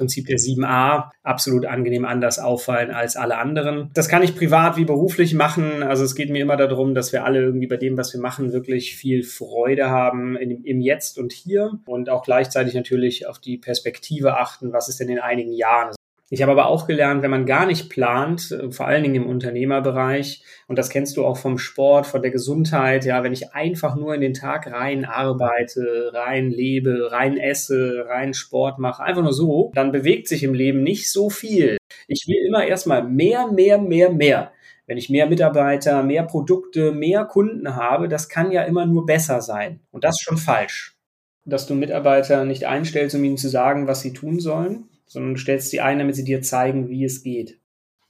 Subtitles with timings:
[0.00, 3.90] Prinzip der 7a absolut angenehm anders auffallen als alle anderen.
[3.92, 5.82] Das kann ich privat wie beruflich machen.
[5.82, 8.54] Also es geht mir immer darum, dass wir alle irgendwie bei dem, was wir machen,
[8.54, 13.58] wirklich viel Freude haben in, im Jetzt und hier und auch gleichzeitig natürlich auf die
[13.58, 15.94] Perspektive achten, was ist denn in einigen Jahren.
[16.32, 19.26] Ich habe aber auch gelernt, wenn man gar nicht plant, äh, vor allen Dingen im
[19.26, 23.96] Unternehmerbereich, und das kennst du auch vom Sport, von der Gesundheit, ja, wenn ich einfach
[23.96, 29.32] nur in den Tag rein arbeite, rein lebe, rein esse, rein Sport mache, einfach nur
[29.32, 31.78] so, dann bewegt sich im Leben nicht so viel.
[32.06, 34.52] Ich will immer erstmal mehr, mehr, mehr, mehr.
[34.86, 39.40] Wenn ich mehr Mitarbeiter, mehr Produkte, mehr Kunden habe, das kann ja immer nur besser
[39.40, 39.80] sein.
[39.90, 40.96] Und das ist schon falsch.
[41.44, 45.40] Dass du Mitarbeiter nicht einstellst, um ihnen zu sagen, was sie tun sollen, sondern du
[45.40, 47.58] stellst sie ein, damit sie dir zeigen, wie es geht.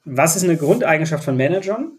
[0.04, 1.98] Was ist eine Grundeigenschaft von Managern?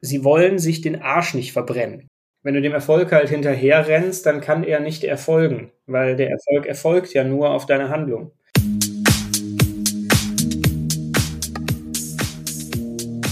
[0.00, 2.08] Sie wollen sich den Arsch nicht verbrennen.
[2.42, 6.64] Wenn du dem Erfolg halt hinterher rennst, dann kann er nicht erfolgen, weil der Erfolg
[6.64, 8.32] erfolgt ja nur auf deine Handlung.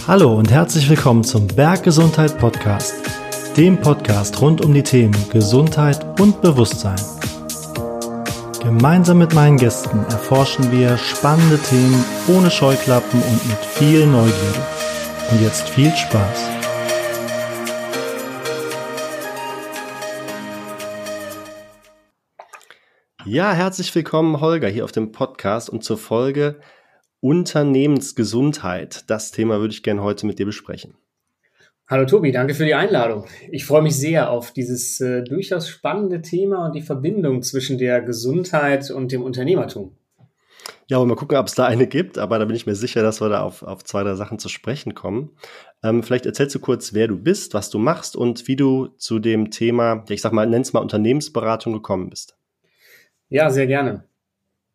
[0.06, 2.94] Hallo und herzlich willkommen zum Berggesundheit Podcast,
[3.56, 7.00] dem Podcast rund um die Themen Gesundheit und Bewusstsein.
[8.62, 14.66] Gemeinsam mit meinen Gästen erforschen wir spannende Themen ohne Scheuklappen und mit viel Neugierde.
[15.32, 16.48] Und jetzt viel Spaß.
[23.24, 26.60] Ja, herzlich willkommen, Holger, hier auf dem Podcast und zur Folge
[27.18, 29.10] Unternehmensgesundheit.
[29.10, 30.94] Das Thema würde ich gerne heute mit dir besprechen.
[31.92, 33.26] Hallo Tobi, danke für die Einladung.
[33.50, 38.00] Ich freue mich sehr auf dieses äh, durchaus spannende Thema und die Verbindung zwischen der
[38.00, 39.94] Gesundheit und dem Unternehmertum.
[40.88, 42.76] Ja, wollen wir mal gucken, ob es da eine gibt, aber da bin ich mir
[42.76, 45.36] sicher, dass wir da auf, auf zwei, drei Sachen zu sprechen kommen.
[45.82, 49.18] Ähm, vielleicht erzählst du kurz, wer du bist, was du machst und wie du zu
[49.18, 52.38] dem Thema, ich sag mal, nenn's mal Unternehmensberatung gekommen bist.
[53.28, 54.04] Ja, sehr gerne.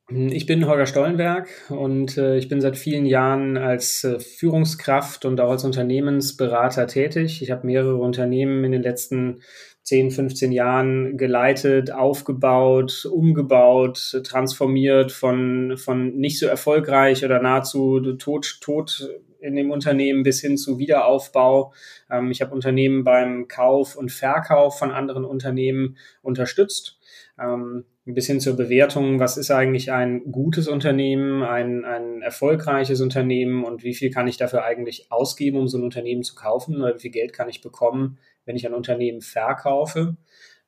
[0.10, 5.42] Ich bin Holger Stollenberg und äh, ich bin seit vielen Jahren als äh, Führungskraft und
[5.42, 7.42] auch als Unternehmensberater tätig.
[7.42, 9.42] Ich habe mehrere Unternehmen in den letzten
[9.84, 18.60] 10, 15 Jahren geleitet, aufgebaut, umgebaut, transformiert von, von nicht so erfolgreich oder nahezu tot,
[18.62, 19.10] tot
[19.42, 21.74] in dem Unternehmen bis hin zu Wiederaufbau.
[22.10, 26.98] Ähm, ich habe Unternehmen beim Kauf und Verkauf von anderen Unternehmen unterstützt.
[27.38, 33.66] Ähm, bis hin zur Bewertung, was ist eigentlich ein gutes Unternehmen, ein, ein erfolgreiches Unternehmen
[33.66, 36.96] und wie viel kann ich dafür eigentlich ausgeben, um so ein Unternehmen zu kaufen oder
[36.96, 40.16] wie viel Geld kann ich bekommen, wenn ich ein Unternehmen verkaufe.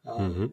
[0.03, 0.51] Mhm.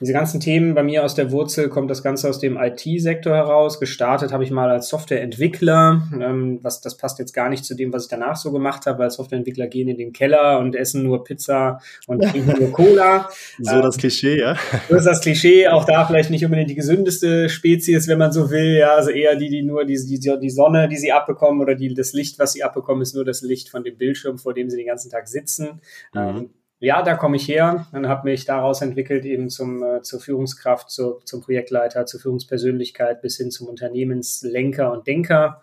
[0.00, 3.78] Diese ganzen Themen bei mir aus der Wurzel kommt das Ganze aus dem IT-Sektor heraus.
[3.78, 6.02] Gestartet habe ich mal als Softwareentwickler.
[6.20, 8.98] Ähm, was, das passt jetzt gar nicht zu dem, was ich danach so gemacht habe,
[8.98, 13.28] weil Softwareentwickler gehen in den Keller und essen nur Pizza und trinken nur Cola.
[13.60, 14.56] so das Klischee, ja.
[14.88, 15.68] So ist das Klischee.
[15.68, 18.76] Auch da vielleicht nicht unbedingt die gesündeste Spezies, wenn man so will.
[18.78, 21.94] Ja, also eher die, die nur die, die, die Sonne, die sie abbekommen oder die,
[21.94, 24.76] das Licht, was sie abbekommen, ist nur das Licht von dem Bildschirm, vor dem sie
[24.76, 25.80] den ganzen Tag sitzen.
[26.12, 26.20] Mhm.
[26.20, 26.50] Ähm,
[26.84, 30.90] ja, da komme ich her und habe mich daraus entwickelt eben zum, äh, zur Führungskraft,
[30.90, 35.62] zur, zum Projektleiter, zur Führungspersönlichkeit bis hin zum Unternehmenslenker und Denker.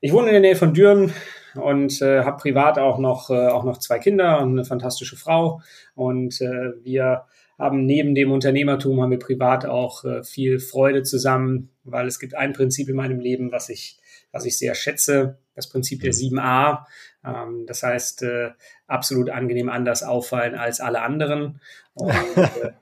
[0.00, 1.12] Ich wohne in der Nähe von Düren
[1.54, 5.60] und äh, habe privat auch noch, äh, auch noch zwei Kinder und eine fantastische Frau.
[5.94, 7.24] Und äh, wir
[7.58, 12.36] haben neben dem Unternehmertum haben wir privat auch äh, viel Freude zusammen, weil es gibt
[12.36, 13.98] ein Prinzip in meinem Leben, was ich,
[14.38, 16.84] was ich sehr schätze, das Prinzip der 7a.
[17.24, 18.50] Ähm, das heißt, äh,
[18.86, 21.60] absolut angenehm anders auffallen als alle anderen.
[21.94, 22.72] Und, äh,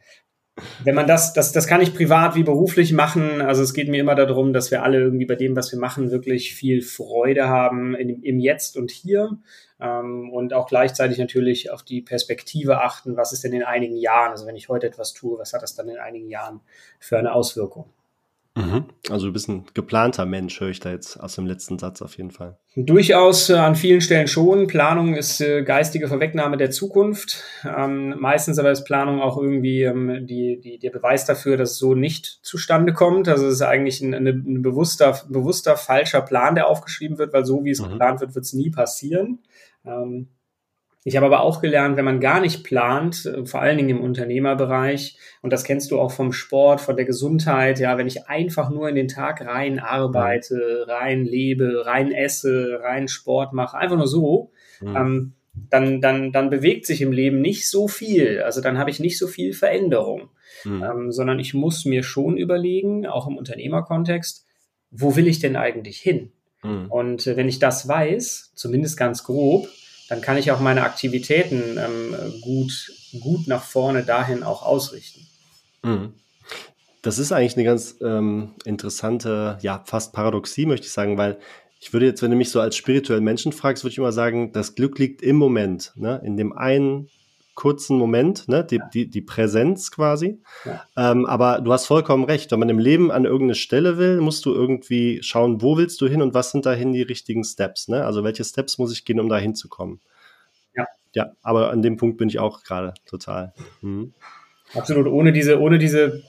[0.85, 3.41] wenn man das, das, das kann ich privat wie beruflich machen.
[3.41, 6.11] Also es geht mir immer darum, dass wir alle irgendwie bei dem, was wir machen,
[6.11, 9.39] wirklich viel Freude haben in, im Jetzt und hier.
[9.81, 14.33] Ähm, und auch gleichzeitig natürlich auf die Perspektive achten, was ist denn in einigen Jahren,
[14.33, 16.61] also wenn ich heute etwas tue, was hat das dann in einigen Jahren
[16.99, 17.91] für eine Auswirkung?
[18.57, 18.87] Mhm.
[19.11, 22.17] Also du bist ein geplanter Mensch, höre ich da jetzt aus dem letzten Satz auf
[22.17, 22.57] jeden Fall.
[22.75, 24.67] Durchaus äh, an vielen Stellen schon.
[24.67, 27.45] Planung ist äh, geistige Vorwegnahme der Zukunft.
[27.65, 31.79] Ähm, meistens aber ist Planung auch irgendwie ähm, die, die, der Beweis dafür, dass es
[31.79, 33.29] so nicht zustande kommt.
[33.29, 37.45] Also es ist eigentlich ein, ein, ein bewusster, bewusster falscher Plan, der aufgeschrieben wird, weil
[37.45, 37.91] so wie es mhm.
[37.91, 39.41] geplant wird, wird es nie passieren.
[39.85, 40.29] Ähm,
[41.07, 44.01] ich habe aber auch gelernt, wenn man gar nicht plant, äh, vor allen Dingen im
[44.01, 48.71] Unternehmerbereich, und das kennst du auch vom Sport, von der Gesundheit, ja, wenn ich einfach
[48.71, 54.09] nur in den Tag rein arbeite, rein lebe, rein esse, rein Sport mache, einfach nur
[54.09, 54.51] so,
[54.81, 54.97] mhm.
[54.97, 55.33] ähm,
[55.71, 58.43] dann, dann, dann bewegt sich im Leben nicht so viel.
[58.43, 60.31] Also dann habe ich nicht so viel Veränderung,
[60.65, 60.83] mhm.
[60.83, 64.45] ähm, sondern ich muss mir schon überlegen, auch im Unternehmerkontext,
[64.91, 66.33] wo will ich denn eigentlich hin?
[66.65, 66.87] Mhm.
[66.91, 69.69] Und äh, wenn ich das weiß, zumindest ganz grob,
[70.09, 75.27] dann kann ich auch meine Aktivitäten ähm, gut, gut nach vorne dahin auch ausrichten.
[75.83, 76.15] Mhm.
[77.03, 81.39] Das ist eigentlich eine ganz ähm, interessante, ja, fast Paradoxie, möchte ich sagen, weil
[81.79, 84.53] ich würde jetzt, wenn du mich so als spirituellen Menschen fragst, würde ich immer sagen,
[84.53, 86.21] das Glück liegt im Moment, ne?
[86.25, 87.09] in dem einen
[87.57, 88.65] kurzen Moment, ne?
[88.65, 90.41] die, die, die Präsenz quasi.
[90.65, 90.85] Ja.
[90.97, 94.45] Ähm, aber du hast vollkommen recht, wenn man im Leben an irgendeine Stelle will, musst
[94.45, 97.89] du irgendwie schauen, wo willst du hin und was sind dahin die richtigen Steps.
[97.89, 98.05] Ne?
[98.05, 100.01] Also welche Steps muss ich gehen, um da hinzukommen.
[100.77, 100.87] Ja.
[101.15, 103.55] Ja, aber an dem Punkt bin ich auch gerade total.
[103.81, 104.13] Mhm.
[104.75, 105.07] Absolut.
[105.07, 106.23] Ohne diese, ohne diese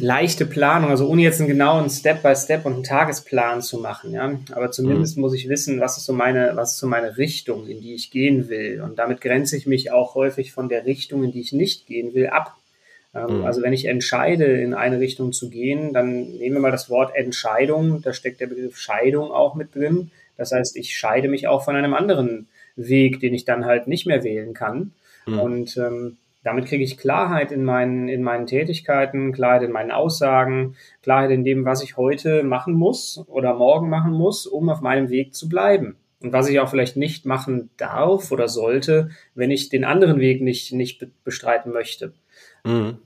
[0.00, 4.38] leichte Planung, also ohne jetzt einen genauen Step-by-Step und einen Tagesplan zu machen, ja.
[4.52, 5.22] Aber zumindest mhm.
[5.22, 8.10] muss ich wissen, was ist so meine, was ist so meine Richtung, in die ich
[8.10, 8.80] gehen will.
[8.82, 12.14] Und damit grenze ich mich auch häufig von der Richtung, in die ich nicht gehen
[12.14, 12.56] will, ab.
[13.14, 13.44] Ähm, mhm.
[13.44, 17.14] Also wenn ich entscheide, in eine Richtung zu gehen, dann nehmen wir mal das Wort
[17.14, 20.10] Entscheidung, da steckt der Begriff Scheidung auch mit drin.
[20.36, 24.06] Das heißt, ich scheide mich auch von einem anderen Weg, den ich dann halt nicht
[24.06, 24.92] mehr wählen kann.
[25.26, 25.40] Mhm.
[25.40, 30.76] Und ähm, damit kriege ich Klarheit in meinen, in meinen Tätigkeiten, Klarheit in meinen Aussagen,
[31.02, 35.10] Klarheit in dem, was ich heute machen muss oder morgen machen muss, um auf meinem
[35.10, 35.96] Weg zu bleiben.
[36.20, 40.42] Und was ich auch vielleicht nicht machen darf oder sollte, wenn ich den anderen Weg
[40.42, 42.12] nicht, nicht bestreiten möchte.
[42.64, 42.98] Mhm.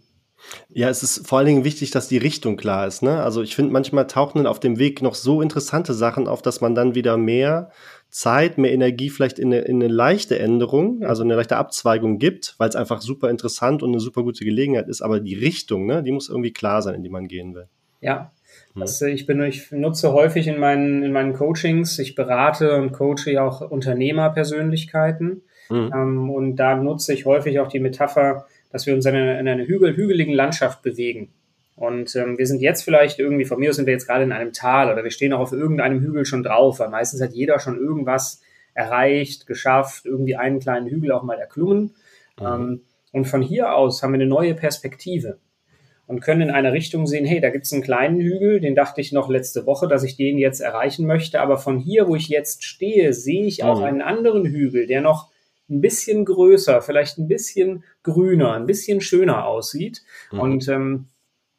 [0.68, 3.02] Ja, es ist vor allen Dingen wichtig, dass die Richtung klar ist.
[3.02, 3.22] Ne?
[3.22, 6.60] Also ich finde, manchmal tauchen dann auf dem Weg noch so interessante Sachen auf, dass
[6.60, 7.70] man dann wieder mehr
[8.12, 12.54] Zeit, mehr Energie vielleicht in eine, in eine leichte Änderung, also eine leichte Abzweigung gibt,
[12.58, 15.00] weil es einfach super interessant und eine super gute Gelegenheit ist.
[15.00, 17.68] Aber die Richtung, ne, die muss irgendwie klar sein, in die man gehen will.
[18.02, 18.30] Ja,
[18.74, 18.84] hm.
[19.08, 23.46] ich, bin, ich nutze häufig in meinen, in meinen Coachings, ich berate und coache ja
[23.46, 25.40] auch Unternehmerpersönlichkeiten.
[25.70, 25.90] Mhm.
[25.94, 29.48] Ähm, und da nutze ich häufig auch die Metapher, dass wir uns in einer, in
[29.48, 31.32] einer hügel, hügeligen Landschaft bewegen.
[31.74, 34.32] Und ähm, wir sind jetzt vielleicht irgendwie, von mir aus sind wir jetzt gerade in
[34.32, 37.58] einem Tal oder wir stehen auch auf irgendeinem Hügel schon drauf, weil meistens hat jeder
[37.58, 38.42] schon irgendwas
[38.74, 41.94] erreicht, geschafft, irgendwie einen kleinen Hügel auch mal erklommen.
[42.38, 42.46] Mhm.
[42.46, 42.80] Ähm,
[43.12, 45.38] und von hier aus haben wir eine neue Perspektive
[46.06, 49.00] und können in eine Richtung sehen, hey, da gibt es einen kleinen Hügel, den dachte
[49.00, 52.28] ich noch letzte Woche, dass ich den jetzt erreichen möchte, aber von hier, wo ich
[52.28, 53.84] jetzt stehe, sehe ich auch mhm.
[53.84, 55.30] einen anderen Hügel, der noch
[55.70, 60.02] ein bisschen größer, vielleicht ein bisschen grüner, ein bisschen schöner aussieht.
[60.30, 60.40] Mhm.
[60.40, 61.08] Und ähm,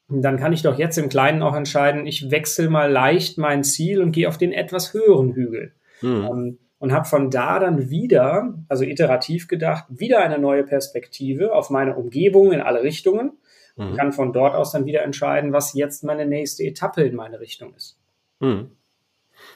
[0.10, 4.02] dann kann ich doch jetzt im Kleinen auch entscheiden, ich wechsle mal leicht mein Ziel
[4.02, 5.74] und gehe auf den etwas höheren Hügel.
[6.02, 6.30] Mhm.
[6.32, 11.70] Ähm, und habe von da dann wieder, also iterativ gedacht, wieder eine neue Perspektive auf
[11.70, 13.38] meine Umgebung in alle Richtungen
[13.78, 13.88] mhm.
[13.88, 17.40] und kann von dort aus dann wieder entscheiden, was jetzt meine nächste Etappe in meine
[17.40, 17.98] Richtung ist.
[18.42, 18.72] Mhm.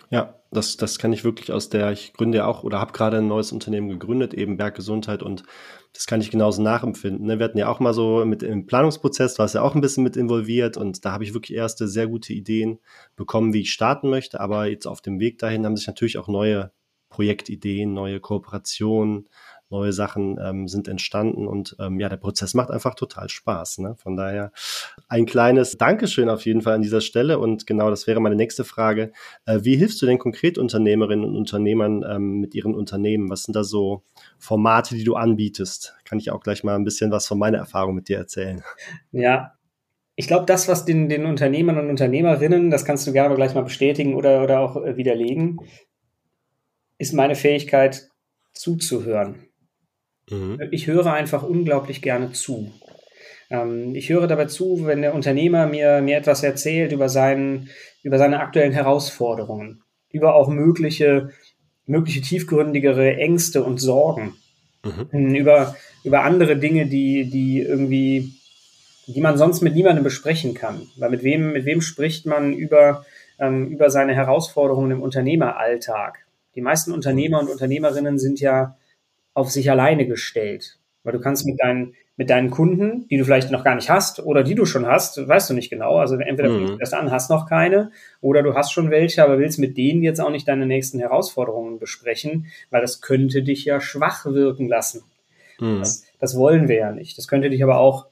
[0.10, 3.18] Ja, das, das kann ich wirklich aus der, ich gründe ja auch oder habe gerade
[3.18, 5.44] ein neues Unternehmen gegründet, eben Berggesundheit und
[5.94, 7.26] das kann ich genauso nachempfinden.
[7.26, 7.40] Ne?
[7.40, 10.04] Wir hatten ja auch mal so mit im Planungsprozess, war es ja auch ein bisschen
[10.04, 12.80] mit involviert und da habe ich wirklich erste sehr gute Ideen
[13.16, 16.28] bekommen, wie ich starten möchte, aber jetzt auf dem Weg dahin haben sich natürlich auch
[16.28, 16.72] neue
[17.10, 19.28] Projektideen, neue Kooperationen,
[19.70, 23.80] neue Sachen ähm, sind entstanden und ähm, ja, der Prozess macht einfach total Spaß.
[23.80, 23.96] Ne?
[23.98, 24.52] Von daher
[25.08, 28.64] ein kleines Dankeschön auf jeden Fall an dieser Stelle und genau das wäre meine nächste
[28.64, 29.12] Frage.
[29.46, 33.30] Äh, wie hilfst du denn konkret Unternehmerinnen und Unternehmern ähm, mit ihren Unternehmen?
[33.30, 34.04] Was sind da so
[34.38, 35.96] Formate, die du anbietest?
[36.06, 38.64] Kann ich auch gleich mal ein bisschen was von meiner Erfahrung mit dir erzählen?
[39.12, 39.54] Ja,
[40.20, 43.62] ich glaube, das, was den, den Unternehmern und Unternehmerinnen, das kannst du gerne gleich mal
[43.62, 45.60] bestätigen oder, oder auch äh, widerlegen,
[46.98, 48.10] ist meine Fähigkeit
[48.54, 49.47] zuzuhören.
[50.30, 50.60] Mhm.
[50.72, 52.72] Ich höre einfach unglaublich gerne zu.
[53.50, 57.70] Ähm, ich höre dabei zu, wenn der Unternehmer mir, mir etwas erzählt über, seinen,
[58.04, 61.32] über seine aktuellen Herausforderungen, über auch mögliche,
[61.86, 64.36] mögliche tiefgründigere Ängste und Sorgen,
[64.84, 65.08] mhm.
[65.12, 68.34] Hm, über, über andere Dinge, die, die irgendwie,
[69.08, 70.88] die man sonst mit niemandem besprechen kann.
[70.98, 73.06] Weil mit wem, mit wem spricht man über,
[73.40, 76.26] ähm, über seine Herausforderungen im Unternehmeralltag?
[76.56, 78.76] Die meisten Unternehmer und Unternehmerinnen sind ja
[79.38, 80.80] auf sich alleine gestellt.
[81.04, 84.20] Weil du kannst mit deinen, mit deinen Kunden, die du vielleicht noch gar nicht hast
[84.20, 85.98] oder die du schon hast, weißt du nicht genau.
[85.98, 86.66] Also entweder mhm.
[86.66, 90.02] du erst an, hast noch keine oder du hast schon welche, aber willst mit denen
[90.02, 95.04] jetzt auch nicht deine nächsten Herausforderungen besprechen, weil das könnte dich ja schwach wirken lassen.
[95.60, 95.80] Mhm.
[95.80, 97.16] Das, das wollen wir ja nicht.
[97.20, 98.08] Das könnte dich aber auch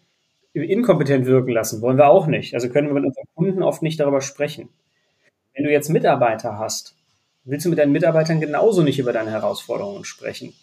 [0.53, 1.82] inkompetent wirken lassen.
[1.82, 2.53] Wollen wir auch nicht.
[2.53, 4.70] Also können wir mit unseren Kunden oft nicht darüber sprechen.
[5.55, 6.96] Wenn du jetzt Mitarbeiter hast,
[7.46, 10.53] willst du mit deinen Mitarbeitern genauso nicht über deine Herausforderungen sprechen.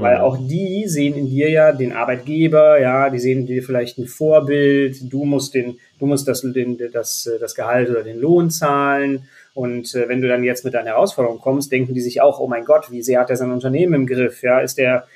[0.00, 3.98] Weil auch die sehen in dir ja den Arbeitgeber, ja, die sehen in dir vielleicht
[3.98, 8.50] ein Vorbild, du musst den, du musst das, den, das, das Gehalt oder den Lohn
[8.50, 9.28] zahlen.
[9.54, 12.46] Und äh, wenn du dann jetzt mit deiner Herausforderung kommst, denken die sich auch, oh
[12.46, 14.42] mein Gott, wie sehr hat er sein Unternehmen im Griff?
[14.42, 15.06] Ja, ist der,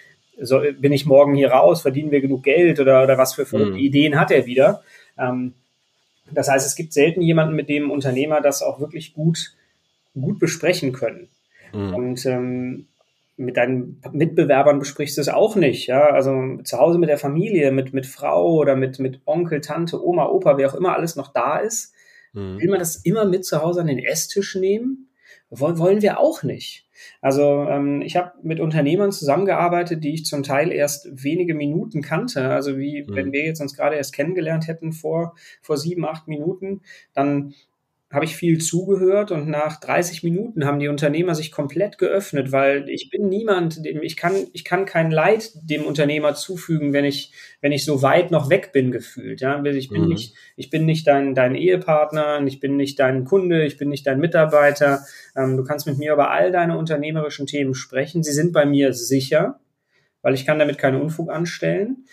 [0.41, 3.75] so, bin ich morgen hier raus, verdienen wir genug Geld oder, oder was für verrückte
[3.75, 3.79] mhm.
[3.79, 4.83] Ideen hat er wieder?
[5.19, 5.55] Ähm,
[6.31, 9.55] das heißt, es gibt selten jemanden, mit dem Unternehmer das auch wirklich gut,
[10.15, 11.29] gut besprechen können.
[11.73, 11.95] Mhm.
[11.95, 12.87] Und ähm,
[13.37, 16.07] mit deinen Mitbewerbern besprichst du es auch nicht, ja.
[16.11, 20.27] Also zu Hause mit der Familie, mit, mit Frau oder mit, mit Onkel, Tante, Oma,
[20.27, 21.95] Opa, wer auch immer alles noch da ist,
[22.33, 22.61] mhm.
[22.61, 25.09] will man das immer mit zu Hause an den Esstisch nehmen?
[25.51, 26.89] Wollen wir auch nicht.
[27.21, 32.49] Also ähm, ich habe mit Unternehmern zusammengearbeitet, die ich zum Teil erst wenige Minuten kannte.
[32.49, 33.15] Also wie mhm.
[33.15, 37.55] wenn wir jetzt uns gerade erst kennengelernt hätten vor, vor sieben, acht Minuten, dann
[38.15, 42.89] habe ich viel zugehört und nach 30 Minuten haben die Unternehmer sich komplett geöffnet, weil
[42.89, 47.33] ich bin niemand, dem ich kann, ich kann kein Leid dem Unternehmer zufügen, wenn ich,
[47.61, 49.41] wenn ich so weit noch weg bin gefühlt.
[49.41, 50.09] Ja, ich bin mhm.
[50.09, 54.07] nicht, ich bin nicht dein, dein Ehepartner, ich bin nicht dein Kunde, ich bin nicht
[54.07, 55.05] dein Mitarbeiter.
[55.37, 58.23] Ähm, du kannst mit mir über all deine unternehmerischen Themen sprechen.
[58.23, 59.59] Sie sind bei mir sicher,
[60.23, 62.07] weil ich kann damit keinen Unfug anstellen.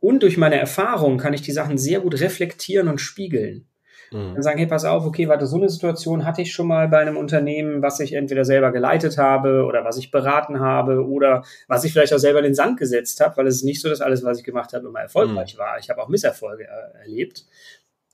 [0.00, 3.69] Und durch meine Erfahrung kann ich die Sachen sehr gut reflektieren und spiegeln.
[4.10, 4.34] Mhm.
[4.34, 6.98] Dann sagen, hey, pass auf, okay, warte, so eine Situation hatte ich schon mal bei
[6.98, 11.84] einem Unternehmen, was ich entweder selber geleitet habe oder was ich beraten habe oder was
[11.84, 14.00] ich vielleicht auch selber in den Sand gesetzt habe, weil es ist nicht so, dass
[14.00, 15.58] alles, was ich gemacht habe, immer erfolgreich mhm.
[15.58, 15.78] war.
[15.78, 17.44] Ich habe auch Misserfolge äh, erlebt.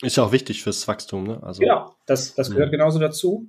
[0.02, 1.42] Ist ja auch wichtig fürs Wachstum, ne?
[1.42, 2.72] Also, genau, das, das gehört mhm.
[2.72, 3.48] genauso dazu.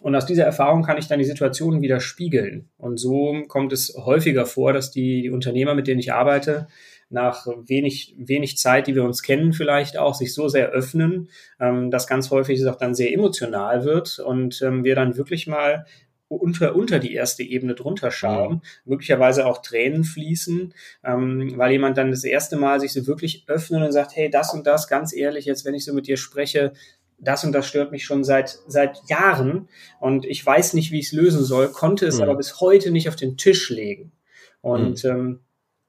[0.00, 2.68] Und aus dieser Erfahrung kann ich dann die Situationen wieder spiegeln.
[2.76, 6.68] Und so kommt es häufiger vor, dass die, die Unternehmer, mit denen ich arbeite,
[7.10, 11.90] nach wenig, wenig Zeit, die wir uns kennen, vielleicht auch sich so sehr öffnen, ähm,
[11.90, 15.86] dass ganz häufig es auch dann sehr emotional wird und ähm, wir dann wirklich mal
[16.28, 18.60] unter, unter die erste Ebene drunter schauen, mhm.
[18.84, 20.74] möglicherweise auch Tränen fließen,
[21.04, 24.52] ähm, weil jemand dann das erste Mal sich so wirklich öffnet und sagt, hey, das
[24.52, 26.72] und das, ganz ehrlich, jetzt, wenn ich so mit dir spreche,
[27.18, 29.68] das und das stört mich schon seit, seit Jahren
[30.00, 32.24] und ich weiß nicht, wie ich es lösen soll, konnte es mhm.
[32.24, 34.12] aber bis heute nicht auf den Tisch legen.
[34.60, 35.10] Und mhm.
[35.10, 35.40] ähm,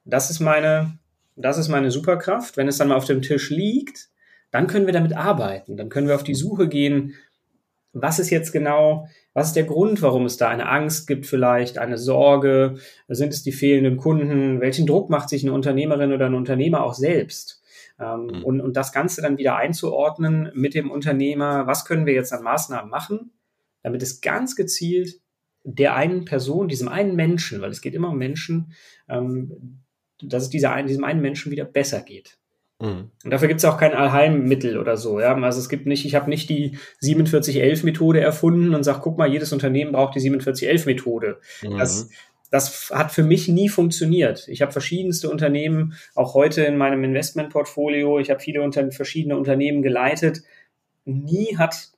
[0.05, 0.97] das ist meine,
[1.41, 2.57] das ist meine Superkraft.
[2.57, 4.09] Wenn es dann mal auf dem Tisch liegt,
[4.51, 5.77] dann können wir damit arbeiten.
[5.77, 7.15] Dann können wir auf die Suche gehen,
[7.93, 11.77] was ist jetzt genau, was ist der Grund, warum es da eine Angst gibt vielleicht,
[11.77, 12.77] eine Sorge,
[13.07, 16.93] sind es die fehlenden Kunden, welchen Druck macht sich eine Unternehmerin oder ein Unternehmer auch
[16.93, 17.59] selbst?
[17.99, 18.43] Mhm.
[18.43, 22.43] und, und das Ganze dann wieder einzuordnen mit dem Unternehmer, was können wir jetzt an
[22.43, 23.31] Maßnahmen machen,
[23.83, 25.19] damit es ganz gezielt
[25.63, 28.73] der einen Person, diesem einen Menschen, weil es geht immer um Menschen,
[29.09, 29.81] ähm,
[30.21, 32.37] dass es dieser, diesem einen Menschen wieder besser geht.
[32.81, 33.11] Mhm.
[33.23, 35.19] Und dafür gibt es auch kein Allheilmittel oder so.
[35.19, 35.35] Ja?
[35.35, 39.51] Also es gibt nicht, ich habe nicht die 4711-Methode erfunden und sage, guck mal, jedes
[39.51, 41.39] Unternehmen braucht die 4711-Methode.
[41.61, 41.77] Mhm.
[41.77, 42.09] Das,
[42.51, 44.47] das hat für mich nie funktioniert.
[44.47, 49.81] Ich habe verschiedenste Unternehmen, auch heute in meinem Investmentportfolio, ich habe viele unter, verschiedene Unternehmen
[49.81, 50.41] geleitet.
[51.05, 51.89] Nie hat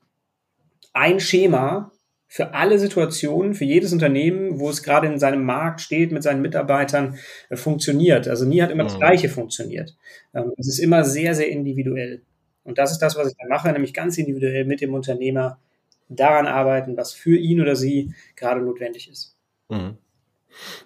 [0.94, 1.92] ein Schema
[2.34, 6.42] für alle Situationen, für jedes Unternehmen, wo es gerade in seinem Markt steht, mit seinen
[6.42, 7.18] Mitarbeitern,
[7.50, 8.30] äh, funktioniert.
[8.30, 9.00] Also nie hat immer das mhm.
[9.00, 9.98] Gleiche funktioniert.
[10.34, 12.22] Ähm, es ist immer sehr, sehr individuell.
[12.64, 15.60] Und das ist das, was ich dann mache, nämlich ganz individuell mit dem Unternehmer
[16.08, 19.36] daran arbeiten, was für ihn oder sie gerade notwendig ist.
[19.68, 19.98] Mhm.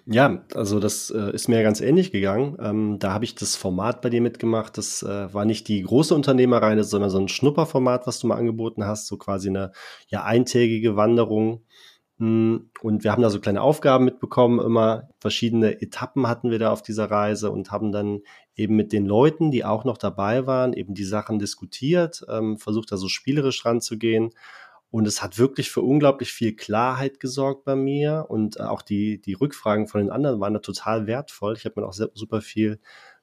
[0.06, 2.56] Ja, also das äh, ist mir ganz ähnlich gegangen.
[2.60, 4.78] Ähm, da habe ich das Format bei dir mitgemacht.
[4.78, 8.84] Das äh, war nicht die große Unternehmerreise, sondern so ein Schnupperformat, was du mal angeboten
[8.84, 9.72] hast, so quasi eine
[10.08, 11.62] ja eintägige Wanderung.
[12.18, 16.72] Hm, und wir haben da so kleine Aufgaben mitbekommen, immer verschiedene Etappen hatten wir da
[16.72, 18.20] auf dieser Reise und haben dann
[18.54, 22.90] eben mit den Leuten, die auch noch dabei waren, eben die Sachen diskutiert, ähm, versucht
[22.90, 24.30] da so spielerisch ranzugehen
[24.90, 28.26] und es hat wirklich für unglaublich viel Klarheit gesorgt bei mir.
[28.28, 31.54] Und auch die, die Rückfragen von den anderen waren da total wertvoll.
[31.56, 32.78] Ich habe mir auch super viel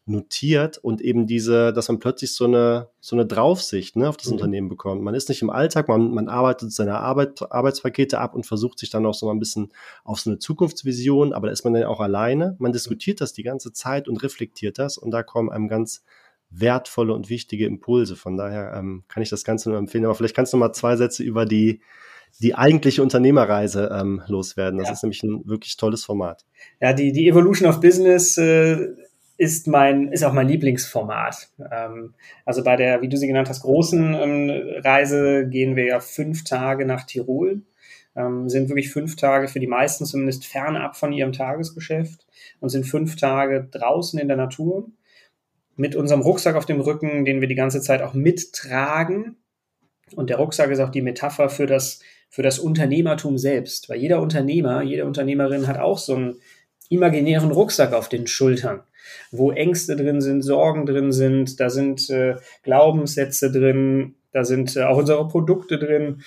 [0.05, 4.27] notiert und eben diese, dass man plötzlich so eine, so eine Draufsicht ne, auf das
[4.27, 4.33] mhm.
[4.33, 5.01] Unternehmen bekommt.
[5.01, 8.89] Man ist nicht im Alltag, man, man arbeitet seine Arbeit, Arbeitspakete ab und versucht sich
[8.89, 9.71] dann auch so mal ein bisschen
[10.03, 12.57] auf so eine Zukunftsvision, aber da ist man dann auch alleine.
[12.59, 16.03] Man diskutiert das die ganze Zeit und reflektiert das und da kommen einem ganz
[16.55, 18.15] wertvolle und wichtige Impulse.
[18.15, 20.05] Von daher ähm, kann ich das Ganze nur empfehlen.
[20.05, 21.81] Aber vielleicht kannst du mal zwei Sätze über die,
[22.41, 24.79] die eigentliche Unternehmerreise ähm, loswerden.
[24.79, 24.93] Das ja.
[24.93, 26.45] ist nämlich ein wirklich tolles Format.
[26.79, 28.87] Ja, die, die Evolution of Business äh,
[29.37, 31.49] ist mein, ist auch mein Lieblingsformat.
[31.71, 32.13] Ähm,
[32.45, 34.51] also bei der, wie du sie genannt hast, großen ähm,
[34.83, 37.63] Reise gehen wir ja fünf Tage nach Tirol.
[38.15, 42.27] Ähm, sind wirklich fünf Tage für die meisten zumindest fernab von ihrem Tagesgeschäft
[42.59, 44.87] und sind fünf Tage draußen in der Natur
[45.75, 49.37] mit unserem Rucksack auf dem Rücken, den wir die ganze Zeit auch mittragen.
[50.15, 51.99] Und der Rucksack ist auch die Metapher für das,
[52.29, 53.89] für das Unternehmertum selbst.
[53.89, 56.35] Weil jeder Unternehmer, jede Unternehmerin hat auch so einen
[56.89, 58.81] imaginären Rucksack auf den Schultern,
[59.31, 64.83] wo Ängste drin sind, Sorgen drin sind, da sind äh, Glaubenssätze drin, da sind äh,
[64.83, 66.21] auch unsere Produkte drin,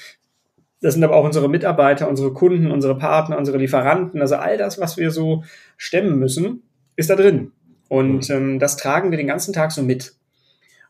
[0.81, 4.81] das sind aber auch unsere Mitarbeiter, unsere Kunden, unsere Partner, unsere Lieferanten, also all das,
[4.81, 5.45] was wir so
[5.77, 6.63] stemmen müssen,
[6.97, 7.53] ist da drin.
[7.89, 10.15] Und ähm, das tragen wir den ganzen Tag so mit.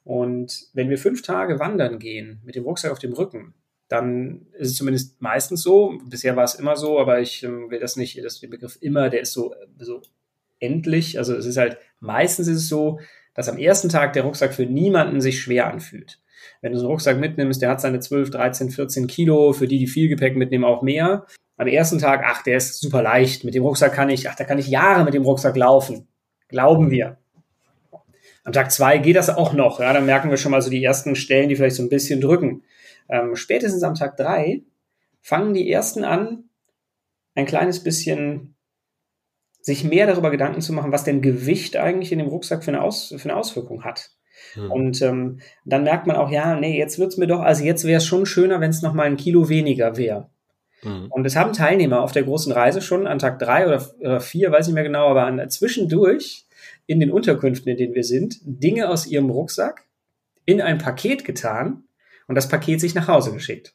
[0.05, 3.55] Und wenn wir fünf Tage wandern gehen mit dem Rucksack auf dem Rücken,
[3.89, 5.99] dann ist es zumindest meistens so.
[6.05, 9.11] Bisher war es immer so, aber ich ähm, will das nicht, das, der Begriff immer,
[9.11, 10.03] der ist so, so
[10.59, 11.19] endlich.
[11.19, 13.01] Also es ist halt, meistens ist es so,
[13.35, 16.21] dass am ersten Tag der Rucksack für niemanden sich schwer anfühlt.
[16.63, 19.79] Wenn du so einen Rucksack mitnimmst, der hat seine 12, 13, 14 Kilo, für die,
[19.79, 21.27] die viel Gepäck mitnehmen, auch mehr.
[21.57, 23.45] Am ersten Tag, ach, der ist super leicht.
[23.45, 26.09] Mit dem Rucksack kann ich, ach, da kann ich Jahre mit dem Rucksack laufen.
[26.49, 27.19] Glauben wir.
[28.45, 29.81] Am Tag zwei geht das auch noch.
[29.81, 32.21] Ja, dann merken wir schon mal so die ersten Stellen, die vielleicht so ein bisschen
[32.21, 32.63] drücken.
[33.09, 34.63] Ähm, spätestens am Tag drei
[35.21, 36.45] fangen die ersten an,
[37.35, 38.55] ein kleines bisschen
[39.61, 42.83] sich mehr darüber Gedanken zu machen, was denn Gewicht eigentlich in dem Rucksack für eine,
[42.83, 44.11] Aus, für eine Auswirkung hat.
[44.53, 44.71] Hm.
[44.71, 47.99] Und ähm, dann merkt man auch, ja, nee, jetzt wird's mir doch, also jetzt wäre
[47.99, 50.31] es schon schöner, wenn es nochmal ein Kilo weniger wäre.
[50.87, 51.11] Hm.
[51.11, 54.53] Und es haben Teilnehmer auf der großen Reise schon an Tag drei oder, oder vier,
[54.53, 56.47] weiß ich mehr genau, aber an, zwischendurch
[56.87, 59.85] in den Unterkünften, in denen wir sind, Dinge aus ihrem Rucksack
[60.45, 61.85] in ein Paket getan
[62.29, 63.75] und das Paket sich nach Hause geschickt.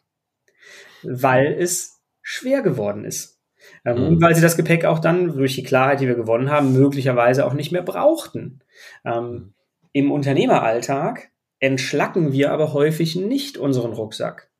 [1.04, 3.40] Weil es schwer geworden ist.
[3.86, 4.08] Ähm, mhm.
[4.08, 7.46] Und weil sie das Gepäck auch dann durch die Klarheit, die wir gewonnen haben, möglicherweise
[7.46, 8.62] auch nicht mehr brauchten.
[9.04, 9.54] Ähm, mhm.
[9.94, 14.51] Im Unternehmeralltag entschlacken wir aber häufig nicht unseren Rucksack.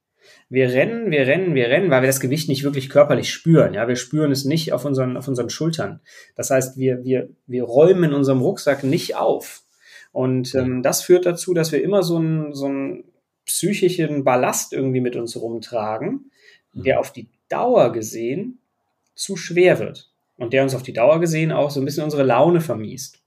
[0.52, 3.74] Wir rennen, wir rennen, wir rennen, weil wir das Gewicht nicht wirklich körperlich spüren.
[3.74, 6.02] Ja, wir spüren es nicht auf unseren, auf unseren Schultern.
[6.36, 9.64] Das heißt, wir, wir, wir räumen in unserem Rucksack nicht auf.
[10.12, 13.06] Und ähm, das führt dazu, dass wir immer so einen, so einen
[13.46, 16.32] psychischen Ballast irgendwie mit uns rumtragen,
[16.74, 18.60] der auf die Dauer gesehen
[19.16, 20.12] zu schwer wird.
[20.36, 23.24] Und der uns auf die Dauer gesehen auch so ein bisschen unsere Laune vermiest.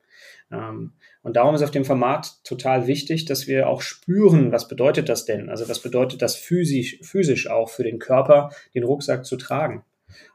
[0.53, 0.93] Ähm,
[1.25, 5.25] und darum ist auf dem Format total wichtig, dass wir auch spüren, was bedeutet das
[5.25, 5.49] denn?
[5.49, 9.85] Also was bedeutet das physisch, physisch auch für den Körper, den Rucksack zu tragen?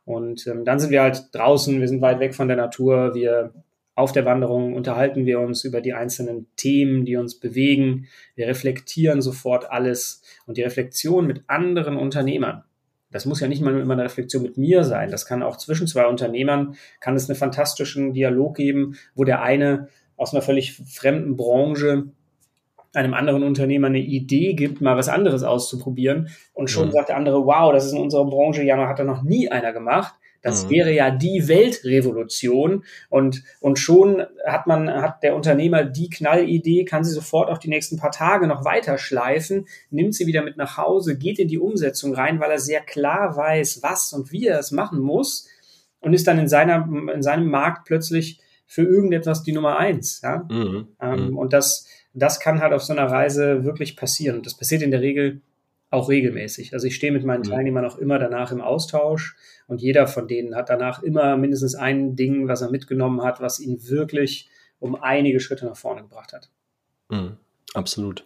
[0.04, 3.54] Und ähm, dann sind wir halt draußen, wir sind weit weg von der Natur, wir
[3.94, 8.08] auf der Wanderung unterhalten wir uns über die einzelnen Themen, die uns bewegen.
[8.36, 12.64] Wir reflektieren sofort alles und die Reflexion mit anderen Unternehmern
[13.12, 15.10] das muss ja nicht mal immer eine Reflexion mit mir sein.
[15.10, 19.90] Das kann auch zwischen zwei Unternehmern, kann es einen fantastischen Dialog geben, wo der eine
[20.20, 22.12] aus einer völlig fremden Branche
[22.94, 26.92] einem anderen Unternehmer eine Idee gibt, mal was anderes auszuprobieren und schon mhm.
[26.92, 29.74] sagt der andere, wow, das ist in unserer Branche ja hat da noch nie einer
[29.74, 30.16] gemacht.
[30.42, 30.70] Das mhm.
[30.70, 37.04] wäre ja die Weltrevolution und, und schon hat man, hat der Unternehmer die Knallidee, kann
[37.04, 40.78] sie sofort auch die nächsten paar Tage noch weiter schleifen, nimmt sie wieder mit nach
[40.78, 44.60] Hause, geht in die Umsetzung rein, weil er sehr klar weiß, was und wie er
[44.60, 45.48] es machen muss
[46.00, 50.46] und ist dann in seiner, in seinem Markt plötzlich für irgendetwas die Nummer eins, ja.
[50.48, 50.90] Mhm.
[51.02, 51.38] Ähm, mhm.
[51.38, 54.38] und das, das kann halt auf so einer Reise wirklich passieren.
[54.38, 55.42] Und das passiert in der Regel
[55.90, 56.74] auch regelmäßig.
[56.74, 57.50] Also ich stehe mit meinen mhm.
[57.50, 59.36] Teilnehmern auch immer danach im Austausch
[59.68, 63.60] und jeder von denen hat danach immer mindestens ein Ding, was er mitgenommen hat, was
[63.60, 66.52] ihn wirklich um einige Schritte nach vorne gebracht hat.
[67.10, 67.38] Mhm,
[67.74, 68.24] absolut.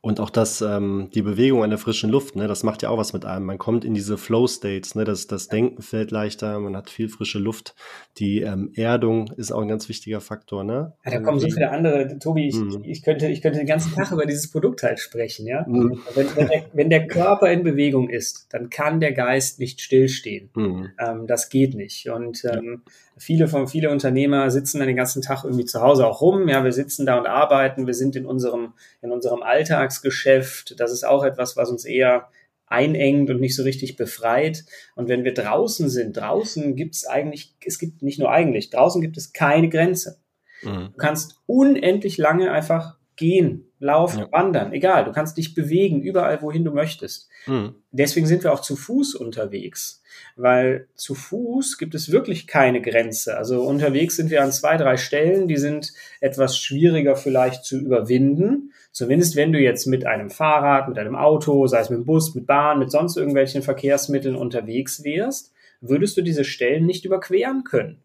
[0.00, 2.98] Und auch das, ähm, die Bewegung an der frischen Luft, ne, das macht ja auch
[2.98, 3.46] was mit einem.
[3.46, 7.38] Man kommt in diese Flow-States, ne, das, das Denken fällt leichter, man hat viel frische
[7.38, 7.76] Luft.
[8.18, 10.94] Die ähm, Erdung ist auch ein ganz wichtiger Faktor, ne?
[11.04, 12.82] Ja, da kommen so viele andere, Tobi, ich, mhm.
[12.82, 15.64] ich, könnte, ich könnte den ganzen Tag über dieses Produkt halt sprechen, ja.
[15.68, 16.00] Mhm.
[16.14, 20.50] Wenn, wenn, der, wenn, der, Körper in Bewegung ist, dann kann der Geist nicht stillstehen.
[20.54, 20.90] Mhm.
[20.98, 22.08] Ähm, das geht nicht.
[22.08, 26.06] Und ähm, ja viele von viele Unternehmer sitzen dann den ganzen Tag irgendwie zu Hause
[26.06, 26.48] auch rum.
[26.48, 27.86] Ja, wir sitzen da und arbeiten.
[27.86, 30.80] Wir sind in unserem in unserem Alltagsgeschäft.
[30.80, 32.28] Das ist auch etwas, was uns eher
[32.66, 34.64] einengt und nicht so richtig befreit.
[34.96, 39.02] Und wenn wir draußen sind, draußen gibt es eigentlich, es gibt nicht nur eigentlich, draußen
[39.02, 40.18] gibt es keine Grenze.
[40.62, 40.88] Mhm.
[40.92, 44.32] Du kannst unendlich lange einfach gehen, laufen, ja.
[44.32, 45.04] wandern, egal.
[45.04, 47.28] Du kannst dich bewegen, überall, wohin du möchtest.
[47.46, 47.74] Mhm.
[47.90, 50.02] Deswegen sind wir auch zu Fuß unterwegs,
[50.34, 53.36] weil zu Fuß gibt es wirklich keine Grenze.
[53.36, 58.72] Also unterwegs sind wir an zwei, drei Stellen, die sind etwas schwieriger vielleicht zu überwinden.
[58.92, 62.34] Zumindest wenn du jetzt mit einem Fahrrad, mit einem Auto, sei es mit dem Bus,
[62.34, 68.02] mit Bahn, mit sonst irgendwelchen Verkehrsmitteln unterwegs wärst, würdest du diese Stellen nicht überqueren können.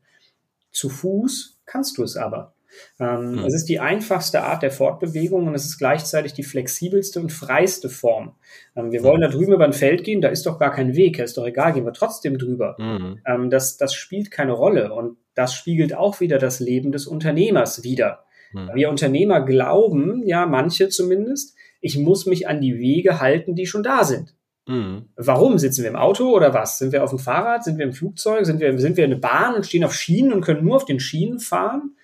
[0.71, 2.53] Zu Fuß kannst du es aber.
[2.99, 3.39] Ähm, mhm.
[3.39, 7.89] Es ist die einfachste Art der Fortbewegung und es ist gleichzeitig die flexibelste und freiste
[7.89, 8.35] Form.
[8.75, 11.19] Ähm, wir wollen da drüben über ein Feld gehen, da ist doch gar kein Weg,
[11.19, 12.75] ist doch egal, gehen wir trotzdem drüber.
[12.77, 13.19] Mhm.
[13.25, 17.83] Ähm, das, das spielt keine Rolle und das spiegelt auch wieder das Leben des Unternehmers
[17.83, 18.23] wider.
[18.53, 18.69] Mhm.
[18.73, 23.83] Wir Unternehmer glauben, ja, manche zumindest, ich muss mich an die Wege halten, die schon
[23.83, 24.35] da sind.
[24.67, 25.09] Mhm.
[25.15, 25.57] Warum?
[25.57, 26.77] Sitzen wir im Auto oder was?
[26.77, 27.63] Sind wir auf dem Fahrrad?
[27.63, 28.45] Sind wir im Flugzeug?
[28.45, 30.85] Sind wir, sind wir in der Bahn und stehen auf Schienen und können nur auf
[30.85, 31.95] den Schienen fahren?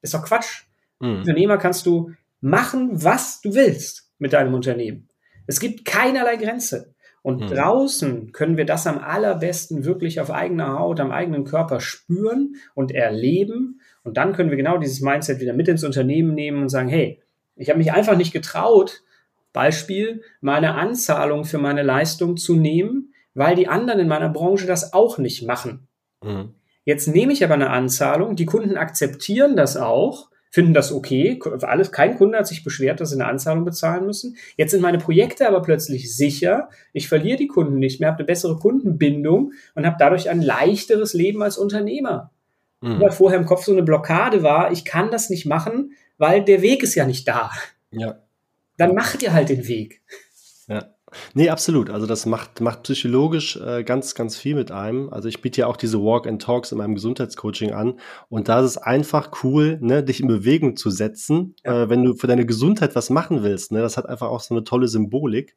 [0.00, 0.64] Ist doch Quatsch.
[1.00, 1.18] Mhm.
[1.18, 5.08] Unternehmer kannst du machen, was du willst mit deinem Unternehmen.
[5.46, 6.94] Es gibt keinerlei Grenze.
[7.22, 7.48] Und mhm.
[7.48, 12.90] draußen können wir das am allerbesten wirklich auf eigener Haut, am eigenen Körper spüren und
[12.90, 13.80] erleben.
[14.04, 17.22] Und dann können wir genau dieses Mindset wieder mit ins Unternehmen nehmen und sagen, hey,
[17.56, 19.02] ich habe mich einfach nicht getraut,
[19.52, 24.92] Beispiel, meine Anzahlung für meine Leistung zu nehmen, weil die anderen in meiner Branche das
[24.92, 25.86] auch nicht machen.
[26.22, 26.54] Mhm.
[26.84, 31.92] Jetzt nehme ich aber eine Anzahlung, die Kunden akzeptieren das auch, finden das okay, alles,
[31.92, 34.36] kein Kunde hat sich beschwert, dass sie eine Anzahlung bezahlen müssen.
[34.56, 38.26] Jetzt sind meine Projekte aber plötzlich sicher, ich verliere die Kunden nicht mehr, habe eine
[38.26, 42.31] bessere Kundenbindung und habe dadurch ein leichteres Leben als Unternehmer.
[42.82, 43.00] Mhm.
[43.00, 46.60] Weil vorher im Kopf so eine Blockade war, ich kann das nicht machen, weil der
[46.60, 47.50] Weg ist ja nicht da.
[47.90, 48.18] Ja.
[48.76, 50.02] Dann macht ihr halt den Weg.
[50.68, 50.92] Ja.
[51.34, 51.90] Nee, absolut.
[51.90, 55.10] Also das macht, macht psychologisch äh, ganz, ganz viel mit einem.
[55.10, 58.00] Also ich biete ja auch diese Walk and Talks in meinem Gesundheitscoaching an.
[58.28, 62.14] Und da ist es einfach cool, ne, dich in Bewegung zu setzen, äh, wenn du
[62.14, 63.72] für deine Gesundheit was machen willst.
[63.72, 63.80] Ne?
[63.80, 65.56] Das hat einfach auch so eine tolle Symbolik.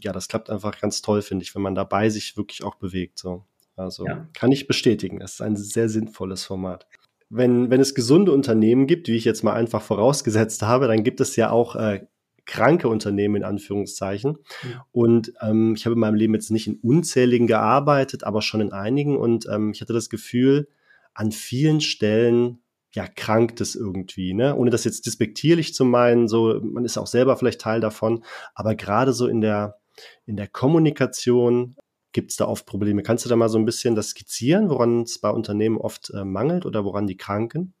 [0.00, 3.18] Ja, das klappt einfach ganz toll, finde ich, wenn man dabei sich wirklich auch bewegt.
[3.18, 3.44] So.
[3.78, 4.28] Also ja.
[4.34, 5.20] kann ich bestätigen.
[5.20, 6.86] Das ist ein sehr sinnvolles Format
[7.30, 11.20] wenn, wenn es gesunde Unternehmen gibt, wie ich jetzt mal einfach vorausgesetzt habe, dann gibt
[11.20, 12.06] es ja auch äh,
[12.46, 14.32] kranke Unternehmen in Anführungszeichen.
[14.32, 14.80] Mhm.
[14.90, 18.72] Und ähm, ich habe in meinem Leben jetzt nicht in unzähligen gearbeitet, aber schon in
[18.72, 19.16] einigen.
[19.16, 20.68] Und ähm, ich hatte das Gefühl,
[21.12, 22.60] an vielen Stellen
[22.94, 24.56] ja krankt es irgendwie, ne?
[24.56, 28.74] Ohne das jetzt despektierlich zu meinen, so man ist auch selber vielleicht Teil davon, aber
[28.74, 29.78] gerade so in der
[30.24, 31.76] in der Kommunikation
[32.18, 33.04] gibt es da oft Probleme.
[33.04, 36.24] Kannst du da mal so ein bisschen das skizzieren, woran es bei Unternehmen oft äh,
[36.24, 37.74] mangelt oder woran die kranken?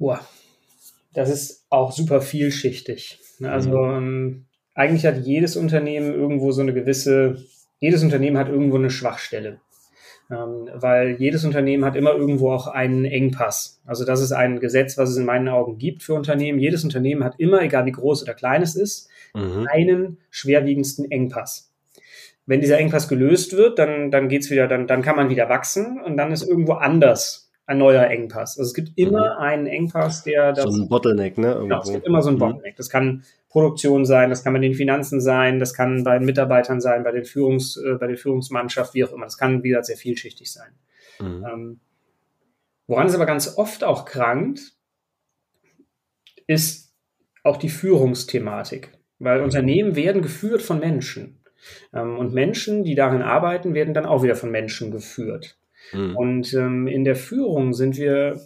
[0.00, 0.18] Boah,
[1.12, 3.20] das ist auch super vielschichtig.
[3.38, 3.96] Ne, also mhm.
[3.96, 7.36] ähm, eigentlich hat jedes Unternehmen irgendwo so eine gewisse,
[7.78, 9.60] jedes Unternehmen hat irgendwo eine Schwachstelle.
[10.28, 13.80] Ähm, weil jedes Unternehmen hat immer irgendwo auch einen Engpass.
[13.86, 16.58] Also das ist ein Gesetz, was es in meinen Augen gibt für Unternehmen.
[16.58, 19.68] Jedes Unternehmen hat immer, egal wie groß oder klein es ist, mhm.
[19.70, 21.73] einen schwerwiegendsten Engpass.
[22.46, 26.00] Wenn dieser Engpass gelöst wird, dann, dann geht's wieder, dann, dann kann man wieder wachsen
[26.00, 28.58] und dann ist irgendwo anders ein neuer Engpass.
[28.58, 29.42] Also es gibt immer mhm.
[29.42, 30.64] einen Engpass, der das.
[30.64, 31.56] So ein Bottleneck, ne?
[31.60, 32.40] Genau, es gibt immer so ein mhm.
[32.40, 32.76] Bottleneck.
[32.76, 36.80] Das kann Produktion sein, das kann bei den Finanzen sein, das kann bei den Mitarbeitern
[36.80, 39.24] sein, bei den Führungs, äh, bei der Führungsmannschaft, wie auch immer.
[39.24, 40.72] Das kann, wie gesagt, sehr vielschichtig sein.
[41.20, 41.46] Mhm.
[41.50, 41.80] Ähm,
[42.86, 44.74] woran es aber ganz oft auch krankt,
[46.46, 46.92] ist
[47.42, 48.90] auch die Führungsthematik.
[49.18, 49.44] Weil mhm.
[49.44, 51.40] Unternehmen werden geführt von Menschen.
[51.92, 55.58] Ähm, und Menschen, die darin arbeiten, werden dann auch wieder von Menschen geführt.
[55.92, 56.16] Mhm.
[56.16, 58.40] Und ähm, in der Führung sind wir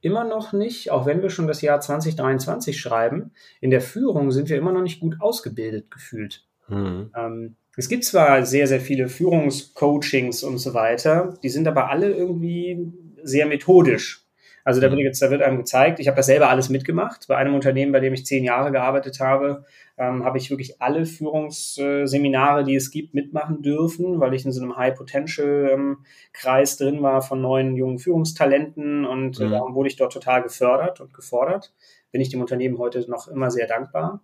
[0.00, 4.48] immer noch nicht, auch wenn wir schon das Jahr 2023 schreiben, in der Führung sind
[4.48, 6.44] wir immer noch nicht gut ausgebildet gefühlt.
[6.68, 7.56] Mhm.
[7.76, 12.92] Es gibt zwar sehr, sehr viele Führungscoachings und so weiter, die sind aber alle irgendwie
[13.22, 14.24] sehr methodisch.
[14.64, 17.26] Also da wird, jetzt, da wird einem gezeigt, ich habe das selber alles mitgemacht.
[17.26, 19.64] Bei einem Unternehmen, bei dem ich zehn Jahre gearbeitet habe,
[19.98, 24.62] ähm, habe ich wirklich alle Führungsseminare, die es gibt, mitmachen dürfen, weil ich in so
[24.62, 29.50] einem High-Potential-Kreis drin war von neuen jungen Führungstalenten und mhm.
[29.50, 31.74] darum wurde ich dort total gefördert und gefordert.
[32.12, 34.22] Bin ich dem Unternehmen heute noch immer sehr dankbar.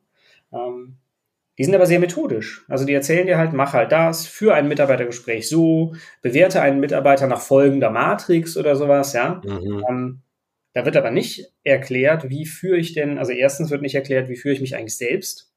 [0.53, 0.99] Ähm,
[1.59, 2.65] die sind aber sehr methodisch.
[2.69, 7.27] Also die erzählen dir halt, mach halt das, für ein Mitarbeitergespräch so, bewerte einen Mitarbeiter
[7.27, 9.41] nach folgender Matrix oder sowas, ja.
[9.45, 9.85] Mhm.
[9.89, 10.21] Ähm,
[10.73, 14.37] da wird aber nicht erklärt, wie führe ich denn, also erstens wird nicht erklärt, wie
[14.37, 15.54] führe ich mich eigentlich selbst,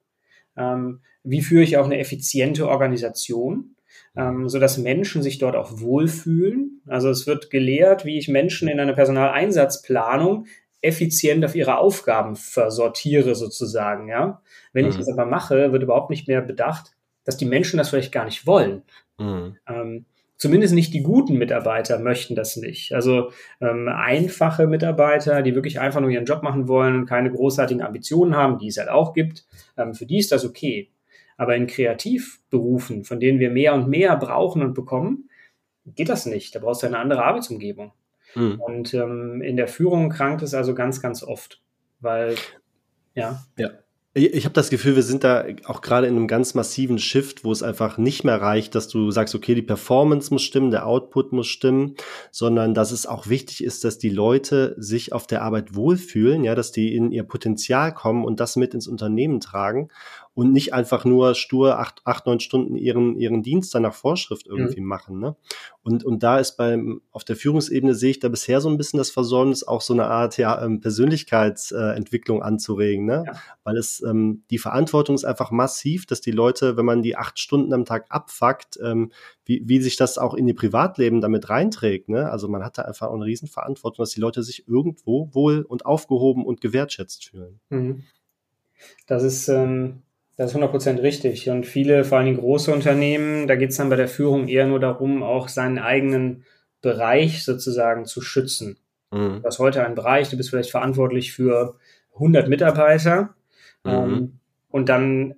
[0.57, 3.75] ähm, wie führe ich auch eine effiziente Organisation,
[4.15, 6.81] ähm, so dass Menschen sich dort auch wohlfühlen.
[6.87, 10.47] Also es wird gelehrt, wie ich Menschen in einer Personaleinsatzplanung
[10.81, 14.41] effizient auf ihre Aufgaben versortiere sozusagen, ja.
[14.73, 14.91] Wenn mhm.
[14.91, 18.25] ich das aber mache, wird überhaupt nicht mehr bedacht, dass die Menschen das vielleicht gar
[18.25, 18.83] nicht wollen.
[19.17, 19.57] Mhm.
[19.67, 20.05] Ähm,
[20.37, 22.93] zumindest nicht die guten Mitarbeiter möchten das nicht.
[22.93, 27.83] Also ähm, einfache Mitarbeiter, die wirklich einfach nur ihren Job machen wollen und keine großartigen
[27.83, 29.45] Ambitionen haben, die es halt auch gibt,
[29.77, 30.91] ähm, für die ist das okay.
[31.37, 35.29] Aber in Kreativberufen, von denen wir mehr und mehr brauchen und bekommen,
[35.85, 36.55] geht das nicht.
[36.55, 37.93] Da brauchst du eine andere Arbeitsumgebung.
[38.35, 38.59] Mhm.
[38.59, 41.61] Und ähm, in der Führung krankt es also ganz, ganz oft,
[41.99, 42.35] weil
[43.13, 43.43] ja.
[43.57, 43.69] Ja.
[44.19, 47.51] Ich habe das Gefühl, wir sind da auch gerade in einem ganz massiven Shift, wo
[47.51, 51.33] es einfach nicht mehr reicht, dass du sagst, okay, die Performance muss stimmen, der Output
[51.33, 51.93] muss stimmen,
[52.31, 56.55] sondern dass es auch wichtig ist, dass die Leute sich auf der Arbeit wohlfühlen, ja,
[56.55, 59.89] dass die in ihr Potenzial kommen und das mit ins Unternehmen tragen
[60.37, 64.45] und nicht einfach nur stur acht, acht neun Stunden ihren, ihren Dienst dann nach Vorschrift
[64.45, 64.85] irgendwie mhm.
[64.85, 65.19] machen.
[65.19, 65.35] Ne?
[65.81, 68.99] Und, und da ist beim, auf der Führungsebene sehe ich da bisher so ein bisschen
[68.99, 73.23] das Versäumnis, auch so eine Art ja, ähm, Persönlichkeitsentwicklung anzuregen, ne?
[73.25, 73.33] Ja.
[73.63, 77.39] Weil es ähm, die Verantwortung ist einfach massiv, dass die Leute, wenn man die acht
[77.39, 79.11] Stunden am Tag abfuckt, ähm,
[79.43, 82.09] wie, wie sich das auch in ihr Privatleben damit reinträgt.
[82.09, 82.29] Ne?
[82.29, 85.87] Also man hat da einfach auch eine Riesenverantwortung, dass die Leute sich irgendwo wohl und
[85.87, 87.59] aufgehoben und gewertschätzt fühlen.
[87.69, 88.03] Mhm.
[89.07, 90.03] Das ist ähm,
[90.37, 91.49] das ist 100% richtig.
[91.49, 94.79] Und viele, vor allem große Unternehmen, da geht es dann bei der Führung eher nur
[94.79, 96.45] darum, auch seinen eigenen
[96.81, 98.77] Bereich sozusagen zu schützen.
[99.11, 99.41] Mhm.
[99.41, 101.75] Du hast heute einen Bereich, du bist vielleicht verantwortlich für
[102.13, 103.35] 100 Mitarbeiter.
[103.83, 103.91] Mhm.
[103.91, 105.35] Ähm, und dann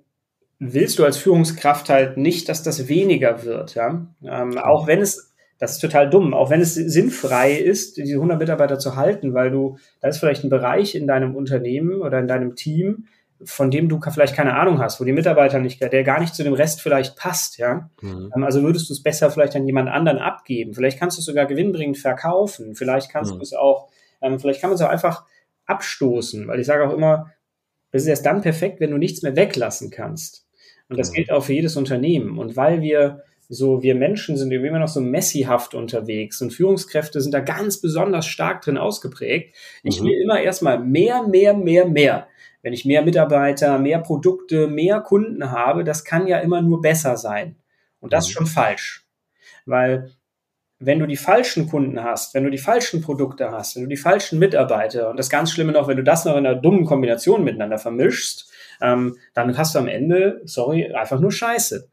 [0.58, 3.74] willst du als Führungskraft halt nicht, dass das weniger wird.
[3.74, 4.06] Ja?
[4.22, 8.38] Ähm, auch wenn es, das ist total dumm, auch wenn es sinnfrei ist, diese 100
[8.38, 12.28] Mitarbeiter zu halten, weil du, da ist vielleicht ein Bereich in deinem Unternehmen oder in
[12.28, 13.06] deinem Team,
[13.44, 16.44] von dem du vielleicht keine Ahnung hast, wo die Mitarbeiter nicht, der gar nicht zu
[16.44, 17.90] dem Rest vielleicht passt, ja.
[18.02, 18.32] Mhm.
[18.34, 20.74] Ähm, also würdest du es besser vielleicht an jemand anderen abgeben.
[20.74, 22.74] Vielleicht kannst du es sogar gewinnbringend verkaufen.
[22.74, 23.38] Vielleicht kannst mhm.
[23.38, 23.88] du es auch,
[24.20, 25.24] ähm, vielleicht kann man es auch einfach
[25.66, 27.30] abstoßen, weil ich sage auch immer,
[27.92, 30.46] das ist erst dann perfekt, wenn du nichts mehr weglassen kannst.
[30.88, 32.38] Und das gilt auch für jedes Unternehmen.
[32.38, 37.20] Und weil wir so, wir Menschen sind irgendwie immer noch so messihaft unterwegs und Führungskräfte
[37.20, 39.56] sind da ganz besonders stark drin ausgeprägt.
[39.82, 40.06] Ich mhm.
[40.06, 42.28] will immer erstmal mehr, mehr, mehr, mehr.
[42.62, 47.16] Wenn ich mehr Mitarbeiter, mehr Produkte, mehr Kunden habe, das kann ja immer nur besser
[47.16, 47.56] sein.
[48.00, 48.38] Und das ist mhm.
[48.38, 49.06] schon falsch.
[49.66, 50.10] Weil
[50.78, 53.96] wenn du die falschen Kunden hast, wenn du die falschen Produkte hast, wenn du die
[53.96, 57.44] falschen Mitarbeiter und das ganz Schlimme noch, wenn du das noch in einer dummen Kombination
[57.44, 61.88] miteinander vermischst, ähm, dann hast du am Ende, sorry, einfach nur Scheiße.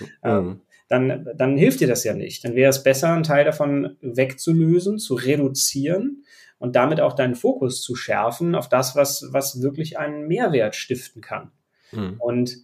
[0.00, 0.06] Mhm.
[0.24, 2.44] Ähm, dann, dann hilft dir das ja nicht.
[2.44, 6.21] Dann wäre es besser, einen Teil davon wegzulösen, zu reduzieren
[6.62, 11.20] und damit auch deinen Fokus zu schärfen auf das, was, was wirklich einen Mehrwert stiften
[11.20, 11.50] kann.
[11.90, 12.14] Mhm.
[12.20, 12.56] Und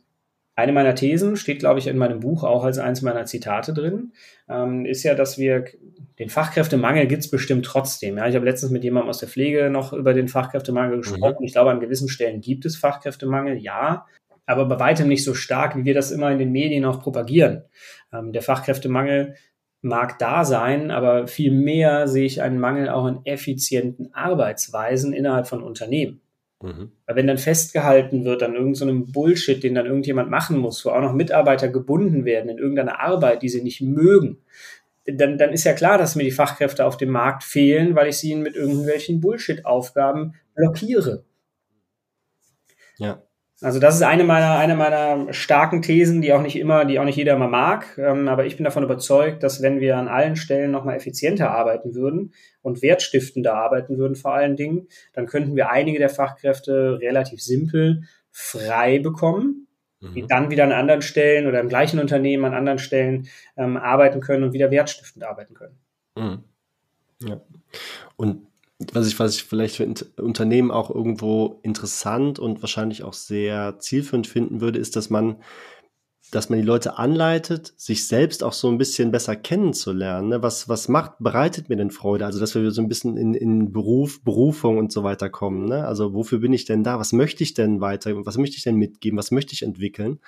[0.54, 4.12] eine meiner Thesen steht, glaube ich, in meinem Buch auch als eins meiner Zitate drin,
[4.48, 5.64] ähm, ist ja, dass wir
[6.20, 8.18] den Fachkräftemangel gibt es bestimmt trotzdem.
[8.18, 11.38] Ja, ich habe letztens mit jemandem aus der Pflege noch über den Fachkräftemangel gesprochen.
[11.40, 11.46] Mhm.
[11.46, 14.06] Ich glaube, an gewissen Stellen gibt es Fachkräftemangel, ja,
[14.46, 17.64] aber bei weitem nicht so stark, wie wir das immer in den Medien auch propagieren.
[18.12, 19.34] Ähm, der Fachkräftemangel
[19.80, 25.46] mag da sein, aber viel mehr sehe ich einen Mangel auch in effizienten Arbeitsweisen innerhalb
[25.46, 26.20] von Unternehmen.
[26.60, 26.90] Mhm.
[27.06, 30.90] Weil wenn dann festgehalten wird an irgendeinem so Bullshit, den dann irgendjemand machen muss, wo
[30.90, 34.38] auch noch Mitarbeiter gebunden werden in irgendeiner Arbeit, die sie nicht mögen,
[35.06, 38.18] dann, dann ist ja klar, dass mir die Fachkräfte auf dem Markt fehlen, weil ich
[38.18, 41.24] sie mit irgendwelchen Bullshit-Aufgaben blockiere.
[42.98, 43.22] Ja.
[43.60, 47.04] Also das ist eine meiner, eine meiner starken Thesen, die auch nicht immer, die auch
[47.04, 47.98] nicht jeder immer mag.
[47.98, 51.94] Ähm, aber ich bin davon überzeugt, dass wenn wir an allen Stellen nochmal effizienter arbeiten
[51.94, 57.42] würden und wertstiftender arbeiten würden vor allen Dingen, dann könnten wir einige der Fachkräfte relativ
[57.42, 59.66] simpel frei bekommen,
[60.00, 60.14] mhm.
[60.14, 64.20] die dann wieder an anderen Stellen oder im gleichen Unternehmen an anderen Stellen ähm, arbeiten
[64.20, 65.78] können und wieder wertstiftend arbeiten können.
[66.16, 66.44] Mhm.
[67.26, 67.40] Ja.
[68.16, 68.47] Und
[68.92, 74.26] was ich, was ich vielleicht für Unternehmen auch irgendwo interessant und wahrscheinlich auch sehr zielführend
[74.26, 75.42] finden würde, ist, dass man,
[76.30, 80.28] dass man die Leute anleitet, sich selbst auch so ein bisschen besser kennenzulernen.
[80.28, 80.42] Ne?
[80.42, 82.24] Was, was macht, bereitet mir denn Freude?
[82.24, 85.64] Also, dass wir so ein bisschen in, in Beruf, Berufung und so weiter kommen.
[85.64, 85.84] Ne?
[85.84, 87.00] Also, wofür bin ich denn da?
[87.00, 88.14] Was möchte ich denn weiter?
[88.26, 89.18] Was möchte ich denn mitgeben?
[89.18, 90.20] Was möchte ich entwickeln?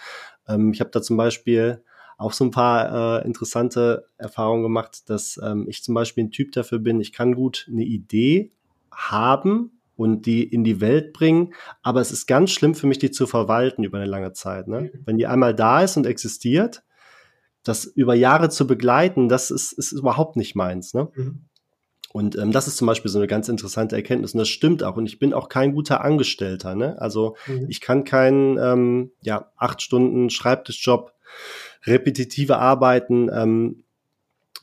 [0.48, 1.84] Ähm, ich habe da zum Beispiel
[2.20, 6.52] auch so ein paar äh, interessante Erfahrungen gemacht, dass ähm, ich zum Beispiel ein Typ
[6.52, 8.52] dafür bin, ich kann gut eine Idee
[8.92, 13.10] haben und die in die Welt bringen, aber es ist ganz schlimm für mich, die
[13.10, 14.68] zu verwalten über eine lange Zeit.
[14.68, 14.82] Ne?
[14.82, 14.90] Mhm.
[15.06, 16.82] Wenn die einmal da ist und existiert,
[17.62, 20.92] das über Jahre zu begleiten, das ist, ist überhaupt nicht meins.
[20.92, 21.08] Ne?
[21.14, 21.46] Mhm.
[22.12, 24.34] Und ähm, das ist zum Beispiel so eine ganz interessante Erkenntnis.
[24.34, 24.96] Und das stimmt auch.
[24.96, 26.74] Und ich bin auch kein guter Angestellter.
[26.74, 27.00] Ne?
[27.00, 27.66] Also mhm.
[27.68, 31.12] ich kann keinen ähm, ja, acht Stunden Schreibtischjob
[31.84, 33.84] repetitive Arbeiten ähm,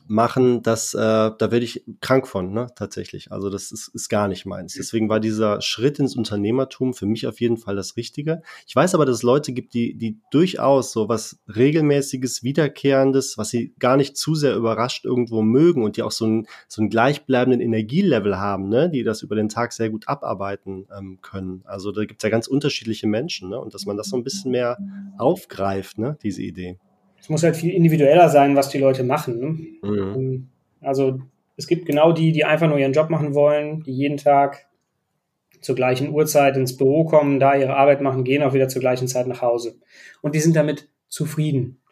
[0.08, 3.30] machen, das, äh, da werde ich krank von, ne, tatsächlich.
[3.30, 4.74] Also das ist, ist gar nicht meins.
[4.74, 8.42] Deswegen war dieser Schritt ins Unternehmertum für mich auf jeden Fall das Richtige.
[8.66, 13.50] Ich weiß aber, dass es Leute gibt, die, die durchaus so was regelmäßiges, wiederkehrendes, was
[13.50, 16.90] sie gar nicht zu sehr überrascht irgendwo mögen und die auch so einen, so einen
[16.90, 21.62] gleichbleibenden Energielevel haben, ne, die das über den Tag sehr gut abarbeiten ähm, können.
[21.64, 24.24] Also da gibt es ja ganz unterschiedliche Menschen, ne, und dass man das so ein
[24.24, 24.78] bisschen mehr
[25.18, 26.78] aufgreift, ne, diese Idee
[27.28, 29.38] es muss halt viel individueller sein, was die Leute machen.
[29.38, 29.90] Ne?
[29.90, 30.14] Mhm.
[30.14, 30.48] Ähm,
[30.80, 31.20] also
[31.58, 34.66] es gibt genau die, die einfach nur ihren Job machen wollen, die jeden Tag
[35.60, 39.08] zur gleichen Uhrzeit ins Büro kommen, da ihre Arbeit machen, gehen auch wieder zur gleichen
[39.08, 39.76] Zeit nach Hause.
[40.22, 41.82] Und die sind damit zufrieden.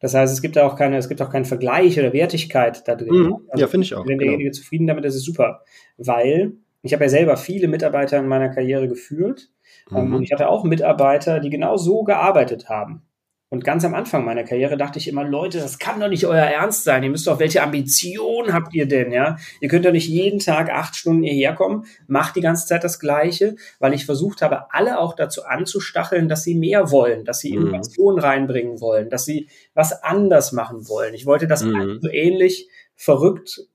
[0.00, 3.14] Das heißt, es gibt auch keine, es gibt auch keinen Vergleich oder Wertigkeit da drin.
[3.14, 3.36] Mhm.
[3.48, 4.06] Also, ja, finde ich auch.
[4.06, 4.60] Wenn derjenige genau.
[4.60, 5.62] zufrieden damit ist, ist es super.
[5.96, 6.52] Weil
[6.82, 9.48] ich habe ja selber viele Mitarbeiter in meiner Karriere geführt.
[9.90, 10.16] Ähm, mhm.
[10.16, 13.06] Und ich hatte auch Mitarbeiter, die genau so gearbeitet haben.
[13.52, 16.46] Und ganz am Anfang meiner Karriere dachte ich immer, Leute, das kann doch nicht euer
[16.46, 17.02] Ernst sein.
[17.02, 19.36] Ihr müsst doch, welche Ambition habt ihr denn, ja?
[19.60, 22.98] Ihr könnt doch nicht jeden Tag acht Stunden hierher kommen, macht die ganze Zeit das
[22.98, 27.52] Gleiche, weil ich versucht habe, alle auch dazu anzustacheln, dass sie mehr wollen, dass sie
[27.52, 27.66] mhm.
[27.66, 31.12] Innovation reinbringen wollen, dass sie was anders machen wollen.
[31.12, 31.98] Ich wollte, dass mhm.
[32.00, 33.66] so ähnlich verrückt,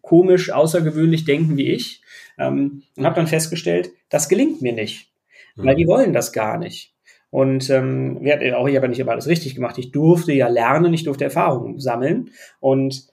[0.00, 2.02] komisch, außergewöhnlich denken wie ich.
[2.38, 5.10] Ähm, und habe dann festgestellt, das gelingt mir nicht.
[5.56, 5.64] Mhm.
[5.66, 6.93] Weil die wollen das gar nicht.
[7.34, 9.76] Und ähm, wir, auch ich habe ja nicht immer alles richtig gemacht.
[9.76, 12.30] Ich durfte ja lernen, ich durfte Erfahrungen sammeln.
[12.60, 13.08] Und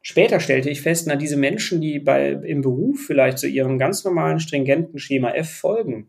[0.00, 4.04] später stellte ich fest, na, diese Menschen, die bei, im Beruf vielleicht zu ihrem ganz
[4.04, 6.08] normalen, stringenten Schema F folgen,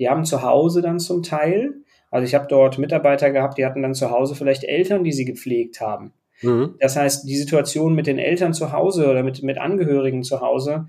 [0.00, 1.74] die haben zu Hause dann zum Teil
[2.10, 5.24] Also ich habe dort Mitarbeiter gehabt, die hatten dann zu Hause vielleicht Eltern, die sie
[5.24, 6.12] gepflegt haben.
[6.42, 6.74] Mhm.
[6.80, 10.88] Das heißt, die Situation mit den Eltern zu Hause oder mit, mit Angehörigen zu Hause,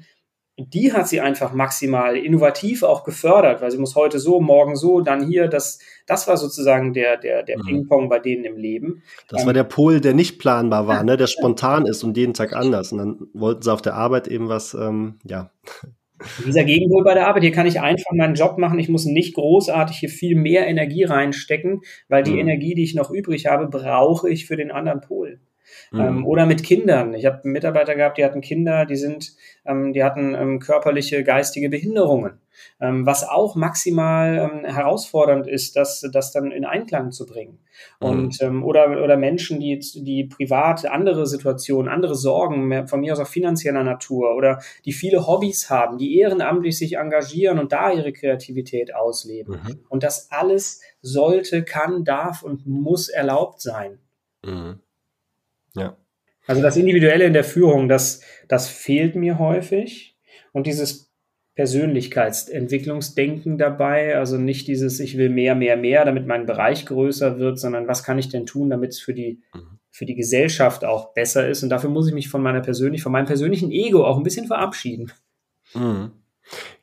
[0.58, 5.02] die hat sie einfach maximal innovativ auch gefördert, weil sie muss heute so, morgen so,
[5.02, 7.66] dann hier, das, das war sozusagen der, der, der mhm.
[7.66, 9.04] Ping-Pong bei denen im Leben.
[9.28, 12.34] Das ähm, war der Pol, der nicht planbar war, ne, der spontan ist und jeden
[12.34, 12.94] Tag anders.
[12.94, 15.52] Und dann wollten sie auf der Arbeit eben was, ähm, ja.
[16.46, 19.36] Dieser Gegenpol bei der Arbeit, hier kann ich einfach meinen Job machen, ich muss nicht
[19.36, 22.40] großartig hier viel mehr Energie reinstecken, weil die mhm.
[22.40, 25.42] Energie, die ich noch übrig habe, brauche ich für den anderen Pol.
[25.92, 26.00] Mhm.
[26.00, 27.14] Ähm, oder mit Kindern.
[27.14, 31.70] Ich habe Mitarbeiter gehabt, die hatten Kinder, die sind, ähm, die hatten ähm, körperliche, geistige
[31.70, 32.40] Behinderungen.
[32.80, 37.60] Ähm, was auch maximal ähm, herausfordernd ist, das, das dann in Einklang zu bringen.
[38.00, 38.08] Mhm.
[38.08, 43.20] Und ähm, oder, oder Menschen, die, die privat andere Situationen, andere Sorgen, von mir aus
[43.20, 48.14] auch finanzieller Natur oder die viele Hobbys haben, die ehrenamtlich sich engagieren und da ihre
[48.14, 49.56] Kreativität ausleben.
[49.56, 49.80] Mhm.
[49.90, 54.00] Und das alles sollte, kann, darf und muss erlaubt sein.
[54.44, 54.80] Mhm.
[55.76, 55.98] Ja.
[56.48, 60.16] Also das Individuelle in der Führung, das, das fehlt mir häufig.
[60.52, 61.12] Und dieses
[61.56, 67.60] Persönlichkeitsentwicklungsdenken dabei, also nicht dieses, ich will mehr, mehr, mehr, damit mein Bereich größer wird,
[67.60, 69.80] sondern was kann ich denn tun, damit es für die, mhm.
[69.90, 71.64] für die Gesellschaft auch besser ist.
[71.64, 74.48] Und dafür muss ich mich von meiner persönlich, von meinem persönlichen Ego auch ein bisschen
[74.48, 75.14] verabschieden.
[75.74, 76.12] Mhm.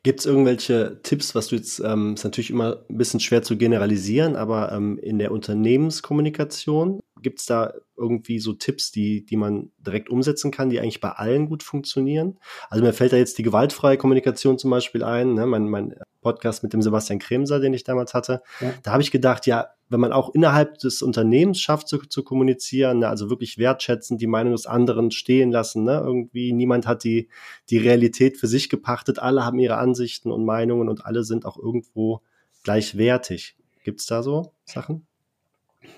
[0.01, 3.57] Gibt es irgendwelche Tipps, was du jetzt, ähm, ist natürlich immer ein bisschen schwer zu
[3.57, 9.71] generalisieren, aber ähm, in der Unternehmenskommunikation, gibt es da irgendwie so Tipps, die, die man
[9.79, 12.37] direkt umsetzen kann, die eigentlich bei allen gut funktionieren?
[12.69, 15.45] Also mir fällt da jetzt die gewaltfreie Kommunikation zum Beispiel ein, ne?
[15.45, 18.41] mein, mein Podcast mit dem Sebastian Kremser, den ich damals hatte.
[18.59, 18.73] Ja.
[18.83, 22.99] Da habe ich gedacht, ja, wenn man auch innerhalb des Unternehmens schafft zu, zu kommunizieren,
[22.99, 27.29] ne, also wirklich wertschätzen, die Meinung des anderen stehen lassen, ne, irgendwie niemand hat die,
[27.69, 31.57] die Realität für sich gepachtet, alle haben ihre Ansichten und Meinungen und alle sind auch
[31.57, 32.21] irgendwo
[32.63, 33.55] gleichwertig.
[33.83, 35.05] Gibt es da so Sachen?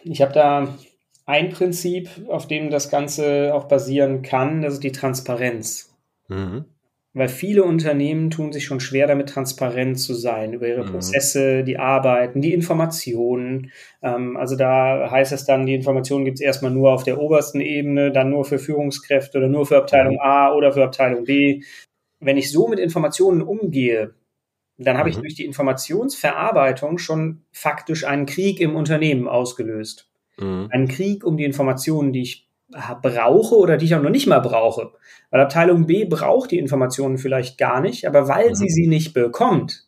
[0.04, 0.76] Ich habe da
[1.26, 5.96] ein Prinzip, auf dem das Ganze auch basieren kann, das ist die Transparenz.
[6.28, 6.66] Mhm.
[7.14, 10.92] Weil viele Unternehmen tun sich schon schwer damit, transparent zu sein über ihre mhm.
[10.92, 13.72] Prozesse, die Arbeiten, die Informationen.
[14.04, 17.62] Ähm, also da heißt es dann, die Informationen gibt es erstmal nur auf der obersten
[17.62, 20.20] Ebene, dann nur für Führungskräfte oder nur für Abteilung mhm.
[20.20, 21.64] A oder für Abteilung B.
[22.20, 24.14] Wenn ich so mit Informationen umgehe,
[24.78, 25.16] dann habe mhm.
[25.16, 30.10] ich durch die Informationsverarbeitung schon faktisch einen Krieg im Unternehmen ausgelöst.
[30.38, 30.67] Mhm.
[30.71, 32.50] Einen Krieg um die Informationen, die ich
[33.02, 34.91] brauche oder die ich auch noch nicht mal brauche.
[35.30, 38.56] Weil Abteilung B braucht die Informationen vielleicht gar nicht, aber weil mhm.
[38.56, 39.86] sie sie nicht bekommt,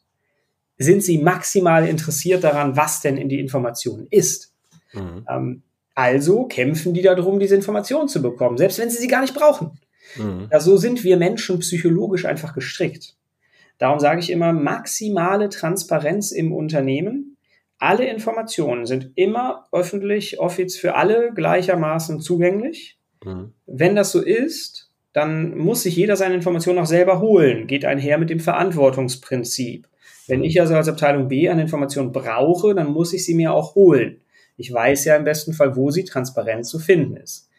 [0.77, 4.53] sind sie maximal interessiert daran, was denn in die Information ist.
[4.93, 5.25] Mhm.
[5.29, 5.63] Ähm,
[5.95, 9.79] also kämpfen die darum, diese Informationen zu bekommen, selbst wenn sie sie gar nicht brauchen.
[10.15, 10.47] Mhm.
[10.51, 13.15] Ja, so sind wir Menschen psychologisch einfach gestrickt.
[13.79, 17.36] Darum sage ich immer, maximale Transparenz im Unternehmen
[17.79, 22.99] alle Informationen sind immer öffentlich, offiziell für alle gleichermaßen zugänglich.
[23.23, 23.53] Mhm.
[23.65, 27.67] Wenn das so ist, dann muss sich jeder seine Informationen auch selber holen.
[27.67, 29.87] Geht einher mit dem Verantwortungsprinzip.
[30.27, 33.75] Wenn ich also als Abteilung B eine Information brauche, dann muss ich sie mir auch
[33.75, 34.21] holen.
[34.57, 37.49] Ich weiß ja im besten Fall, wo sie transparent zu finden ist.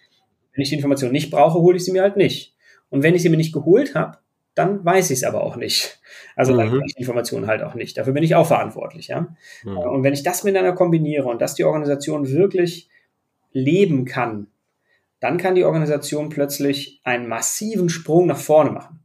[0.53, 2.55] Wenn ich die Information nicht brauche, hole ich sie mir halt nicht.
[2.91, 4.19] Und wenn ich sie mir nicht geholt habe,
[4.59, 6.01] dann weiß ich es aber auch nicht.
[6.37, 6.59] Also mhm.
[6.59, 7.97] dann kriege ich die Informationen halt auch nicht.
[7.97, 9.29] Dafür bin ich auch verantwortlich, ja.
[9.65, 9.79] Mhm.
[9.79, 12.89] Und wenn ich das miteinander kombiniere und dass die Organisation wirklich
[13.53, 14.49] leben kann,
[15.21, 19.01] dann kann die Organisation plötzlich einen massiven Sprung nach vorne machen.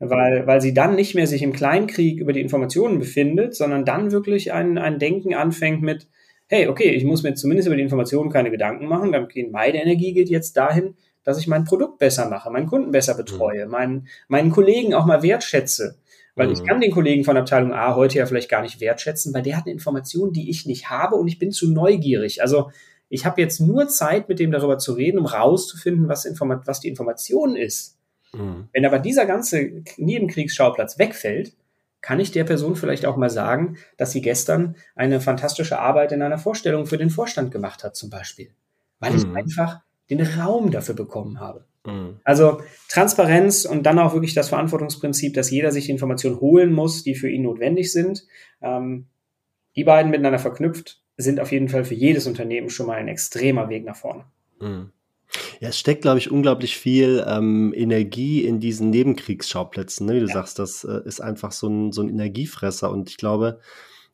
[0.00, 4.12] Weil, weil sie dann nicht mehr sich im Kleinkrieg über die Informationen befindet, sondern dann
[4.12, 6.06] wirklich ein, ein Denken anfängt mit,
[6.48, 9.82] hey, okay, ich muss mir zumindest über die Informationen keine Gedanken machen, dann geht meine
[9.82, 10.94] Energie geht jetzt dahin,
[11.28, 13.70] dass ich mein Produkt besser mache, meinen Kunden besser betreue, mhm.
[13.70, 15.98] meinen, meinen Kollegen auch mal wertschätze.
[16.34, 16.52] Weil mhm.
[16.54, 19.58] ich kann den Kollegen von Abteilung A heute ja vielleicht gar nicht wertschätzen, weil der
[19.58, 22.40] hat eine Information, die ich nicht habe und ich bin zu neugierig.
[22.40, 22.70] Also
[23.10, 26.80] ich habe jetzt nur Zeit, mit dem darüber zu reden, um rauszufinden, was, Informa was
[26.80, 27.98] die Information ist.
[28.32, 28.70] Mhm.
[28.72, 31.52] Wenn aber dieser ganze Nebenkriegsschauplatz wegfällt,
[32.00, 36.22] kann ich der Person vielleicht auch mal sagen, dass sie gestern eine fantastische Arbeit in
[36.22, 38.48] einer Vorstellung für den Vorstand gemacht hat, zum Beispiel.
[38.98, 39.36] Weil ich mhm.
[39.36, 41.64] einfach den Raum dafür bekommen habe.
[41.86, 42.20] Mhm.
[42.24, 47.02] Also Transparenz und dann auch wirklich das Verantwortungsprinzip, dass jeder sich die Informationen holen muss,
[47.02, 48.26] die für ihn notwendig sind.
[48.62, 49.06] Ähm,
[49.76, 53.68] die beiden miteinander verknüpft sind auf jeden Fall für jedes Unternehmen schon mal ein extremer
[53.68, 54.24] Weg nach vorne.
[54.60, 54.92] Mhm.
[55.60, 60.06] Ja, es steckt, glaube ich, unglaublich viel ähm, Energie in diesen Nebenkriegsschauplätzen.
[60.06, 60.14] Ne?
[60.14, 60.32] Wie du ja.
[60.32, 62.90] sagst, das äh, ist einfach so ein, so ein Energiefresser.
[62.90, 63.60] Und ich glaube,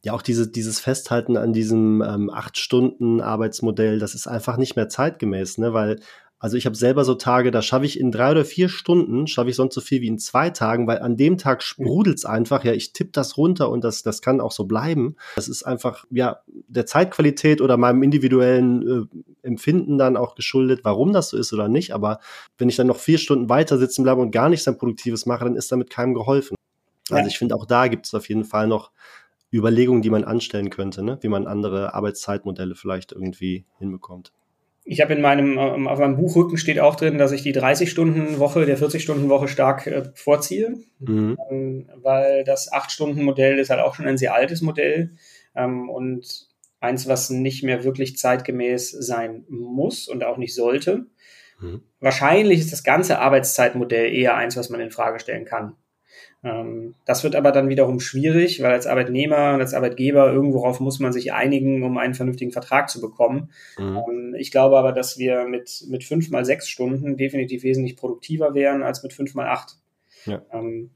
[0.05, 4.77] ja auch diese, dieses Festhalten an diesem ähm, acht Stunden Arbeitsmodell, das ist einfach nicht
[4.77, 5.73] mehr zeitgemäß, ne?
[5.73, 5.99] weil
[6.39, 9.49] Also ich habe selber so Tage, da schaffe ich in drei oder vier Stunden, schaffe
[9.49, 12.65] ich sonst so viel wie in zwei Tagen, weil an dem Tag sprudelt's einfach.
[12.65, 15.17] Ja, ich tippe das runter und das, das kann auch so bleiben.
[15.37, 19.09] Das ist einfach, ja, der Zeitqualität oder meinem individuellen
[19.43, 21.95] äh, Empfinden dann auch geschuldet, warum das so ist oder nicht.
[21.95, 22.19] Aber
[22.59, 25.45] wenn ich dann noch vier Stunden weiter sitzen bleibe und gar nichts dann Produktives mache,
[25.45, 26.57] dann ist damit keinem geholfen.
[27.11, 28.91] Also ich finde, auch da gibt es auf jeden Fall noch
[29.55, 31.19] Überlegungen, die man anstellen könnte, ne?
[31.21, 34.33] wie man andere Arbeitszeitmodelle vielleicht irgendwie hinbekommt.
[34.87, 38.67] Ich habe in meinem, ähm, auf meinem Buchrücken steht auch drin, dass ich die 30-Stunden-Woche,
[38.67, 41.39] der 40-Stunden-Woche stark äh, vorziehe, mhm.
[41.51, 45.13] ähm, weil das 8-Stunden-Modell ist halt auch schon ein sehr altes Modell
[45.55, 46.49] ähm, und
[46.81, 51.07] eins, was nicht mehr wirklich zeitgemäß sein muss und auch nicht sollte.
[51.61, 51.83] Mhm.
[52.01, 55.77] Wahrscheinlich ist das ganze Arbeitszeitmodell eher eins, was man in Frage stellen kann.
[56.43, 61.01] Ähm, das wird aber dann wiederum schwierig, weil als Arbeitnehmer und als Arbeitgeber irgendworauf muss
[61.01, 63.51] man sich einigen, um einen vernünftigen Vertrag zu bekommen.
[63.79, 63.99] Mhm.
[64.09, 68.55] Ähm, ich glaube aber, dass wir mit, mit fünf mal sechs Stunden definitiv wesentlich produktiver
[68.55, 69.77] wären als mit fünf mal acht.
[70.27, 70.43] Ja.
[70.53, 70.91] Ähm,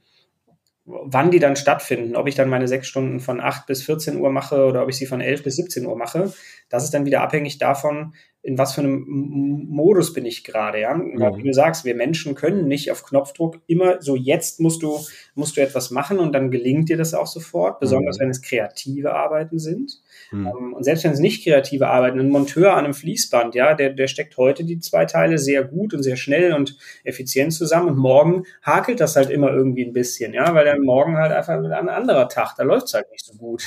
[0.88, 4.30] wann die dann stattfinden, ob ich dann meine sechs Stunden von acht bis 14 Uhr
[4.30, 6.32] mache oder ob ich sie von elf bis 17 Uhr mache,
[6.70, 8.14] das ist dann wieder abhängig davon,
[8.48, 10.94] in was für einem Modus bin ich gerade, ja.
[10.94, 11.36] Mhm.
[11.36, 15.00] Wie du sagst, wir Menschen können nicht auf Knopfdruck immer so jetzt musst du,
[15.34, 18.22] musst du etwas machen und dann gelingt dir das auch sofort, besonders mhm.
[18.22, 20.00] wenn es kreative Arbeiten sind.
[20.32, 20.46] Mhm.
[20.46, 23.90] Ähm, und selbst wenn es nicht kreative Arbeiten, ein Monteur an einem Fließband, ja, der,
[23.90, 27.98] der steckt heute die zwei Teile sehr gut und sehr schnell und effizient zusammen und
[27.98, 31.88] morgen hakelt das halt immer irgendwie ein bisschen, ja, weil dann morgen halt einfach ein
[31.90, 33.62] anderer Tag, da läuft es halt nicht so gut.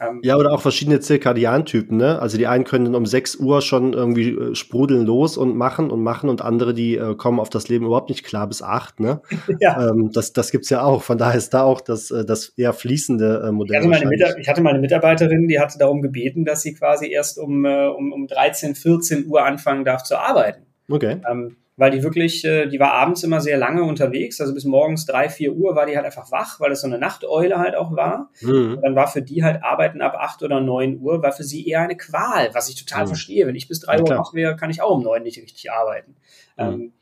[0.00, 2.20] Ähm, ja, oder auch verschiedene Zirkadiantypen, ne?
[2.20, 6.02] Also die einen können um 6 Uhr schon irgendwie äh, sprudeln los und machen und
[6.02, 9.20] machen und andere, die äh, kommen auf das Leben überhaupt nicht klar bis 8, ne?
[9.60, 9.90] ja.
[9.90, 11.02] Ähm, das, das gibt's ja auch.
[11.02, 13.82] Von daher ist da auch das, äh, das eher fließende äh, Modell.
[13.82, 17.10] Ich hatte, meine ich hatte meine Mitarbeiterin, die hatte darum darum gebeten, dass sie quasi
[17.10, 20.66] erst um, äh, um, um 13, 14 Uhr anfangen darf zu arbeiten.
[20.88, 21.20] Okay.
[21.30, 25.06] Ähm, weil die wirklich, äh, die war abends immer sehr lange unterwegs, also bis morgens
[25.06, 27.94] drei, vier Uhr war die halt einfach wach, weil es so eine Nachteule halt auch
[27.94, 28.30] war.
[28.42, 28.80] Mhm.
[28.82, 31.80] Dann war für die halt Arbeiten ab acht oder neun Uhr, war für sie eher
[31.80, 33.08] eine Qual, was ich total mhm.
[33.08, 33.46] verstehe.
[33.46, 35.70] Wenn ich bis drei ja, Uhr wach wäre, kann ich auch um neun nicht richtig
[35.70, 36.16] arbeiten.
[36.56, 36.64] Mhm.
[36.64, 36.92] Ähm,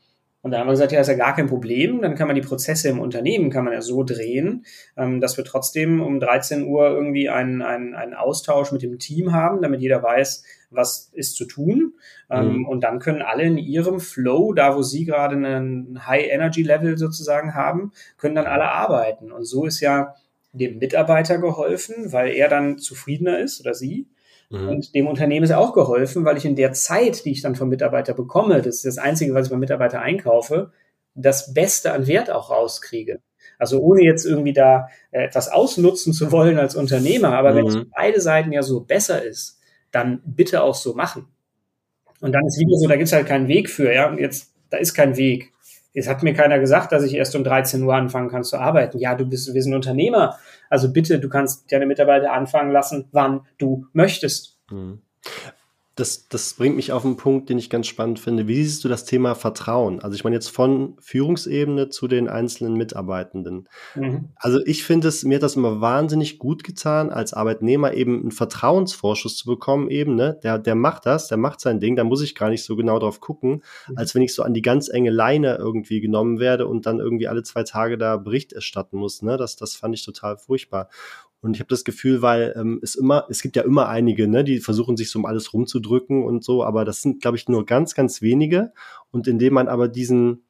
[0.43, 2.01] und dann haben wir gesagt, ja, ist ja gar kein Problem.
[2.01, 4.63] Dann kann man die Prozesse im Unternehmen, kann man ja so drehen,
[4.95, 9.33] ähm, dass wir trotzdem um 13 Uhr irgendwie einen, einen, einen Austausch mit dem Team
[9.33, 11.93] haben, damit jeder weiß, was ist zu tun.
[12.29, 12.65] Ähm, mhm.
[12.67, 17.91] Und dann können alle in ihrem Flow, da wo sie gerade einen High-Energy-Level sozusagen haben,
[18.17, 19.31] können dann alle arbeiten.
[19.31, 20.15] Und so ist ja
[20.51, 24.07] dem Mitarbeiter geholfen, weil er dann zufriedener ist oder sie.
[24.49, 24.69] Mhm.
[24.69, 27.69] Und dem Unternehmen ist auch geholfen, weil ich in der Zeit, die ich dann vom
[27.69, 30.71] Mitarbeiter bekomme, das ist das Einzige, was ich beim Mitarbeiter einkaufe,
[31.15, 33.21] das Beste an Wert auch rauskriege.
[33.59, 37.55] Also ohne jetzt irgendwie da äh, etwas ausnutzen zu wollen als Unternehmer, aber mhm.
[37.55, 39.56] wenn es für beide Seiten ja so besser ist,
[39.91, 41.27] dann bitte auch so machen.
[42.19, 44.09] Und dann ist wieder so, da gibt es halt keinen Weg für, ja.
[44.09, 45.51] Und jetzt, da ist kein Weg.
[45.93, 48.99] Jetzt hat mir keiner gesagt, dass ich erst um 13 Uhr anfangen kann zu arbeiten.
[48.99, 50.37] Ja, du bist, wir sind Unternehmer.
[50.69, 54.57] Also bitte, du kannst deine Mitarbeiter anfangen lassen, wann du möchtest.
[54.69, 55.01] Mhm
[55.97, 58.47] das, das bringt mich auf einen Punkt, den ich ganz spannend finde.
[58.47, 59.99] Wie siehst du das Thema Vertrauen?
[59.99, 63.67] Also ich meine jetzt von Führungsebene zu den einzelnen Mitarbeitenden.
[63.95, 64.29] Mhm.
[64.35, 68.31] Also ich finde es, mir hat das immer wahnsinnig gut getan, als Arbeitnehmer eben einen
[68.31, 70.39] Vertrauensvorschuss zu bekommen eben, ne?
[70.43, 72.99] Der, der macht das, der macht sein Ding, da muss ich gar nicht so genau
[72.99, 73.97] drauf gucken, mhm.
[73.97, 77.27] als wenn ich so an die ganz enge Leine irgendwie genommen werde und dann irgendwie
[77.27, 79.35] alle zwei Tage da Bericht erstatten muss, ne?
[79.35, 80.89] Das, das fand ich total furchtbar.
[81.41, 84.43] Und ich habe das Gefühl, weil ähm, es immer, es gibt ja immer einige, ne,
[84.43, 87.65] die versuchen sich so um alles rumzudrücken und so, aber das sind, glaube ich, nur
[87.65, 88.73] ganz, ganz wenige.
[89.11, 90.45] Und indem man aber diesen,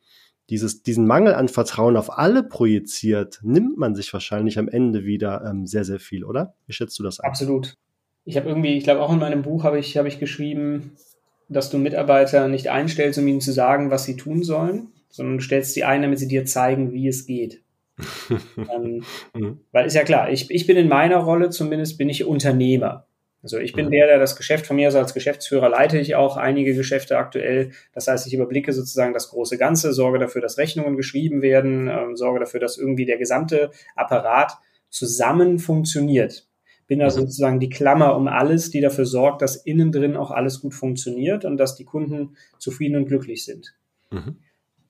[0.50, 5.44] dieses, diesen Mangel an Vertrauen auf alle projiziert, nimmt man sich wahrscheinlich am Ende wieder
[5.46, 6.56] ähm, sehr, sehr viel, oder?
[6.66, 7.30] Wie schätzt du das an?
[7.30, 7.76] Absolut.
[8.24, 10.94] Ich habe irgendwie, ich glaube auch in meinem Buch habe ich, habe ich geschrieben,
[11.50, 15.44] dass du Mitarbeiter nicht einstellst, um ihnen zu sagen, was sie tun sollen, sondern du
[15.44, 17.62] stellst sie ein, damit sie dir zeigen, wie es geht.
[18.58, 19.60] Ähm, mhm.
[19.72, 23.08] Weil ist ja klar, ich, ich bin in meiner Rolle zumindest, bin ich Unternehmer.
[23.44, 23.92] Also ich bin mhm.
[23.92, 27.72] der, der das Geschäft von mir also als Geschäftsführer leite ich auch einige Geschäfte aktuell.
[27.94, 32.16] Das heißt, ich überblicke sozusagen das große Ganze, sorge dafür, dass Rechnungen geschrieben werden, ähm,
[32.16, 34.58] sorge dafür, dass irgendwie der gesamte Apparat
[34.90, 36.48] zusammen funktioniert.
[36.88, 40.62] Bin also sozusagen die Klammer um alles, die dafür sorgt, dass innen drin auch alles
[40.62, 43.76] gut funktioniert und dass die Kunden zufrieden und glücklich sind.
[44.10, 44.38] Mhm.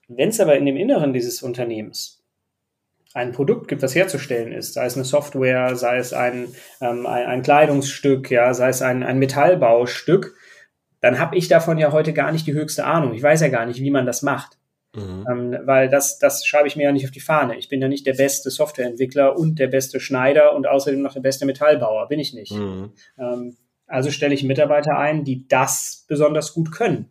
[0.08, 2.17] Wenn es aber in dem Inneren dieses Unternehmens
[3.18, 6.48] ein Produkt gibt, das herzustellen ist, sei es eine Software, sei es ein,
[6.80, 10.36] ähm, ein, ein, Kleidungsstück, ja, sei es ein, ein Metallbaustück,
[11.02, 13.14] dann habe ich davon ja heute gar nicht die höchste Ahnung.
[13.14, 14.58] Ich weiß ja gar nicht, wie man das macht.
[14.96, 15.26] Mhm.
[15.30, 17.58] Ähm, weil das, das schreibe ich mir ja nicht auf die Fahne.
[17.58, 21.22] Ich bin ja nicht der beste Softwareentwickler und der beste Schneider und außerdem noch der
[21.22, 22.08] beste Metallbauer.
[22.08, 22.54] Bin ich nicht.
[22.54, 22.94] Mhm.
[23.20, 23.58] Ähm,
[23.88, 27.10] also stelle ich Mitarbeiter ein, die das besonders gut können.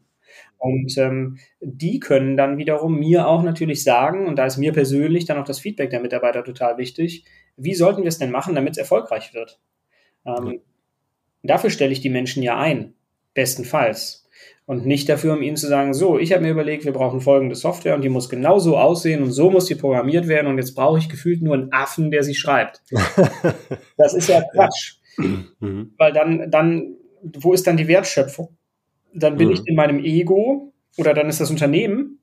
[0.58, 5.24] Und ähm, die können dann wiederum mir auch natürlich sagen, und da ist mir persönlich
[5.26, 7.24] dann auch das Feedback der Mitarbeiter total wichtig,
[7.56, 9.60] wie sollten wir es denn machen, damit es erfolgreich wird?
[10.24, 10.52] Ähm, ja.
[11.42, 12.94] Dafür stelle ich die Menschen ja ein,
[13.34, 14.26] bestenfalls.
[14.66, 17.54] Und nicht dafür, um ihnen zu sagen, so, ich habe mir überlegt, wir brauchen folgende
[17.54, 20.74] Software und die muss genau so aussehen und so muss die programmiert werden und jetzt
[20.74, 22.82] brauche ich gefühlt nur einen Affen, der sie schreibt.
[23.96, 24.96] das ist ja Quatsch.
[25.18, 25.94] Mhm.
[25.96, 28.55] Weil dann, dann, wo ist dann die Wertschöpfung?
[29.18, 29.54] Dann bin mhm.
[29.54, 32.18] ich in meinem Ego oder dann ist das Unternehmen,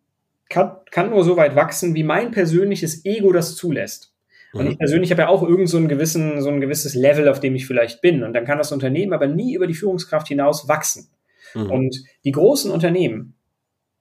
[0.50, 4.14] kann, kann nur so weit wachsen, wie mein persönliches Ego das zulässt.
[4.54, 4.78] Und ich mhm.
[4.78, 7.66] persönlich habe ja auch irgend so, einen gewissen, so ein gewisses Level, auf dem ich
[7.66, 8.24] vielleicht bin.
[8.24, 11.10] Und dann kann das Unternehmen aber nie über die Führungskraft hinaus wachsen.
[11.56, 11.72] Mhm.
[11.72, 13.36] Und die großen Unternehmen,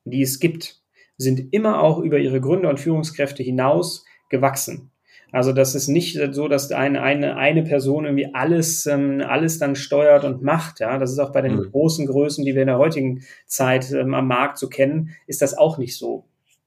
[0.04, 0.82] die es gibt,
[1.16, 4.91] sind immer auch über ihre Gründer und Führungskräfte hinaus gewachsen.
[5.32, 9.74] Also das ist nicht so, dass eine, eine, eine Person irgendwie alles, ähm, alles dann
[9.74, 10.80] steuert und macht.
[10.80, 11.70] Ja, das ist auch bei den mhm.
[11.72, 15.56] großen Größen, die wir in der heutigen Zeit ähm, am Markt so kennen, ist das
[15.56, 16.26] auch nicht so.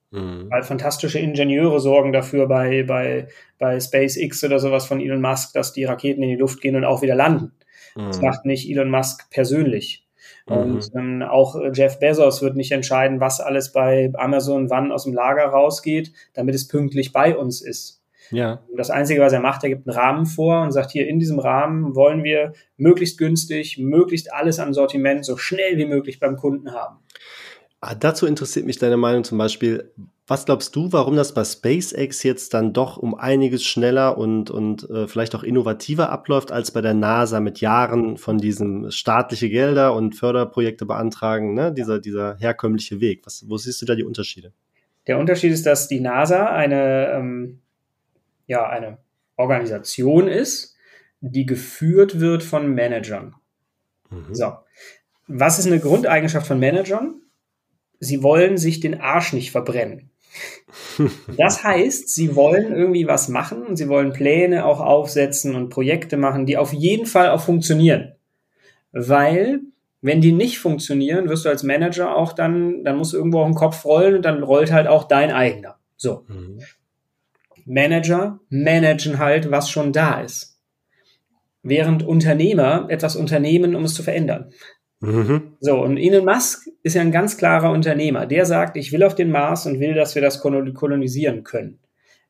[0.10, 0.48] Mhm.
[0.50, 3.28] Weil fantastische Ingenieure sorgen dafür bei, bei,
[3.60, 6.86] bei SpaceX oder sowas von Elon Musk, dass die Raketen in die Luft gehen und
[6.86, 7.52] auch wieder landen.
[7.96, 8.08] Mhm.
[8.08, 10.08] Das macht nicht Elon Musk persönlich.
[10.48, 11.00] Und mhm.
[11.00, 15.14] ähm, auch äh, Jeff Bezos wird nicht entscheiden, was alles bei Amazon wann aus dem
[15.14, 18.02] Lager rausgeht, damit es pünktlich bei uns ist.
[18.32, 18.64] Ja.
[18.76, 21.40] Das Einzige, was er macht, er gibt einen Rahmen vor und sagt, hier in diesem
[21.40, 26.74] Rahmen wollen wir möglichst günstig, möglichst alles an Sortiment so schnell wie möglich beim Kunden
[26.74, 26.98] haben.
[27.82, 29.92] Ah, dazu interessiert mich deine Meinung zum Beispiel.
[30.28, 34.90] Was glaubst du, warum das bei SpaceX jetzt dann doch um einiges schneller und, und
[34.90, 39.94] äh, vielleicht auch innovativer abläuft als bei der NASA mit Jahren von diesem staatliche Gelder
[39.94, 41.72] und Förderprojekte beantragen, ne?
[41.72, 43.22] dieser, dieser herkömmliche Weg?
[43.26, 44.52] Was, wo siehst du da die Unterschiede?
[45.06, 47.62] Der Unterschied ist, dass die NASA eine, ähm,
[48.48, 48.98] ja, eine
[49.36, 50.76] Organisation ist,
[51.22, 53.36] die geführt wird von Managern.
[54.10, 54.34] Mhm.
[54.34, 54.54] So.
[55.28, 57.22] Was ist eine Grundeigenschaft von Managern?
[58.00, 60.10] sie wollen sich den Arsch nicht verbrennen.
[61.38, 66.18] Das heißt, sie wollen irgendwie was machen und sie wollen Pläne auch aufsetzen und Projekte
[66.18, 68.14] machen, die auf jeden Fall auch funktionieren.
[68.92, 69.62] Weil,
[70.02, 73.46] wenn die nicht funktionieren, wirst du als Manager auch dann, dann musst du irgendwo auch
[73.46, 75.78] den Kopf rollen und dann rollt halt auch dein eigener.
[75.96, 76.26] So.
[76.28, 76.60] Mhm.
[77.66, 80.60] Manager managen halt, was schon da ist.
[81.64, 84.52] Während Unternehmer etwas unternehmen, um es zu verändern.
[85.00, 85.58] Mhm.
[85.60, 88.26] So, und Elon Musk ist ja ein ganz klarer Unternehmer.
[88.26, 91.80] Der sagt, ich will auf den Mars und will, dass wir das kolonisieren können.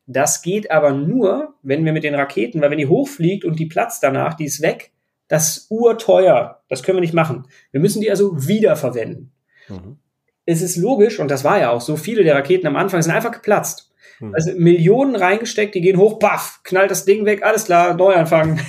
[0.06, 3.66] Das geht aber nur, wenn wir mit den Raketen, weil wenn die hochfliegt und die
[3.66, 4.92] platzt danach, die ist weg,
[5.28, 6.62] das ist urteuer.
[6.68, 7.48] Das können wir nicht machen.
[7.72, 9.32] Wir müssen die also wiederverwenden.
[9.68, 9.98] Mhm.
[10.44, 13.12] Es ist logisch, und das war ja auch so, viele der Raketen am Anfang sind
[13.12, 13.92] einfach geplatzt.
[14.20, 14.34] Mhm.
[14.34, 18.60] Also Millionen reingesteckt, die gehen hoch, baff, knallt das Ding weg, alles klar, Neuanfang.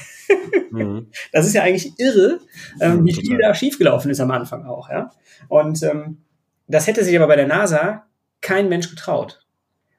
[0.72, 1.08] Mhm.
[1.32, 2.40] Das ist ja eigentlich irre,
[2.82, 4.90] ähm, wie viel da schiefgelaufen ist am Anfang auch.
[4.90, 5.12] Ja?
[5.48, 6.18] Und ähm,
[6.68, 8.06] das hätte sich aber bei der NASA
[8.42, 9.46] kein Mensch getraut.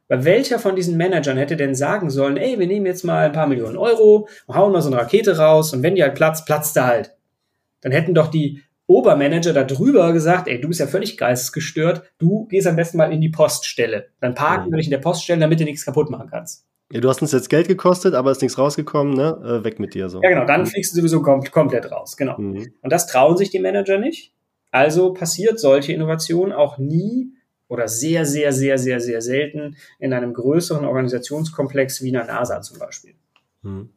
[0.09, 3.33] Weil welcher von diesen Managern hätte denn sagen sollen, ey, wir nehmen jetzt mal ein
[3.33, 6.77] paar Millionen Euro, hauen mal so eine Rakete raus und wenn die halt platzt, platzt
[6.77, 7.15] da halt.
[7.83, 12.47] Dann hätten doch die Obermanager da drüber gesagt, ey, du bist ja völlig geistesgestört, du
[12.47, 14.09] gehst am besten mal in die Poststelle.
[14.21, 14.73] Dann parken mhm.
[14.73, 16.67] wir dich in der Poststelle, damit du nichts kaputt machen kannst.
[16.91, 19.39] Ja, du hast uns jetzt Geld gekostet, aber ist nichts rausgekommen, ne?
[19.45, 20.23] Äh, weg mit dir so.
[20.23, 20.67] Ja, genau, dann mhm.
[20.67, 22.39] fliegst du sowieso kom komplett raus, genau.
[22.39, 22.73] Mhm.
[22.81, 24.33] Und das trauen sich die Manager nicht.
[24.71, 27.35] Also passiert solche Innovation auch nie
[27.69, 32.79] oder sehr, sehr, sehr, sehr, sehr selten in einem größeren Organisationskomplex wie einer NASA zum
[32.79, 33.17] Beispiel.
[33.61, 33.91] Mhm.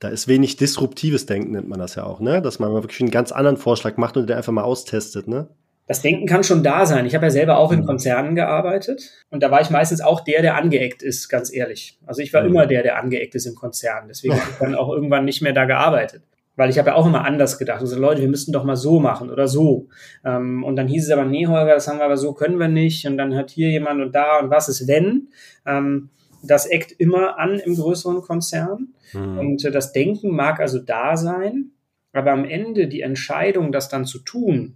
[0.00, 2.40] Da ist wenig disruptives Denken, nennt man das ja auch, ne?
[2.40, 5.48] Dass man mal wirklich einen ganz anderen Vorschlag macht und den einfach mal austestet, ne?
[5.88, 7.06] das Denken kann schon da sein.
[7.06, 7.86] Ich habe ja selber auch in mhm.
[7.86, 11.98] Konzernen gearbeitet und da war ich meistens auch der, der angeeckt ist, ganz ehrlich.
[12.06, 12.50] Also ich war mhm.
[12.50, 14.04] immer der, der angeeckt ist im Konzern.
[14.06, 16.22] Deswegen habe ich dann auch irgendwann nicht mehr da gearbeitet.
[16.56, 17.80] Weil ich habe ja auch immer anders gedacht.
[17.80, 19.88] Also Leute, wir müssten doch mal so machen oder so.
[20.24, 22.68] Ähm, und dann hieß es aber, nee, Holger, das haben wir aber so können wir
[22.68, 23.06] nicht.
[23.06, 25.28] Und dann hat hier jemand und da und was ist wenn?
[25.64, 26.10] Ähm,
[26.42, 28.94] das eckt immer an im größeren Konzern.
[29.12, 29.38] Mhm.
[29.38, 31.72] Und äh, das Denken mag also da sein.
[32.12, 34.74] Aber am Ende die Entscheidung, das dann zu tun,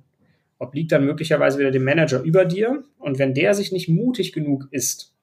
[0.59, 2.85] obliegt dann möglicherweise wieder dem Manager über dir.
[2.99, 5.15] Und wenn der sich nicht mutig genug ist,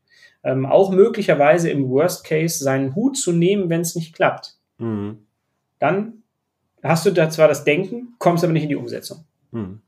[0.43, 5.19] ähm, auch möglicherweise im Worst Case seinen Hut zu nehmen, wenn es nicht klappt, mhm.
[5.79, 6.23] dann
[6.81, 9.25] hast du da zwar das Denken, kommst aber nicht in die Umsetzung.
[9.51, 9.81] Mhm.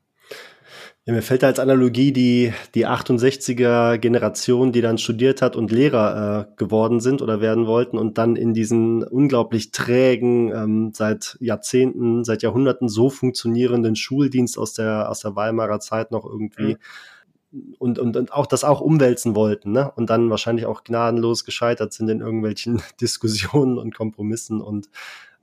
[1.06, 5.72] Ja, mir fällt da als Analogie die, die 68er Generation, die dann studiert hat und
[5.72, 11.38] Lehrer äh, geworden sind oder werden wollten und dann in diesen unglaublich trägen, ähm, seit
[11.40, 16.78] Jahrzehnten, seit Jahrhunderten so funktionierenden Schuldienst aus der, aus der Weimarer Zeit noch irgendwie
[17.50, 17.76] mhm.
[17.80, 19.92] und, und, und auch das auch umwälzen wollten, ne?
[19.96, 24.88] Und dann wahrscheinlich auch gnadenlos gescheitert sind in irgendwelchen Diskussionen und Kompromissen und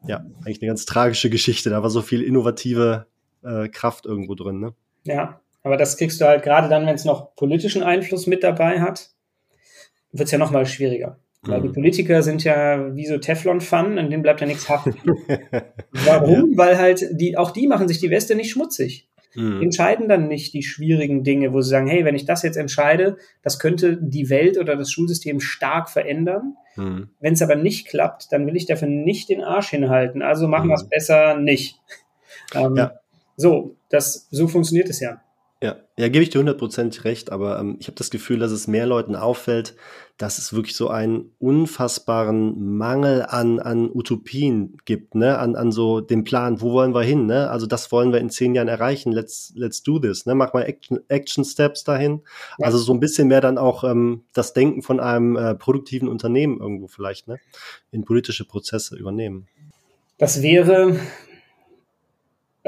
[0.06, 1.68] ja, eigentlich eine ganz tragische Geschichte.
[1.68, 3.06] Da war so viel innovative
[3.42, 4.74] äh, Kraft irgendwo drin, ne?
[5.02, 8.80] Ja, Aber das kriegst du halt gerade dann, wenn es noch politischen Einfluss mit dabei
[8.80, 9.10] hat,
[10.12, 11.18] wird es ja noch mal schwieriger.
[11.42, 11.74] Weil die mhm.
[11.74, 14.96] Politiker sind ja wie so Teflon-Pfannen, an denen bleibt ja nichts haften.
[15.92, 16.52] Warum?
[16.52, 16.58] Ja.
[16.58, 19.08] Weil halt die, auch die machen sich die Weste nicht schmutzig.
[19.34, 19.62] Mhm.
[19.62, 23.18] Entscheiden dann nicht die schwierigen Dinge, wo sie sagen, hey, wenn ich das jetzt entscheide,
[23.42, 26.56] das könnte die Welt oder das Schulsystem stark verändern.
[26.76, 27.10] Mhm.
[27.20, 30.22] Wenn es aber nicht klappt, dann will ich dafür nicht den Arsch hinhalten.
[30.22, 30.70] Also machen mhm.
[30.70, 31.76] wir es besser nicht.
[32.54, 32.94] Ähm, ja.
[33.36, 35.20] So, das, so funktioniert es ja.
[35.60, 38.68] Ja, ja, gebe ich dir hundertprozentig recht, aber ähm, ich habe das Gefühl, dass es
[38.68, 39.74] mehr Leuten auffällt,
[40.16, 46.00] dass es wirklich so einen unfassbaren Mangel an, an Utopien gibt, ne, an, an so
[46.00, 47.50] dem Plan, wo wollen wir hin, ne?
[47.50, 50.36] Also das wollen wir in zehn Jahren erreichen, let's, let's do this, ne?
[50.36, 52.20] Mach mal Action, Action Steps dahin.
[52.58, 52.66] Ja.
[52.66, 56.60] Also so ein bisschen mehr dann auch ähm, das Denken von einem äh, produktiven Unternehmen
[56.60, 57.40] irgendwo vielleicht, ne?
[57.90, 59.48] In politische Prozesse übernehmen.
[60.18, 61.00] Das wäre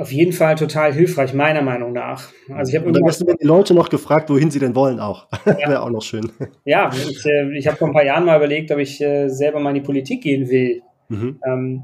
[0.01, 2.29] auf jeden Fall total hilfreich, meiner Meinung nach.
[2.49, 5.29] Also ich habe dann hast du die Leute noch gefragt, wohin sie denn wollen auch.
[5.47, 5.69] Ja.
[5.69, 6.31] Wäre auch noch schön.
[6.65, 9.61] Ja, ich, äh, ich habe vor ein paar Jahren mal überlegt, ob ich äh, selber
[9.61, 10.83] mal in die Politik gehen will.
[11.09, 11.41] Mhm.
[11.45, 11.83] Ähm,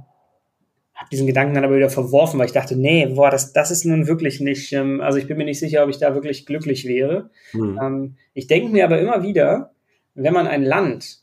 [0.96, 3.84] habe diesen Gedanken dann aber wieder verworfen, weil ich dachte, nee, boah, das, das ist
[3.84, 6.86] nun wirklich nicht, ähm, also ich bin mir nicht sicher, ob ich da wirklich glücklich
[6.86, 7.30] wäre.
[7.52, 7.78] Mhm.
[7.82, 9.72] Ähm, ich denke mir aber immer wieder,
[10.14, 11.18] wenn man ein Land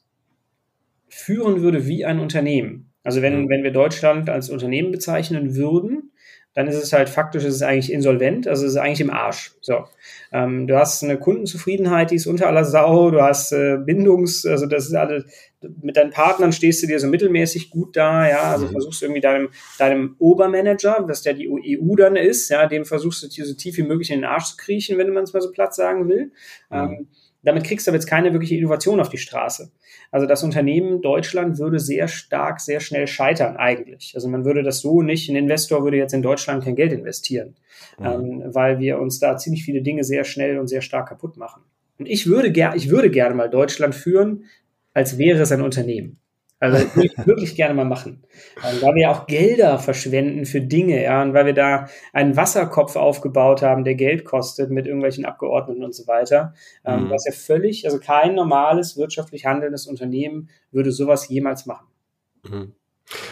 [1.08, 3.50] führen würde wie ein Unternehmen, also wenn, mhm.
[3.50, 6.12] wenn wir Deutschland als Unternehmen bezeichnen würden,
[6.54, 9.56] dann ist es halt faktisch, ist es eigentlich insolvent, also ist es eigentlich im Arsch.
[9.62, 9.86] So,
[10.32, 14.68] ähm, du hast eine Kundenzufriedenheit, die ist unter aller Sau, du hast äh, Bindungs, also
[14.68, 15.26] das ist alles,
[15.82, 18.72] mit deinen Partnern stehst du dir so mittelmäßig gut da, ja, also mhm.
[18.72, 19.50] versuchst irgendwie deinem,
[19.80, 23.78] deinem Obermanager, was der die EU dann ist, ja, dem versuchst du dir so tief
[23.78, 26.32] wie möglich in den Arsch zu kriechen, wenn man es mal so platt sagen will.
[26.70, 26.78] Mhm.
[26.78, 27.08] Ähm,
[27.44, 29.72] damit kriegst du aber jetzt keine wirkliche Innovation auf die Straße.
[30.12, 34.14] Also das Unternehmen Deutschland würde sehr stark, sehr schnell scheitern eigentlich.
[34.16, 37.56] Also man würde das so nicht, ein Investor würde jetzt in Deutschland kein Geld investieren,
[38.00, 38.06] mhm.
[38.06, 41.64] ähm, weil wir uns da ziemlich viele Dinge sehr schnell und sehr stark kaputt machen.
[42.00, 44.46] Und ich würde, ger ich würde gerne mal Deutschland führen,
[44.94, 46.20] als wäre es ein Unternehmen.
[46.64, 48.24] Also das würde ich wirklich gerne mal machen.
[48.64, 52.96] Ähm, weil wir auch Gelder verschwenden für Dinge, ja, und weil wir da einen Wasserkopf
[52.96, 56.54] aufgebaut haben, der Geld kostet mit irgendwelchen Abgeordneten und so weiter.
[56.86, 57.10] Ähm, mhm.
[57.10, 61.88] Was ja völlig, also kein normales wirtschaftlich handelndes Unternehmen würde sowas jemals machen.
[62.44, 62.72] Mhm.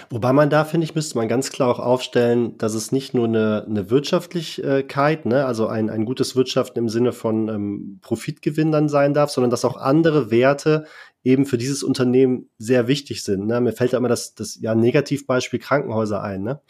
[0.10, 3.26] Wobei man da, finde ich, müsste man ganz klar auch aufstellen, dass es nicht nur
[3.28, 8.90] eine, eine Wirtschaftlichkeit, ne, also ein, ein gutes Wirtschaften im Sinne von ähm, Profitgewinn dann
[8.90, 10.86] sein darf, sondern dass auch andere Werte
[11.24, 13.46] eben für dieses Unternehmen sehr wichtig sind.
[13.46, 13.62] Ne?
[13.62, 16.44] Mir fällt da immer das, das ja, Negativbeispiel Krankenhäuser ein.
[16.44, 16.62] Ne?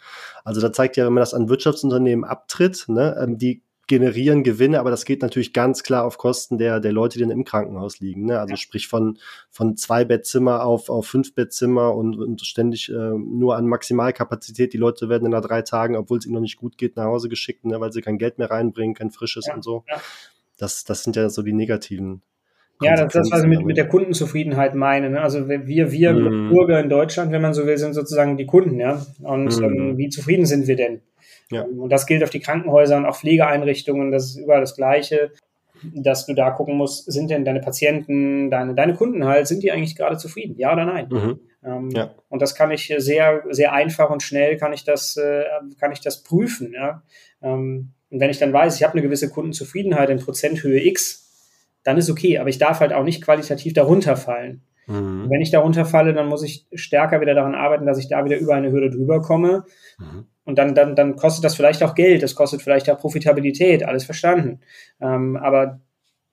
[0.44, 4.78] Also da zeigt ja, wenn man das an Wirtschaftsunternehmen abtritt, ne, ähm, die generieren Gewinne,
[4.78, 7.98] aber das geht natürlich ganz klar auf Kosten der, der Leute, die dann im Krankenhaus
[8.00, 8.26] liegen.
[8.26, 8.38] Ne?
[8.38, 9.18] Also sprich von,
[9.50, 14.72] von zwei Bettzimmer auf, auf fünf Bettzimmer und, und ständig äh, nur an Maximalkapazität.
[14.72, 17.04] Die Leute werden in nach drei Tagen, obwohl es ihnen noch nicht gut geht, nach
[17.04, 17.80] Hause geschickt, ne?
[17.80, 19.84] weil sie kein Geld mehr reinbringen, kein frisches ja, und so.
[19.88, 20.00] Ja.
[20.58, 22.22] Das, das sind ja so die negativen
[22.82, 25.10] ja, das ist das, was ich mit, mit der Kundenzufriedenheit meine.
[25.10, 25.20] Ne?
[25.20, 26.50] Also wir, wir mm.
[26.50, 29.04] Bürger in Deutschland, wenn man so will, sind sozusagen die Kunden, ja.
[29.22, 29.64] Und mm.
[29.64, 31.00] ähm, wie zufrieden sind wir denn?
[31.50, 31.62] Ja.
[31.62, 35.32] Und das gilt auf die Krankenhäuser und auch Pflegeeinrichtungen, das ist überall das Gleiche,
[35.94, 39.72] dass du da gucken musst, sind denn deine Patienten, deine, deine Kunden halt, sind die
[39.72, 40.56] eigentlich gerade zufrieden?
[40.56, 41.08] Ja oder nein?
[41.10, 41.40] Mhm.
[41.64, 42.14] Ähm, ja.
[42.28, 45.44] Und das kann ich sehr, sehr einfach und schnell kann ich das, äh,
[45.78, 47.02] kann ich das prüfen, ja.
[47.42, 51.31] Ähm, und wenn ich dann weiß, ich habe eine gewisse Kundenzufriedenheit in Prozenthöhe X,
[51.84, 54.62] dann ist okay, aber ich darf halt auch nicht qualitativ darunter fallen.
[54.86, 55.30] Mhm.
[55.30, 58.38] Wenn ich darunter falle, dann muss ich stärker wieder daran arbeiten, dass ich da wieder
[58.38, 59.64] über eine Hürde drüber komme.
[59.98, 60.26] Mhm.
[60.44, 64.04] Und dann, dann, dann kostet das vielleicht auch Geld, das kostet vielleicht auch Profitabilität, alles
[64.04, 64.60] verstanden.
[65.00, 65.80] Ähm, aber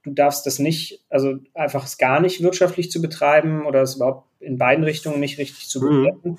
[0.04, 4.28] du darfst das nicht, also einfach es gar nicht wirtschaftlich zu betreiben oder es überhaupt
[4.40, 5.90] in beiden Richtungen nicht richtig zu mhm.
[5.90, 6.30] bewerten.
[6.32, 6.38] Mhm.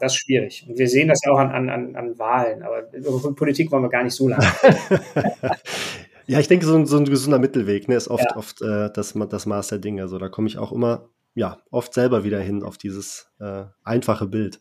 [0.00, 0.66] Das ist schwierig.
[0.68, 3.90] Und wir sehen das ja auch an, an, an Wahlen, aber über Politik wollen wir
[3.90, 4.44] gar nicht so lange.
[6.26, 8.36] Ja, ich denke, so ein, so ein gesunder Mittelweg ne, ist oft, ja.
[8.36, 10.02] oft äh, das, das Maß der Dinge.
[10.02, 14.26] Also da komme ich auch immer, ja, oft selber wieder hin auf dieses äh, einfache
[14.26, 14.60] Bild.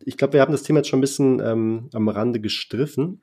[0.00, 3.22] Ich glaube, wir haben das Thema jetzt schon ein bisschen ähm, am Rande gestriffen.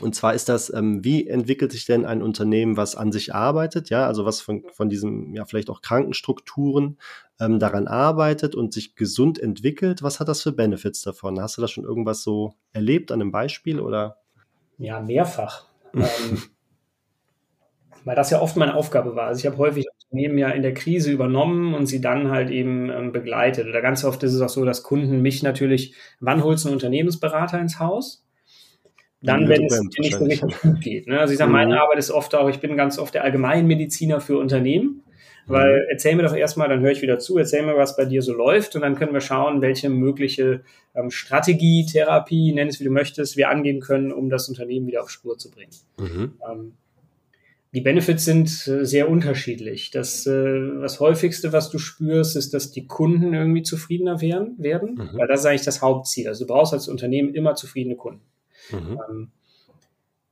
[0.00, 3.90] Und zwar ist das, ähm, wie entwickelt sich denn ein Unternehmen, was an sich arbeitet,
[3.90, 6.98] ja, also was von, von diesen, ja, vielleicht auch Krankenstrukturen
[7.38, 10.02] ähm, daran arbeitet und sich gesund entwickelt.
[10.02, 11.40] Was hat das für Benefits davon?
[11.40, 14.16] Hast du das schon irgendwas so erlebt an einem Beispiel oder?
[14.78, 15.66] Ja, mehrfach.
[15.94, 16.42] ähm,
[18.04, 19.28] weil das ja oft meine Aufgabe war.
[19.28, 22.90] Also ich habe häufig Unternehmen ja in der Krise übernommen und sie dann halt eben
[22.90, 23.66] ähm, begleitet.
[23.66, 26.76] Oder ganz oft ist es auch so, dass Kunden mich natürlich, wann holst du einen
[26.76, 28.26] Unternehmensberater ins Haus?
[29.22, 31.06] Dann, wenn es nicht so richtig gut geht.
[31.06, 31.20] Ne?
[31.20, 31.56] Also ich sage, mhm.
[31.56, 35.02] meine Arbeit ist oft auch, ich bin ganz oft der Allgemeinmediziner für Unternehmen.
[35.46, 35.86] Weil mhm.
[35.90, 38.32] erzähl mir doch erstmal, dann höre ich wieder zu, erzähl mir, was bei dir so
[38.32, 40.62] läuft und dann können wir schauen, welche mögliche
[40.94, 45.02] ähm, Strategie, Therapie, nenn es wie du möchtest, wir angehen können, um das Unternehmen wieder
[45.02, 45.72] auf Spur zu bringen.
[45.98, 46.34] Mhm.
[46.48, 46.72] Ähm,
[47.74, 49.90] Die Benefits sind äh, sehr unterschiedlich.
[49.90, 54.94] Das, äh, das häufigste, was du spürst, ist, dass die Kunden irgendwie zufriedener werden, werden
[54.96, 55.18] mhm.
[55.18, 56.28] weil das ist eigentlich das Hauptziel.
[56.28, 58.22] Also du brauchst als Unternehmen immer zufriedene Kunden.
[58.70, 59.00] Mhm.
[59.08, 59.30] Ähm,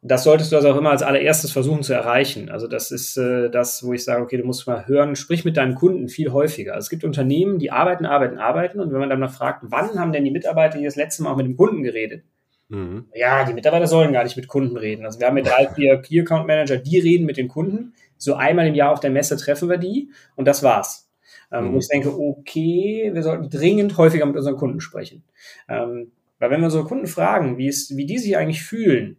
[0.02, 2.50] das solltest du also auch immer als allererstes versuchen zu erreichen.
[2.50, 5.56] Also das ist äh, das, wo ich sage, okay, du musst mal hören, sprich mit
[5.56, 6.74] deinen Kunden viel häufiger.
[6.74, 9.98] Also es gibt Unternehmen, die arbeiten, arbeiten, arbeiten und wenn man dann mal fragt, wann
[9.98, 12.22] haben denn die Mitarbeiter hier das letzte Mal auch mit dem Kunden geredet?
[12.70, 13.06] Mhm.
[13.14, 15.04] Ja, die Mitarbeiter sollen gar nicht mit Kunden reden.
[15.04, 17.94] Also wir haben mit drei, vier Key Account Manager, die reden mit den Kunden.
[18.16, 21.10] So einmal im Jahr auf der Messe treffen wir die und das war's.
[21.52, 21.74] Ähm, mhm.
[21.74, 25.24] Und ich denke, okay, wir sollten dringend häufiger mit unseren Kunden sprechen.
[25.68, 29.18] Ähm, weil wenn wir unsere Kunden fragen, wie, es, wie die sich eigentlich fühlen,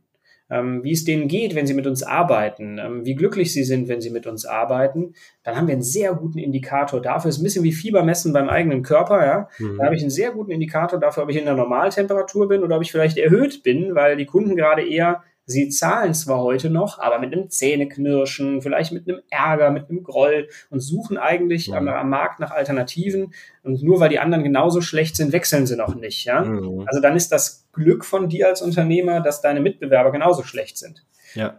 [0.52, 4.02] wie es denen geht, wenn sie mit uns arbeiten, ähm, wie glücklich sie sind, wenn
[4.02, 7.30] sie mit uns arbeiten, dann haben wir einen sehr guten Indikator dafür.
[7.30, 9.49] Es ist ein bisschen wie Fiebermessen beim eigenen Körper, ja.
[9.60, 9.78] Mhm.
[9.78, 12.76] Da habe ich einen sehr guten Indikator dafür, ob ich in der Normaltemperatur bin oder
[12.76, 16.99] ob ich vielleicht erhöht bin, weil die Kunden gerade eher Sie zahlen zwar heute noch,
[16.99, 21.76] aber mit einem Zähneknirschen, vielleicht mit einem Ärger, mit einem Groll und suchen eigentlich mhm.
[21.76, 23.34] am, am, Markt nach Alternativen.
[23.64, 26.26] Und nur weil die anderen genauso schlecht sind, wechseln sie noch nicht.
[26.26, 26.41] Ja?
[26.41, 26.86] Mhm.
[26.88, 31.05] Also dann ist das Glück von dir als Unternehmer, dass deine Mitbewerber genauso schlecht sind.
[31.36, 31.57] Ja.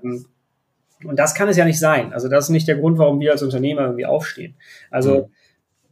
[1.04, 2.12] Und das kann es ja nicht sein.
[2.12, 4.54] Also das ist nicht der Grund, warum wir als Unternehmer irgendwie aufstehen.
[4.90, 5.28] Also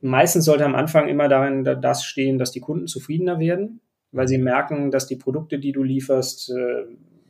[0.00, 0.10] mhm.
[0.10, 3.80] meistens sollte am Anfang immer darin das stehen, dass die Kunden zufriedener werden,
[4.12, 6.84] weil sie merken, dass die Produkte, die du lieferst, äh,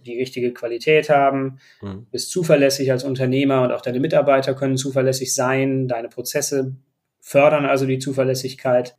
[0.04, 2.06] die richtige Qualität haben, mhm.
[2.10, 6.74] bist zuverlässig als Unternehmer und auch deine Mitarbeiter können zuverlässig sein, deine Prozesse
[7.20, 8.96] fördern also die Zuverlässigkeit.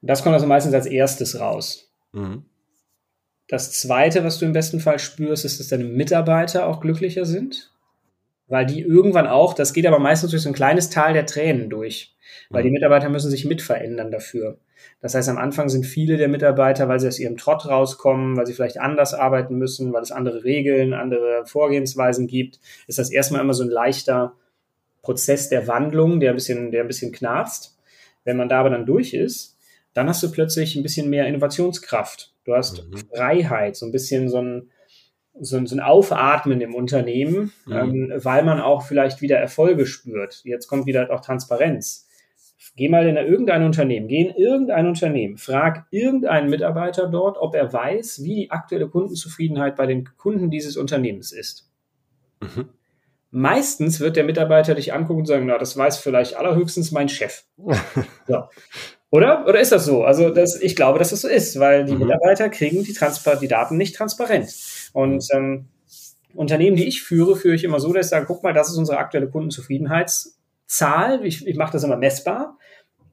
[0.00, 1.92] Das kommt also meistens als erstes raus.
[2.12, 2.44] Mhm.
[3.50, 7.72] Das zweite, was du im besten Fall spürst, ist, dass deine Mitarbeiter auch glücklicher sind,
[8.46, 11.68] weil die irgendwann auch, das geht aber meistens durch so ein kleines Tal der Tränen
[11.68, 12.14] durch,
[12.48, 12.68] weil mhm.
[12.68, 14.58] die Mitarbeiter müssen sich mitverändern dafür.
[15.00, 18.46] Das heißt, am Anfang sind viele der Mitarbeiter, weil sie aus ihrem Trott rauskommen, weil
[18.46, 23.40] sie vielleicht anders arbeiten müssen, weil es andere Regeln, andere Vorgehensweisen gibt, ist das erstmal
[23.40, 24.34] immer so ein leichter
[25.02, 27.76] Prozess der Wandlung, der ein bisschen, der ein bisschen knarzt.
[28.22, 29.49] Wenn man da aber dann durch ist,
[29.94, 32.32] dann hast du plötzlich ein bisschen mehr Innovationskraft.
[32.44, 32.98] Du hast mhm.
[33.14, 34.70] Freiheit, so ein bisschen so ein,
[35.40, 37.72] so ein, so ein Aufatmen im Unternehmen, mhm.
[37.72, 40.42] ähm, weil man auch vielleicht wieder Erfolge spürt.
[40.44, 42.06] Jetzt kommt wieder auch Transparenz.
[42.76, 47.72] Geh mal in irgendein Unternehmen, geh in irgendein Unternehmen, frag irgendeinen Mitarbeiter dort, ob er
[47.72, 51.68] weiß, wie die aktuelle Kundenzufriedenheit bei den Kunden dieses Unternehmens ist.
[52.40, 52.68] Mhm.
[53.32, 57.44] Meistens wird der Mitarbeiter dich angucken und sagen, na, das weiß vielleicht allerhöchstens mein Chef.
[58.26, 58.44] so.
[59.10, 59.46] Oder?
[59.46, 60.04] Oder ist das so?
[60.04, 62.00] Also das, ich glaube, dass das so ist, weil die mhm.
[62.00, 64.54] Mitarbeiter kriegen die, Transpar die Daten nicht transparent.
[64.92, 65.66] Und ähm,
[66.34, 68.76] Unternehmen, die ich führe, führe ich immer so, dass ich sage, guck mal, das ist
[68.76, 70.34] unsere aktuelle Kundenzufriedenheits-
[70.70, 72.56] Zahl, ich, ich mache das immer messbar,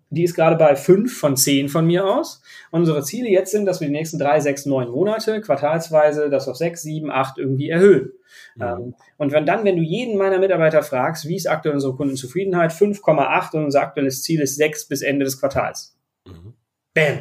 [0.10, 2.42] die ist gerade bei fünf von zehn von mir aus.
[2.72, 6.56] Unsere Ziele jetzt sind, dass wir die nächsten drei, sechs, neun Monate quartalsweise das auf
[6.56, 8.12] sechs, sieben, acht irgendwie erhöhen.
[8.56, 8.62] Mhm.
[8.62, 12.72] Ähm, und wenn dann, wenn du jeden meiner Mitarbeiter fragst, wie ist aktuell unsere Kundenzufriedenheit,
[12.72, 15.98] 5,8 und unser aktuelles Ziel ist sechs bis Ende des Quartals.
[16.26, 16.54] Mhm.
[16.94, 17.20] Bam!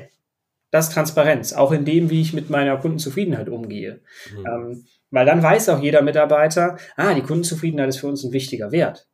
[0.70, 4.00] Das ist Transparenz, auch in dem, wie ich mit meiner Kundenzufriedenheit umgehe.
[4.36, 4.46] Mhm.
[4.46, 8.72] Ähm, weil dann weiß auch jeder Mitarbeiter, ah, die Kundenzufriedenheit ist für uns ein wichtiger
[8.72, 9.08] Wert.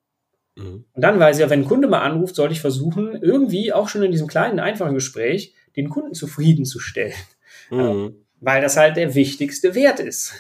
[0.57, 0.85] Mhm.
[0.93, 3.89] Und dann weiß ich ja, wenn ein Kunde mal anruft, sollte ich versuchen, irgendwie auch
[3.89, 7.15] schon in diesem kleinen, einfachen Gespräch den Kunden zufriedenzustellen.
[7.71, 7.81] Mhm.
[7.81, 10.35] Ähm, weil das halt der wichtigste Wert ist.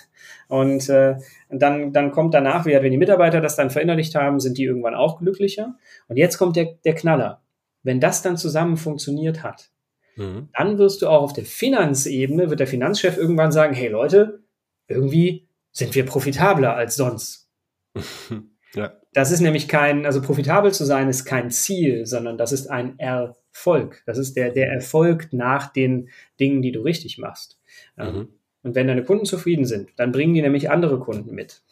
[0.48, 1.16] Und äh,
[1.48, 4.94] dann, dann kommt danach wieder, wenn die Mitarbeiter das dann verinnerlicht haben, sind die irgendwann
[4.94, 5.76] auch glücklicher.
[6.08, 7.42] Und jetzt kommt der, der Knaller.
[7.82, 9.70] Wenn das dann zusammen funktioniert hat,
[10.16, 10.48] mhm.
[10.56, 14.42] dann wirst du auch auf der Finanzebene, wird der Finanzchef irgendwann sagen, hey Leute,
[14.88, 17.50] irgendwie sind wir profitabler als sonst.
[18.74, 18.92] ja.
[19.12, 22.98] Das ist nämlich kein, also profitabel zu sein ist kein Ziel, sondern das ist ein
[22.98, 24.02] Erfolg.
[24.06, 26.08] Das ist der, der Erfolg nach den
[26.40, 27.58] Dingen, die du richtig machst.
[27.98, 28.28] Ähm, mhm.
[28.62, 31.62] Und wenn deine Kunden zufrieden sind, dann bringen die nämlich andere Kunden mit.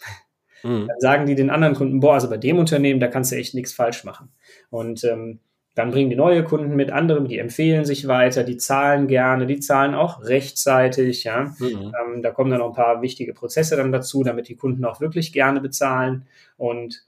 [0.63, 0.89] Mhm.
[0.89, 3.55] Dann sagen die den anderen Kunden, boah, also bei dem Unternehmen, da kannst du echt
[3.55, 4.29] nichts falsch machen.
[4.69, 5.41] Und ähm,
[5.75, 9.61] dann bringen die neue Kunden mit, andere, die empfehlen sich weiter, die zahlen gerne, die
[9.61, 11.55] zahlen auch rechtzeitig, ja.
[11.59, 11.93] Mhm.
[12.15, 15.01] Ähm, da kommen dann noch ein paar wichtige Prozesse dann dazu, damit die Kunden auch
[15.01, 16.27] wirklich gerne bezahlen.
[16.57, 17.05] Und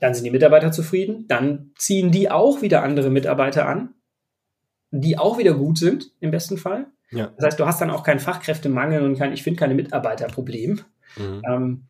[0.00, 3.94] dann sind die Mitarbeiter zufrieden, dann ziehen die auch wieder andere Mitarbeiter an,
[4.90, 6.86] die auch wieder gut sind, im besten Fall.
[7.10, 7.32] Ja.
[7.36, 10.80] Das heißt, du hast dann auch keinen Fachkräftemangel und kein, ich finde, keine Mitarbeiterproblem.
[11.16, 11.42] Mhm.
[11.48, 11.82] Ähm,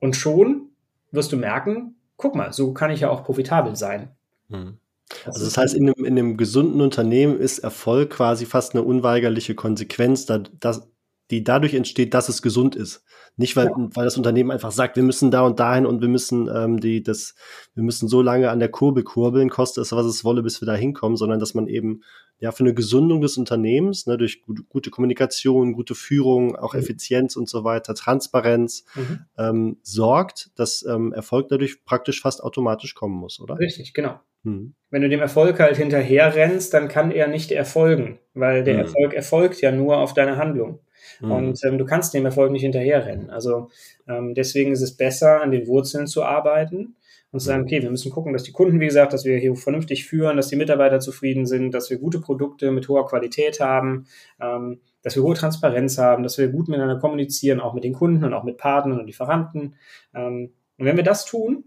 [0.00, 0.68] und schon
[1.10, 4.10] wirst du merken, guck mal, so kann ich ja auch profitabel sein.
[4.48, 4.78] Mhm.
[5.26, 9.54] Also das heißt, in einem, in einem gesunden Unternehmen ist Erfolg quasi fast eine unweigerliche
[9.54, 10.88] Konsequenz, da, dass,
[11.30, 13.04] die dadurch entsteht, dass es gesund ist.
[13.36, 13.88] Nicht, weil, ja.
[13.94, 17.02] weil das Unternehmen einfach sagt, wir müssen da und dahin und wir müssen ähm, die,
[17.02, 17.34] das,
[17.74, 20.66] wir müssen so lange an der Kurbel kurbeln, koste es, was es wolle, bis wir
[20.66, 22.02] da hinkommen, sondern dass man eben
[22.38, 26.80] ja für eine Gesundung des Unternehmens, ne, durch gute, gute Kommunikation, gute Führung, auch mhm.
[26.80, 29.20] Effizienz und so weiter, Transparenz mhm.
[29.36, 33.58] ähm, sorgt, dass ähm, Erfolg dadurch praktisch fast automatisch kommen muss, oder?
[33.58, 34.20] Richtig, genau.
[34.44, 34.74] Mhm.
[34.90, 38.80] Wenn du dem Erfolg halt hinterher rennst, dann kann er nicht erfolgen, weil der mhm.
[38.80, 40.78] Erfolg erfolgt ja nur auf deine Handlung.
[41.20, 41.30] Mhm.
[41.30, 43.30] Und ähm, du kannst dem Erfolg nicht hinterherrennen.
[43.30, 43.70] Also
[44.08, 46.96] ähm, deswegen ist es besser, an den Wurzeln zu arbeiten
[47.32, 47.66] und zu sagen, mhm.
[47.66, 50.48] okay, wir müssen gucken, dass die Kunden, wie gesagt, dass wir hier vernünftig führen, dass
[50.48, 54.06] die Mitarbeiter zufrieden sind, dass wir gute Produkte mit hoher Qualität haben,
[54.40, 58.24] ähm, dass wir hohe Transparenz haben, dass wir gut miteinander kommunizieren, auch mit den Kunden
[58.24, 59.74] und auch mit Partnern und Lieferanten.
[60.14, 61.64] Ähm, und wenn wir das tun,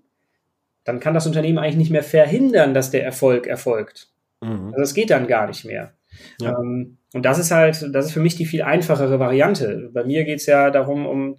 [0.84, 4.10] dann kann das Unternehmen eigentlich nicht mehr verhindern, dass der Erfolg erfolgt.
[4.42, 4.68] Mhm.
[4.68, 5.94] Also das geht dann gar nicht mehr.
[6.40, 6.58] Ja.
[6.58, 9.90] Ähm, und das ist halt, das ist für mich die viel einfachere Variante.
[9.94, 11.38] Bei mir geht es ja darum, um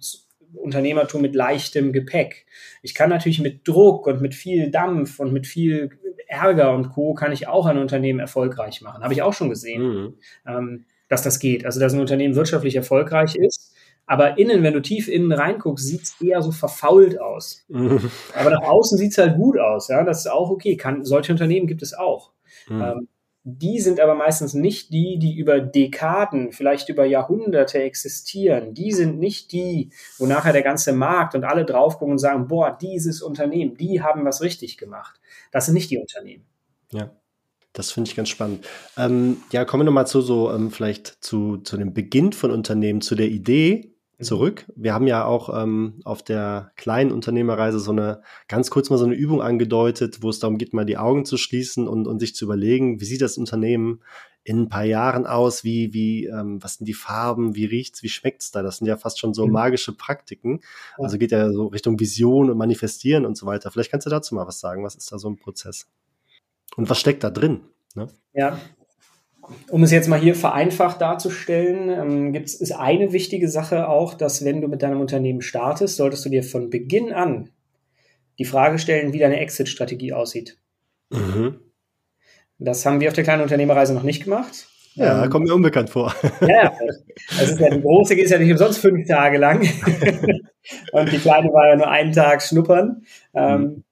[0.53, 2.45] Unternehmertum mit leichtem Gepäck.
[2.81, 5.91] Ich kann natürlich mit Druck und mit viel Dampf und mit viel
[6.27, 7.13] Ärger und Co.
[7.13, 9.03] kann ich auch ein Unternehmen erfolgreich machen.
[9.03, 10.13] Habe ich auch schon gesehen, mhm.
[10.47, 11.65] ähm, dass das geht.
[11.65, 13.73] Also, dass ein Unternehmen wirtschaftlich erfolgreich ist,
[14.05, 17.65] aber innen, wenn du tief innen reinguckst, sieht es eher so verfault aus.
[17.67, 18.09] Mhm.
[18.35, 19.87] Aber nach außen sieht es halt gut aus.
[19.87, 20.77] Ja, das ist auch okay.
[20.77, 22.31] Kann, solche Unternehmen gibt es auch.
[22.67, 22.81] Mhm.
[22.81, 23.07] Ähm,
[23.57, 28.73] die sind aber meistens nicht die, die über Dekaden, vielleicht über Jahrhunderte existieren.
[28.73, 32.47] Die sind nicht die, wo nachher der ganze Markt und alle drauf gucken und sagen,
[32.47, 35.19] boah, dieses Unternehmen, die haben was richtig gemacht.
[35.51, 36.45] Das sind nicht die Unternehmen.
[36.91, 37.11] Ja.
[37.73, 38.67] Das finde ich ganz spannend.
[38.97, 43.01] Ähm, ja, kommen wir nochmal zu so, ähm, vielleicht zu, zu dem Beginn von Unternehmen,
[43.01, 43.93] zu der Idee.
[44.21, 44.65] Zurück.
[44.75, 49.05] Wir haben ja auch ähm, auf der kleinen Unternehmerreise so eine ganz kurz mal so
[49.05, 52.35] eine Übung angedeutet, wo es darum geht, mal die Augen zu schließen und, und sich
[52.35, 54.01] zu überlegen, wie sieht das Unternehmen
[54.43, 58.09] in ein paar Jahren aus, wie, wie, ähm, was sind die Farben, wie riecht's, wie
[58.09, 58.61] schmeckt's da?
[58.61, 59.53] Das sind ja fast schon so mhm.
[59.53, 60.61] magische Praktiken.
[60.97, 63.71] Also geht ja so Richtung Vision und Manifestieren und so weiter.
[63.71, 64.83] Vielleicht kannst du dazu mal was sagen.
[64.83, 65.87] Was ist da so ein Prozess?
[66.75, 67.61] Und was steckt da drin?
[67.95, 68.07] Ne?
[68.33, 68.59] Ja,
[69.69, 74.45] um es jetzt mal hier vereinfacht darzustellen, ähm, gibt es eine wichtige Sache auch, dass
[74.45, 77.49] wenn du mit deinem Unternehmen startest, solltest du dir von Beginn an
[78.37, 80.57] die Frage stellen, wie deine Exit-Strategie aussieht.
[81.09, 81.59] Mhm.
[82.57, 84.67] Das haben wir auf der kleinen Unternehmerreise noch nicht gemacht.
[84.95, 86.13] Ja, ähm, kommt mir unbekannt vor.
[86.41, 86.73] Ja,
[87.37, 89.61] das ist ja, die große ist ja nicht umsonst fünf Tage lang.
[90.91, 93.03] Und die kleine war ja nur einen Tag schnuppern.
[93.33, 93.83] Ähm, mhm.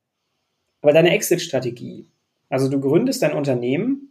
[0.82, 2.08] Aber deine Exit-Strategie,
[2.50, 4.07] also du gründest dein Unternehmen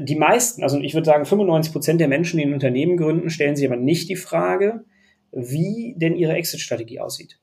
[0.00, 3.56] die meisten, also ich würde sagen 95 Prozent der Menschen, die ein Unternehmen gründen, stellen
[3.56, 4.84] sich aber nicht die Frage,
[5.32, 7.38] wie denn ihre Exit-Strategie aussieht.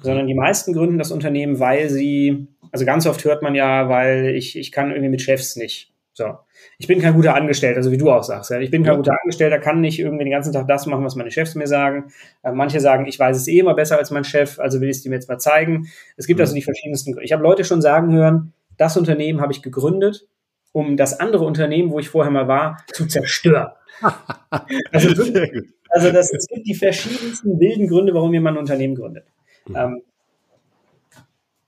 [0.00, 4.34] Sondern die meisten gründen das Unternehmen, weil sie, also ganz oft hört man ja, weil
[4.36, 5.92] ich, ich kann irgendwie mit Chefs nicht.
[6.12, 6.34] So.
[6.78, 8.50] Ich bin kein guter Angestellter, so wie du auch sagst.
[8.50, 8.60] Ja.
[8.60, 11.30] Ich bin kein guter Angestellter, kann nicht irgendwie den ganzen Tag das machen, was meine
[11.30, 12.12] Chefs mir sagen.
[12.42, 14.96] Äh, manche sagen, ich weiß es eh immer besser als mein Chef, also will ich
[14.96, 15.88] es dir jetzt mal zeigen.
[16.16, 16.42] Es gibt mhm.
[16.42, 17.24] also die verschiedensten Gründe.
[17.24, 20.26] Ich habe Leute schon sagen hören, das Unternehmen habe ich gegründet,
[20.72, 23.72] um das andere Unternehmen, wo ich vorher mal war, zu zerstören.
[24.92, 25.08] also,
[25.90, 29.24] also das, es gibt die verschiedensten wilden Gründe, warum jemand ein Unternehmen gründet.
[29.66, 29.76] Mhm.
[29.76, 30.02] Ähm,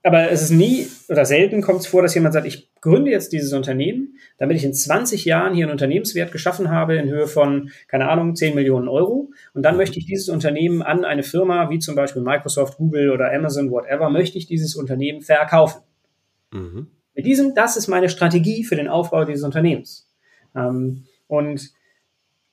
[0.02, 3.32] aber es ist nie oder selten kommt es vor, dass jemand sagt, ich gründe jetzt
[3.32, 7.70] dieses Unternehmen, damit ich in 20 Jahren hier einen Unternehmenswert geschaffen habe in Höhe von,
[7.86, 9.30] keine Ahnung, 10 Millionen Euro.
[9.52, 13.30] Und dann möchte ich dieses Unternehmen an eine Firma wie zum Beispiel Microsoft, Google oder
[13.30, 15.82] Amazon, whatever, möchte ich dieses Unternehmen verkaufen.
[16.52, 16.86] Mhm.
[17.14, 20.08] Mit diesem, das ist meine Strategie für den Aufbau dieses Unternehmens.
[20.54, 21.70] Ähm, und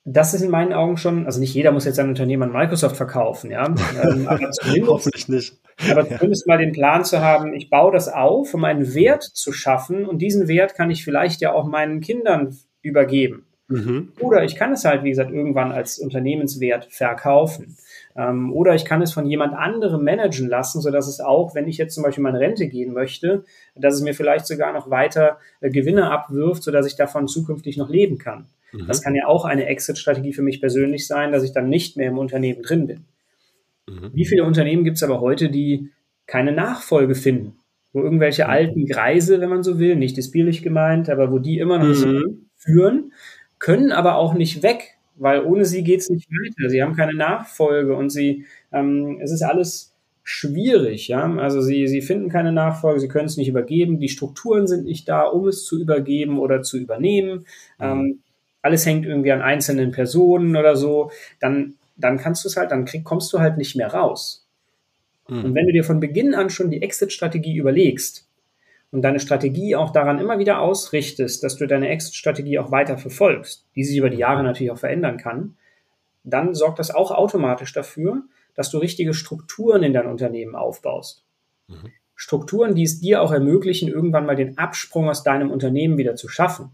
[0.04, 2.96] das ist in meinen Augen schon, also nicht jeder muss jetzt sein Unternehmen an Microsoft
[2.96, 3.66] verkaufen, ja.
[3.66, 5.60] Ähm, aber zumindest, nicht.
[5.90, 9.52] aber zumindest mal den Plan zu haben, ich baue das auf, um einen Wert zu
[9.52, 13.44] schaffen und diesen Wert kann ich vielleicht ja auch meinen Kindern übergeben.
[13.68, 14.12] Mhm.
[14.20, 17.76] Oder ich kann es halt, wie gesagt, irgendwann als Unternehmenswert verkaufen.
[18.18, 21.78] Ähm, oder ich kann es von jemand anderem managen lassen, sodass es auch, wenn ich
[21.78, 23.44] jetzt zum Beispiel meine Rente gehen möchte,
[23.76, 27.88] dass es mir vielleicht sogar noch weiter äh, Gewinne abwirft, sodass ich davon zukünftig noch
[27.88, 28.46] leben kann.
[28.72, 28.88] Mhm.
[28.88, 32.08] Das kann ja auch eine Exit-Strategie für mich persönlich sein, dass ich dann nicht mehr
[32.08, 33.04] im Unternehmen drin bin.
[33.88, 34.10] Mhm.
[34.12, 35.90] Wie viele Unternehmen gibt es aber heute, die
[36.26, 37.54] keine Nachfolge finden?
[37.92, 38.50] Wo irgendwelche mhm.
[38.50, 42.48] alten Greise, wenn man so will, nicht despielig gemeint, aber wo die immer noch mhm.
[42.56, 43.12] führen,
[43.60, 46.70] können aber auch nicht weg, weil ohne sie geht es nicht weiter.
[46.70, 51.24] Sie haben keine Nachfolge und sie, ähm, es ist alles schwierig, ja.
[51.36, 55.08] Also sie, sie finden keine Nachfolge, sie können es nicht übergeben, die Strukturen sind nicht
[55.08, 57.46] da, um es zu übergeben oder zu übernehmen.
[57.78, 57.84] Mhm.
[57.84, 58.18] Ähm,
[58.60, 61.10] alles hängt irgendwie an einzelnen Personen oder so.
[61.40, 64.46] Dann, dann kannst du es halt, dann krieg, kommst du halt nicht mehr raus.
[65.28, 65.44] Mhm.
[65.46, 68.27] Und wenn du dir von Beginn an schon die Exit-Strategie überlegst,
[68.90, 73.66] und deine Strategie auch daran immer wieder ausrichtest, dass du deine Exit-Strategie auch weiter verfolgst,
[73.74, 75.56] die sich über die Jahre natürlich auch verändern kann,
[76.24, 78.22] dann sorgt das auch automatisch dafür,
[78.54, 81.24] dass du richtige Strukturen in dein Unternehmen aufbaust.
[81.68, 81.92] Mhm.
[82.14, 86.28] Strukturen, die es dir auch ermöglichen, irgendwann mal den Absprung aus deinem Unternehmen wieder zu
[86.28, 86.72] schaffen.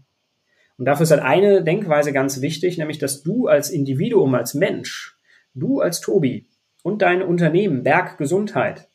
[0.77, 5.15] Und dafür ist halt eine Denkweise ganz wichtig, nämlich dass du als Individuum, als Mensch,
[5.53, 6.47] du als Tobi
[6.83, 8.87] und dein Unternehmen, Berg Gesundheit,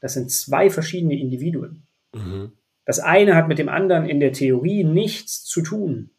[0.00, 1.85] das sind zwei verschiedene Individuen.
[2.16, 2.52] Mhm.
[2.84, 6.10] Das eine hat mit dem anderen in der Theorie nichts zu tun.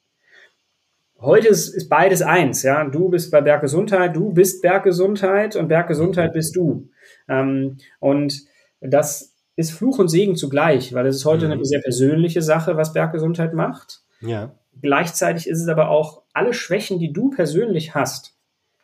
[1.19, 2.83] Heute ist, ist beides eins, ja.
[2.83, 6.89] Du bist bei Berggesundheit, du bist Berggesundheit und Berggesundheit bist du.
[7.27, 8.43] Ähm, und
[8.81, 11.53] das ist Fluch und Segen zugleich, weil es ist heute mhm.
[11.53, 14.01] eine sehr persönliche Sache, was Berggesundheit macht.
[14.21, 14.53] Ja.
[14.79, 18.35] Gleichzeitig ist es aber auch alle Schwächen, die du persönlich hast,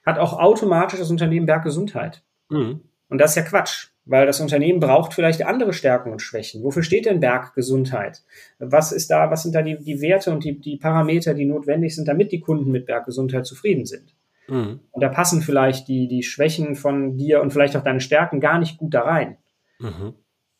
[0.03, 2.24] hat auch automatisch das Unternehmen Berggesundheit.
[2.49, 2.82] Mhm.
[3.09, 3.89] Und das ist ja Quatsch.
[4.06, 6.62] Weil das Unternehmen braucht vielleicht andere Stärken und Schwächen.
[6.64, 8.22] Wofür steht denn Berggesundheit?
[8.60, 11.95] Was ist da, was sind da die, die Werte und die, die Parameter, die notwendig
[11.95, 14.14] sind, damit die Kunden mit Berggesundheit zufrieden sind?
[14.49, 14.82] Mhm.
[14.91, 18.60] Und da passen vielleicht die, die Schwächen von dir und vielleicht auch deine Stärken gar
[18.60, 19.38] nicht gut da rein.
[19.80, 20.16] Mhm.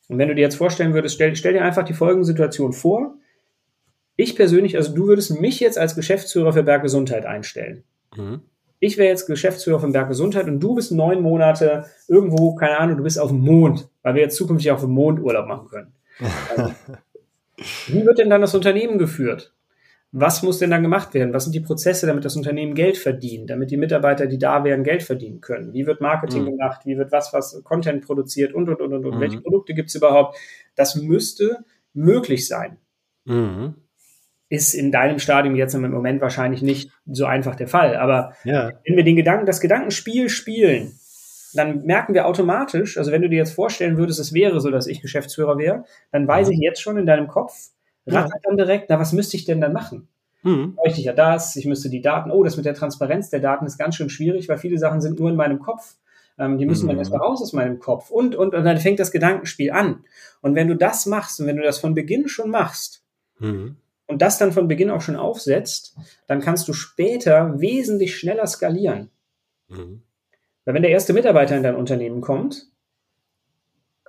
[0.08, 3.16] Und wenn du dir jetzt vorstellen würdest, stell, stell dir einfach die folgende Situation vor.
[4.16, 7.84] Ich persönlich, also du würdest mich jetzt als Geschäftsführer für Berggesundheit einstellen.
[8.16, 8.42] Mhm
[8.84, 12.98] ich wäre jetzt Geschäftsführer von Berg Gesundheit und du bist neun Monate irgendwo, keine Ahnung,
[12.98, 15.94] du bist auf dem Mond, weil wir jetzt zukünftig auf dem Mond Urlaub machen können.
[16.50, 16.74] Also,
[17.88, 19.54] wie wird denn dann das Unternehmen geführt?
[20.12, 21.34] Was muss denn dann gemacht werden?
[21.34, 24.84] Was sind die Prozesse, damit das Unternehmen Geld verdient, damit die Mitarbeiter, die da wären,
[24.84, 25.74] Geld verdienen können?
[25.74, 26.52] Wie wird Marketing mhm.
[26.52, 26.82] gemacht?
[26.86, 29.16] Wie wird was, was Content produziert und, und, und, und, und.
[29.16, 29.22] Mhm.
[29.22, 30.38] Welche Produkte gibt es überhaupt?
[30.76, 31.64] Das müsste
[31.94, 32.78] möglich sein.
[33.24, 33.76] Mhm
[34.54, 37.96] ist in deinem Stadium jetzt im Moment wahrscheinlich nicht so einfach der Fall.
[37.96, 38.72] Aber ja.
[38.86, 41.00] wenn wir den Gedanken, das Gedankenspiel spielen,
[41.56, 44.86] dann merken wir automatisch, also wenn du dir jetzt vorstellen würdest, es wäre so, dass
[44.86, 46.54] ich Geschäftsführer wäre, dann weiß ja.
[46.54, 47.70] ich jetzt schon in deinem Kopf,
[48.06, 50.08] rattert dann direkt, na, was müsste ich denn dann machen?
[50.44, 50.76] Mhm.
[50.76, 53.66] Bräuchte ich ja das, ich müsste die Daten, oh, das mit der Transparenz der Daten
[53.66, 55.96] ist ganz schön schwierig, weil viele Sachen sind nur in meinem Kopf.
[56.38, 56.90] Ähm, die müssen mhm.
[56.90, 58.12] dann erstmal raus aus meinem Kopf.
[58.12, 60.04] Und, und, und dann fängt das Gedankenspiel an.
[60.42, 63.04] Und wenn du das machst und wenn du das von Beginn schon machst,
[63.40, 63.78] mhm
[64.08, 65.96] und das dann von Beginn auch schon aufsetzt,
[66.28, 69.10] dann kannst du später wesentlich schneller skalieren.
[69.70, 70.04] Mhm.
[70.66, 72.68] Weil wenn der erste Mitarbeiter in dein Unternehmen kommt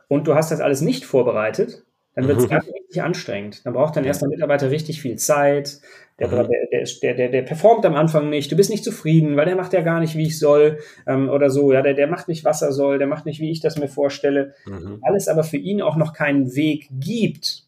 [0.09, 1.85] und du hast das alles nicht vorbereitet,
[2.15, 2.57] dann wird es mhm.
[2.57, 3.67] richtig anstrengend.
[3.67, 5.81] Dann braucht dein erster Mitarbeiter richtig viel Zeit.
[6.21, 6.49] Der, mhm.
[6.49, 8.53] der, der, der, der, performt am Anfang nicht.
[8.53, 10.79] Du bist nicht zufrieden, weil der macht ja gar nicht, wie ich soll
[11.09, 11.73] ähm, oder so.
[11.73, 12.99] Ja, der, der macht nicht, was er soll.
[12.99, 14.55] Der macht nicht, wie ich das mir vorstelle.
[14.65, 15.01] Mhm.
[15.03, 17.64] Alles aber für ihn auch noch keinen Weg gibt,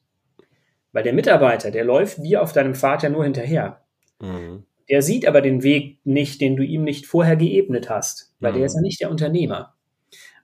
[0.96, 3.82] weil der Mitarbeiter, der läuft dir auf deinem Pfad ja nur hinterher.
[4.18, 4.64] Mhm.
[4.88, 8.56] Der sieht aber den Weg nicht, den du ihm nicht vorher geebnet hast, weil mhm.
[8.56, 9.74] der ist ja nicht der Unternehmer.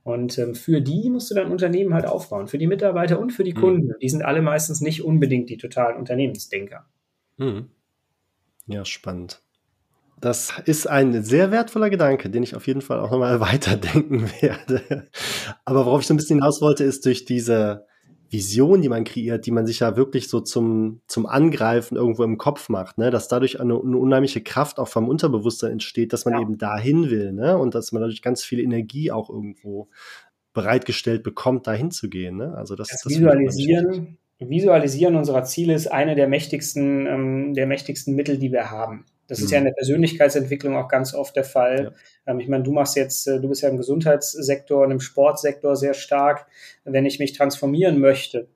[0.03, 3.45] Und ähm, für die musst du dein Unternehmen halt aufbauen, für die Mitarbeiter und für
[3.45, 3.61] die mhm.
[3.61, 3.95] Kunden.
[4.03, 6.85] Die sind alle meistens nicht unbedingt die totalen Unternehmensdenker.
[7.39, 7.71] Mhm.
[8.67, 9.41] Ja, spannend.
[10.21, 15.09] Das ist ein sehr wertvoller Gedanke, den ich auf jeden Fall auch nochmal weiterdenken werde.
[15.65, 17.87] Aber worauf ich so ein bisschen hinaus wollte, ist durch diese
[18.33, 22.39] Vision, die man kreiert, die man sich ja wirklich so zum, zum Angreifen irgendwo im
[22.39, 23.11] Kopf macht, ne?
[23.11, 26.41] dass dadurch eine, eine unheimliche Kraft auch vom Unterbewusstsein entsteht, dass man ja.
[26.41, 27.59] eben dahin will, ne?
[27.59, 29.89] Und dass man dadurch ganz viel Energie auch irgendwo
[30.55, 32.37] bereitgestellt bekommt, dahin zu gehen.
[32.37, 32.55] Ne?
[32.55, 38.15] Also das, das, das Visualisieren, Visualisieren unserer Ziele ist eine der mächtigsten, ähm, der mächtigsten
[38.15, 39.05] Mittel, die wir haben.
[39.29, 39.45] Das mhm.
[39.45, 41.93] ist ja in der Persönlichkeitsentwicklung auch ganz oft der Fall.
[42.27, 42.33] Ja.
[42.33, 45.77] Ähm, ich meine, du machst jetzt, äh, du bist ja im Gesundheitssektor und im Sportsektor
[45.77, 46.47] sehr stark.
[46.85, 48.49] Wenn ich mich transformieren möchte,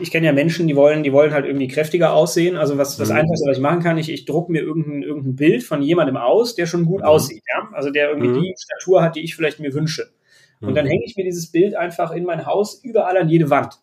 [0.00, 2.56] ich kenne ja Menschen, die wollen, die wollen halt irgendwie kräftiger aussehen.
[2.56, 3.16] Also was das mhm.
[3.16, 6.54] Einfachste, was ich machen kann, ich, ich drucke mir irgendein, irgendein Bild von jemandem aus,
[6.54, 7.06] der schon gut mhm.
[7.06, 7.68] aussieht, ja.
[7.72, 8.42] Also der irgendwie mhm.
[8.42, 10.10] die Statur hat, die ich vielleicht mir wünsche.
[10.60, 10.90] Und dann mhm.
[10.90, 13.80] hänge ich mir dieses Bild einfach in mein Haus überall an jede Wand.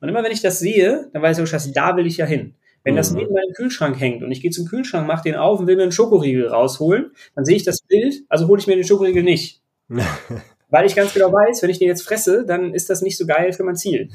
[0.00, 2.26] Und immer wenn ich das sehe, dann weiß ich, oh Scheiße, da will ich ja
[2.26, 2.54] hin.
[2.84, 3.18] Wenn das mhm.
[3.18, 5.82] neben meinem Kühlschrank hängt und ich gehe zum Kühlschrank, mache den auf und will mir
[5.82, 9.62] einen Schokoriegel rausholen, dann sehe ich das Bild, also hole ich mir den Schokoriegel nicht.
[10.68, 13.26] Weil ich ganz genau weiß, wenn ich den jetzt fresse, dann ist das nicht so
[13.26, 14.10] geil für mein Ziel.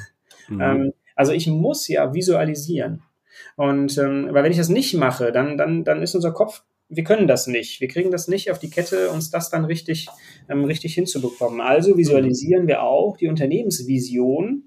[0.47, 0.61] Mhm.
[0.61, 3.01] Ähm, also ich muss ja visualisieren.
[3.55, 7.03] Und ähm, weil wenn ich das nicht mache, dann, dann, dann ist unser Kopf, wir
[7.03, 7.81] können das nicht.
[7.81, 10.07] Wir kriegen das nicht auf die Kette, uns das dann richtig,
[10.49, 11.61] ähm, richtig hinzubekommen.
[11.61, 14.63] Also visualisieren wir auch die Unternehmensvision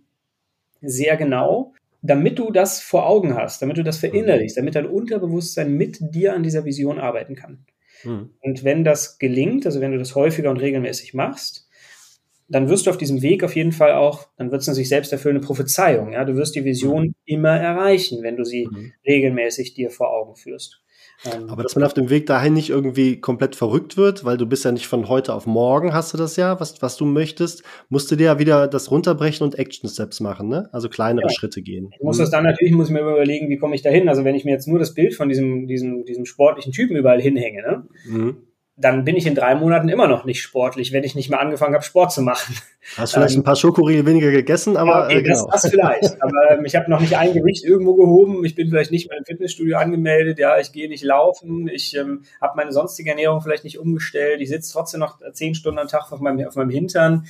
[0.81, 1.73] sehr genau
[2.03, 6.35] damit du das vor Augen hast, damit du das verinnerlichst, damit dein Unterbewusstsein mit dir
[6.35, 7.65] an dieser Vision arbeiten kann.
[8.05, 8.31] Mhm.
[8.41, 11.69] Und wenn das gelingt, also wenn du das häufiger und regelmäßig machst,
[12.49, 14.89] dann wirst du auf diesem Weg auf jeden Fall auch, dann wird es eine sich
[14.89, 16.13] selbst erfüllende Prophezeiung.
[16.13, 16.25] Ja?
[16.25, 17.15] Du wirst die Vision mhm.
[17.25, 18.93] immer erreichen, wenn du sie mhm.
[19.07, 20.82] regelmäßig dir vor Augen führst.
[21.25, 24.47] Ähm, Aber dass man auf dem Weg dahin nicht irgendwie komplett verrückt wird, weil du
[24.47, 27.63] bist ja nicht von heute auf morgen, hast du das ja, was, was du möchtest,
[27.89, 30.69] musst du dir ja wieder das runterbrechen und Action Steps machen, ne?
[30.73, 31.33] Also kleinere ja.
[31.33, 31.91] Schritte gehen.
[31.93, 34.09] Ich muss das dann natürlich, muss ich mir überlegen, wie komme ich da hin?
[34.09, 37.21] Also wenn ich mir jetzt nur das Bild von diesem, diesem, diesem sportlichen Typen überall
[37.21, 37.87] hinhänge, ne?
[38.07, 38.37] Mhm.
[38.77, 41.75] Dann bin ich in drei Monaten immer noch nicht sportlich, wenn ich nicht mal angefangen
[41.75, 42.57] habe, Sport zu machen.
[42.97, 45.47] Hast vielleicht ähm, ein paar Schokoriegel weniger gegessen, aber okay, äh, genau.
[45.51, 46.23] das, das vielleicht.
[46.23, 48.45] aber ähm, ich habe noch nicht ein Gewicht irgendwo gehoben.
[48.45, 50.39] Ich bin vielleicht nicht mal im Fitnessstudio angemeldet.
[50.39, 51.69] Ja, ich gehe nicht laufen.
[51.69, 54.41] Ich ähm, habe meine sonstige Ernährung vielleicht nicht umgestellt.
[54.41, 57.27] Ich sitze trotzdem noch zehn Stunden am Tag auf meinem, auf meinem Hintern.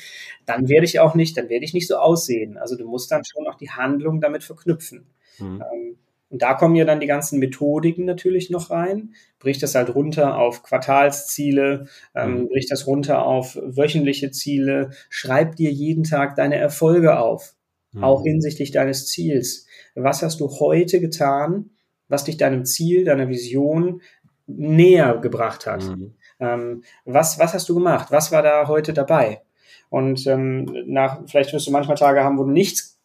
[0.46, 2.56] Dann werde ich auch nicht, dann werde ich nicht so aussehen.
[2.56, 5.06] Also du musst dann schon auch die Handlung damit verknüpfen.
[5.38, 5.62] Mhm.
[5.72, 5.96] Ähm,
[6.32, 9.12] und da kommen ja dann die ganzen Methodiken natürlich noch rein.
[9.38, 12.48] Bricht das halt runter auf Quartalsziele, ähm, mhm.
[12.48, 14.90] bricht das runter auf wöchentliche Ziele.
[15.10, 17.54] Schreib dir jeden Tag deine Erfolge auf,
[17.92, 18.02] mhm.
[18.02, 19.66] auch hinsichtlich deines Ziels.
[19.94, 21.68] Was hast du heute getan,
[22.08, 24.00] was dich deinem Ziel, deiner Vision
[24.46, 25.84] näher gebracht hat?
[25.84, 26.14] Mhm.
[26.40, 28.10] Ähm, was, was hast du gemacht?
[28.10, 29.42] Was war da heute dabei?
[29.90, 32.98] Und ähm, nach, vielleicht wirst du manchmal Tage haben, wo du nichts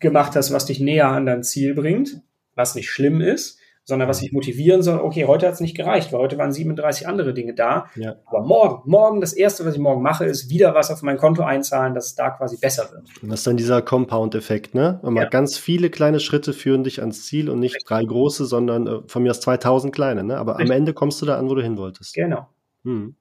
[0.00, 2.20] gemacht hast, was dich näher an dein Ziel bringt
[2.54, 6.12] was nicht schlimm ist, sondern was sich motivieren soll, okay, heute hat es nicht gereicht,
[6.12, 7.86] weil heute waren 37 andere Dinge da.
[7.96, 8.16] Ja.
[8.24, 11.42] Aber morgen, morgen, das Erste, was ich morgen mache, ist wieder was auf mein Konto
[11.42, 13.02] einzahlen, dass es da quasi besser wird.
[13.22, 15.00] Und das ist dann dieser Compound-Effekt, ne?
[15.02, 15.26] Und ja.
[15.26, 17.88] ganz viele kleine Schritte führen dich ans Ziel und nicht Richtig.
[17.88, 20.38] drei große, sondern äh, von mir aus 2000 kleine, ne?
[20.38, 20.70] Aber Richtig.
[20.70, 22.14] am Ende kommst du da an, wo du hin wolltest.
[22.14, 22.48] Genau.
[22.84, 23.16] Hm.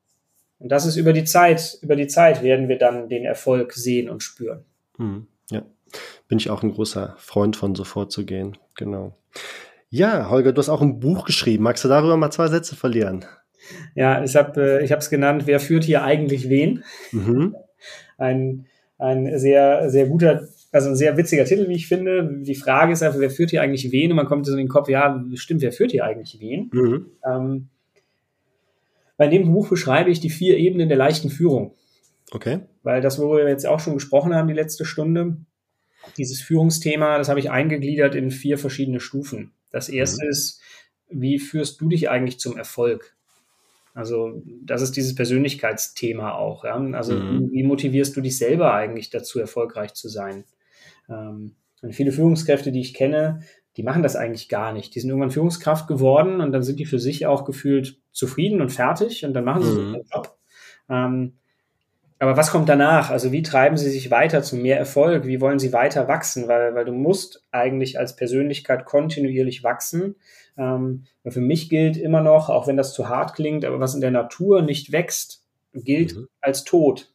[0.60, 4.10] Und das ist über die Zeit, über die Zeit werden wir dann den Erfolg sehen
[4.10, 4.64] und spüren.
[4.96, 5.28] Hm.
[5.50, 5.64] Ja.
[6.28, 8.58] Bin ich auch ein großer Freund von, so vorzugehen.
[8.76, 9.16] Genau.
[9.90, 11.64] Ja, Holger, du hast auch ein Buch geschrieben.
[11.64, 13.26] Magst du darüber mal zwei Sätze verlieren?
[13.96, 16.84] Ja, ich habe äh, es genannt, wer führt hier eigentlich wen?
[17.12, 17.56] Mhm.
[18.18, 18.66] Ein,
[18.98, 22.40] ein sehr, sehr guter, also ein sehr witziger Titel, wie ich finde.
[22.42, 24.12] Die Frage ist einfach, wer führt hier eigentlich wen?
[24.12, 26.70] Und man kommt so in den Kopf, ja, stimmt, wer führt hier eigentlich wen?
[26.74, 27.06] Mhm.
[27.26, 27.68] Ähm,
[29.18, 31.76] bei dem Buch beschreibe ich die vier Ebenen der leichten Führung.
[32.32, 32.62] Okay.
[32.82, 35.38] Weil das, wo wir jetzt auch schon gesprochen haben, die letzte Stunde,
[36.18, 39.54] dieses Führungsthema, das habe ich eingegliedert in vier verschiedene Stufen.
[39.72, 40.32] Das erste mhm.
[40.32, 40.62] ist,
[41.10, 43.16] wie führst du dich eigentlich zum Erfolg?
[43.94, 46.64] Also das ist dieses Persönlichkeitsthema auch.
[46.64, 46.76] Ja?
[46.94, 47.52] Also mhm.
[47.52, 50.46] wie, motivierst du dich selber eigentlich dazu, erfolgreich zu sein?
[51.10, 53.42] Ähm, und viele Führungskräfte, die ich kenne,
[53.78, 54.96] die machen das eigentlich gar nicht.
[54.96, 58.72] Die sind irgendwann Führungskraft geworden und dann sind die für sich auch gefühlt zufrieden und
[58.72, 59.76] fertig und dann machen sie mhm.
[59.76, 60.38] so ihren Job.
[60.90, 61.34] Ähm,
[62.20, 63.10] aber was kommt danach?
[63.10, 65.26] Also wie treiben Sie sich weiter zu mehr Erfolg?
[65.26, 66.48] Wie wollen Sie weiter wachsen?
[66.48, 70.16] Weil, weil du musst eigentlich als Persönlichkeit kontinuierlich wachsen.
[70.58, 74.02] Ähm, für mich gilt immer noch, auch wenn das zu hart klingt, aber was in
[74.02, 75.44] der Natur nicht wächst,
[75.74, 76.28] gilt mhm.
[76.42, 77.12] als tot.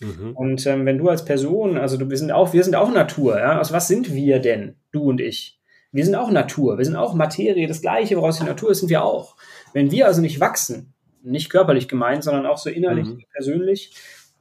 [0.00, 0.32] Mhm.
[0.34, 3.38] Und ähm, wenn du als Person, also du, wir sind auch, wir sind auch Natur,
[3.38, 3.60] ja?
[3.60, 5.60] Aus was sind wir denn, du und ich?
[5.90, 8.90] Wir sind auch Natur, wir sind auch Materie, das Gleiche, woraus die Natur ist, sind
[8.90, 9.36] wir auch.
[9.72, 10.92] Wenn wir also nicht wachsen,
[11.22, 13.24] nicht körperlich gemeint, sondern auch so innerlich, mhm.
[13.32, 13.94] persönlich,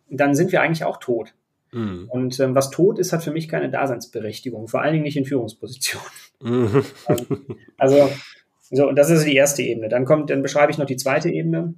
[0.09, 1.33] dann sind wir eigentlich auch tot.
[1.71, 2.05] Mhm.
[2.09, 5.25] Und ähm, was tot ist, hat für mich keine Daseinsberechtigung, vor allen Dingen nicht in
[5.25, 6.07] Führungspositionen.
[6.41, 6.83] Mhm.
[7.77, 8.09] also,
[8.69, 9.89] so, und das ist die erste Ebene.
[9.89, 11.73] Dann kommt, dann beschreibe ich noch die zweite Ebene.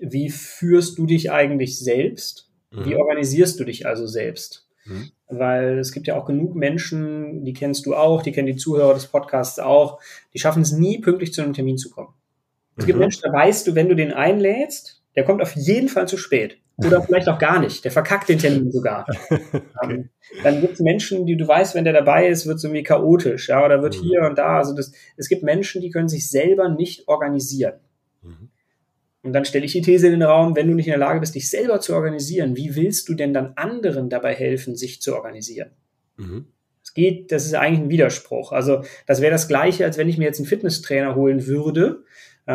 [0.00, 2.50] Wie führst du dich eigentlich selbst?
[2.70, 2.84] Mhm.
[2.84, 4.68] Wie organisierst du dich also selbst?
[4.84, 5.10] Mhm.
[5.28, 8.94] Weil es gibt ja auch genug Menschen, die kennst du auch, die kennen die Zuhörer
[8.94, 10.00] des Podcasts auch,
[10.34, 12.14] die schaffen es nie, pünktlich zu einem Termin zu kommen.
[12.76, 13.02] Es gibt mhm.
[13.02, 16.58] Menschen, da weißt du, wenn du den einlädst, der kommt auf jeden Fall zu spät.
[16.86, 17.84] Oder vielleicht auch gar nicht.
[17.84, 19.06] Der verkackt den Termin sogar.
[19.30, 19.50] okay.
[19.82, 20.10] ähm,
[20.42, 23.48] dann gibt es Menschen, die du weißt, wenn der dabei ist, wird es irgendwie chaotisch,
[23.48, 24.02] ja, oder wird mhm.
[24.02, 24.58] hier und da.
[24.58, 27.74] Also das, es gibt Menschen, die können sich selber nicht organisieren.
[28.22, 28.50] Mhm.
[29.22, 31.20] Und dann stelle ich die These in den Raum, wenn du nicht in der Lage
[31.20, 35.14] bist, dich selber zu organisieren, wie willst du denn dann anderen dabei helfen, sich zu
[35.14, 35.70] organisieren?
[36.16, 36.46] Mhm.
[36.82, 38.52] Es geht, das ist eigentlich ein Widerspruch.
[38.52, 42.04] Also das wäre das Gleiche, als wenn ich mir jetzt einen Fitnesstrainer holen würde,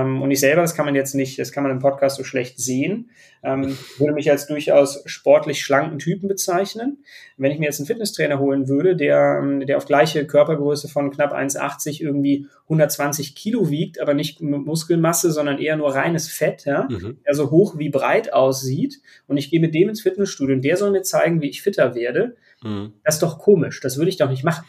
[0.01, 2.59] und ich selber, das kann man jetzt nicht, das kann man im Podcast so schlecht
[2.59, 3.11] sehen,
[3.43, 7.03] ähm, würde mich als durchaus sportlich schlanken Typen bezeichnen.
[7.37, 11.11] Wenn ich mir jetzt einen Fitnesstrainer holen würde, der, ähm, der auf gleiche Körpergröße von
[11.11, 16.87] knapp 1,80 irgendwie 120 Kilo wiegt, aber nicht Muskelmasse, sondern eher nur reines Fett, ja,
[16.89, 17.19] mhm.
[17.25, 20.77] der so hoch wie breit aussieht und ich gehe mit dem ins Fitnessstudio und der
[20.77, 22.93] soll mir zeigen, wie ich fitter werde, mhm.
[23.03, 24.65] das ist doch komisch, das würde ich doch nicht machen.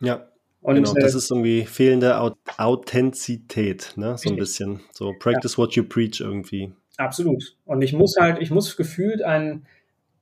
[0.00, 0.28] Ja,
[0.60, 2.18] und, genau, das äh, ist irgendwie fehlende
[2.56, 4.18] Authentizität, ne?
[4.18, 4.80] So ein bisschen.
[4.92, 5.58] So practice ja.
[5.58, 6.72] what you preach irgendwie.
[6.96, 7.56] Absolut.
[7.64, 9.66] Und ich muss halt, ich muss gefühlt ein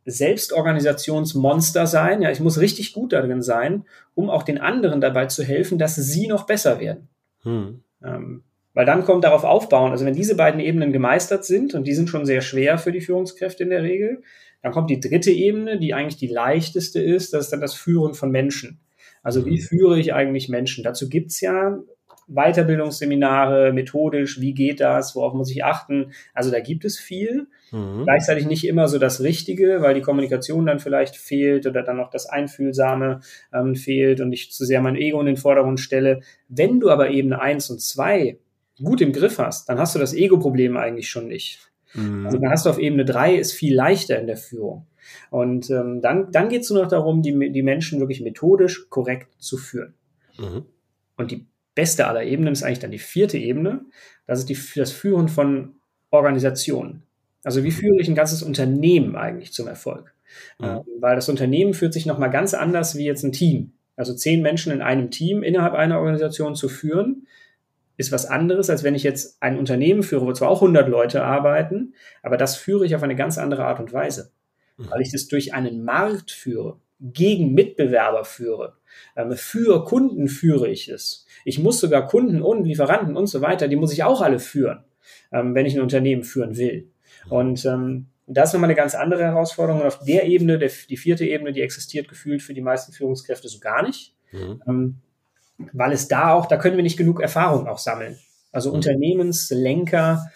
[0.04, 2.22] Selbstorganisationsmonster sein.
[2.22, 3.84] Ja, ich muss richtig gut darin sein,
[4.14, 7.08] um auch den anderen dabei zu helfen, dass sie noch besser werden.
[7.42, 7.82] Hm.
[8.04, 8.42] Ähm,
[8.74, 12.10] weil dann kommt darauf aufbauen, also wenn diese beiden Ebenen gemeistert sind, und die sind
[12.10, 14.22] schon sehr schwer für die Führungskräfte in der Regel,
[14.62, 18.12] dann kommt die dritte Ebene, die eigentlich die leichteste ist, das ist dann das Führen
[18.12, 18.78] von Menschen.
[19.26, 20.84] Also wie führe ich eigentlich Menschen?
[20.84, 21.80] Dazu gibt's ja
[22.28, 26.12] Weiterbildungsseminare, methodisch, wie geht das, worauf muss ich achten?
[26.32, 27.48] Also da gibt es viel.
[27.72, 28.04] Mhm.
[28.04, 32.08] Gleichzeitig nicht immer so das Richtige, weil die Kommunikation dann vielleicht fehlt oder dann noch
[32.08, 33.18] das Einfühlsame
[33.52, 36.20] ähm, fehlt und ich zu sehr mein Ego in den Vordergrund stelle.
[36.46, 38.38] Wenn du aber Ebene eins und zwei
[38.80, 41.72] gut im Griff hast, dann hast du das Ego-Problem eigentlich schon nicht.
[41.94, 42.26] Mhm.
[42.26, 44.86] Also dann hast du auf Ebene drei ist viel leichter in der Führung.
[45.30, 49.34] Und ähm, dann, dann geht es nur noch darum, die, die Menschen wirklich methodisch korrekt
[49.38, 49.94] zu führen.
[50.38, 50.64] Mhm.
[51.16, 53.84] Und die beste aller Ebenen ist eigentlich dann die vierte Ebene.
[54.26, 55.76] Das ist die, das Führen von
[56.10, 57.02] Organisationen.
[57.44, 60.12] Also wie führe ich ein ganzes Unternehmen eigentlich zum Erfolg?
[60.58, 60.64] Mhm.
[60.64, 63.72] Ähm, weil das Unternehmen führt sich nochmal ganz anders wie jetzt ein Team.
[63.96, 67.26] Also zehn Menschen in einem Team innerhalb einer Organisation zu führen,
[67.96, 71.24] ist was anderes, als wenn ich jetzt ein Unternehmen führe, wo zwar auch 100 Leute
[71.24, 74.35] arbeiten, aber das führe ich auf eine ganz andere Art und Weise, mhm.
[74.76, 78.76] Weil ich das durch einen Markt führe, gegen Mitbewerber führe,
[79.16, 81.26] ähm, für Kunden führe ich es.
[81.44, 84.84] Ich muss sogar Kunden und Lieferanten und so weiter, die muss ich auch alle führen,
[85.32, 86.88] ähm, wenn ich ein Unternehmen führen will.
[87.26, 87.32] Mhm.
[87.32, 89.82] Und ähm, das ist nochmal eine ganz andere Herausforderung.
[89.82, 93.48] Und auf der Ebene, der, die vierte Ebene, die existiert gefühlt für die meisten Führungskräfte
[93.48, 94.14] so gar nicht.
[94.32, 94.96] Mhm
[95.72, 98.18] weil es da auch, da können wir nicht genug Erfahrung auch sammeln.
[98.52, 98.76] Also mhm.
[98.76, 100.30] Unternehmenslenker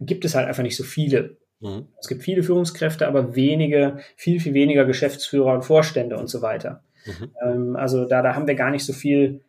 [0.00, 1.36] gibt es halt einfach nicht so viele.
[1.60, 1.88] Mhm.
[1.98, 6.82] Es gibt viele Führungskräfte, aber wenige, viel, viel weniger Geschäftsführer und Vorstände und so weiter.
[7.06, 7.30] Mhm.
[7.42, 9.42] Ähm, also da, da haben wir gar nicht so viel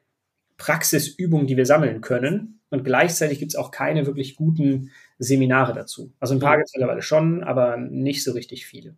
[0.57, 2.59] Praxisübung, die wir sammeln können.
[2.69, 6.13] Und gleichzeitig gibt es auch keine wirklich guten Seminare dazu.
[6.19, 6.59] Also ein paar mhm.
[6.59, 8.95] gibt es mittlerweile schon, aber nicht so richtig viele.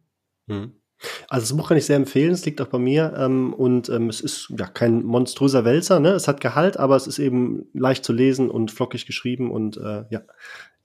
[0.47, 0.73] Mhm.
[1.29, 4.09] Also das Buch kann ich sehr empfehlen, es liegt auch bei mir ähm, und ähm,
[4.09, 6.09] es ist ja kein monströser Wälzer, ne?
[6.09, 10.03] Es hat Gehalt, aber es ist eben leicht zu lesen und flockig geschrieben und äh,
[10.09, 10.21] ja.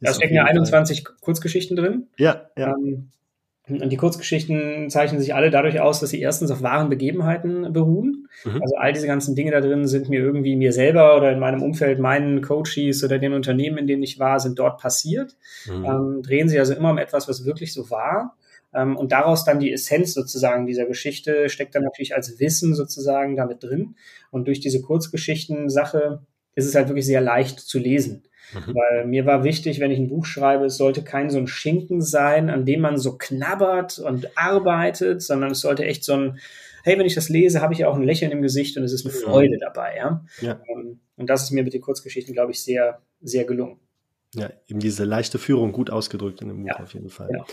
[0.01, 1.15] Da stecken ja 21 Fall.
[1.21, 2.07] Kurzgeschichten drin.
[2.19, 2.75] Ja, ja.
[2.77, 3.11] Ähm,
[3.69, 8.29] und die Kurzgeschichten zeichnen sich alle dadurch aus, dass sie erstens auf wahren Begebenheiten beruhen.
[8.45, 8.63] Mhm.
[8.63, 11.63] Also all diese ganzen Dinge da drin sind mir irgendwie mir selber oder in meinem
[11.63, 15.37] Umfeld, meinen Coaches oder den Unternehmen, in denen ich war, sind dort passiert.
[15.67, 15.85] Mhm.
[15.85, 18.37] Ähm, drehen sie also immer um etwas, was wirklich so war.
[18.75, 23.37] Ähm, und daraus dann die Essenz sozusagen dieser Geschichte steckt dann natürlich als Wissen sozusagen
[23.37, 23.97] damit drin.
[24.31, 26.23] Und durch diese Kurzgeschichten-Sache
[26.55, 28.25] ist es halt wirklich sehr leicht zu lesen.
[28.53, 28.75] Mhm.
[28.75, 32.01] Weil mir war wichtig, wenn ich ein Buch schreibe, es sollte kein so ein Schinken
[32.01, 36.39] sein, an dem man so knabbert und arbeitet, sondern es sollte echt so ein,
[36.85, 39.05] hey, wenn ich das lese, habe ich auch ein Lächeln im Gesicht und es ist
[39.05, 39.97] eine Freude dabei.
[39.97, 40.25] Ja?
[40.41, 40.61] ja.
[40.69, 43.79] Ähm, und das ist mir mit den Kurzgeschichten, glaube ich, sehr, sehr gelungen.
[44.35, 46.81] Ja, eben diese leichte Führung gut ausgedrückt in dem Buch ja.
[46.81, 47.31] auf jeden Fall.
[47.33, 47.45] Ja.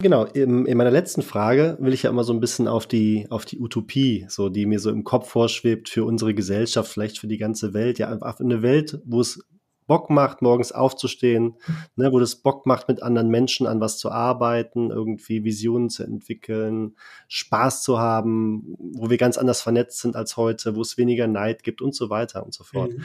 [0.00, 3.26] Genau, in, in meiner letzten Frage will ich ja immer so ein bisschen auf die,
[3.30, 7.26] auf die Utopie, so die mir so im Kopf vorschwebt für unsere Gesellschaft, vielleicht für
[7.26, 9.44] die ganze Welt, ja, einfach eine Welt, wo es
[9.88, 11.56] Bock macht, morgens aufzustehen,
[11.96, 16.04] ne, wo das Bock macht, mit anderen Menschen an was zu arbeiten, irgendwie Visionen zu
[16.04, 16.94] entwickeln,
[17.26, 21.64] Spaß zu haben, wo wir ganz anders vernetzt sind als heute, wo es weniger Neid
[21.64, 22.92] gibt und so weiter und so fort.
[22.92, 23.02] Mhm.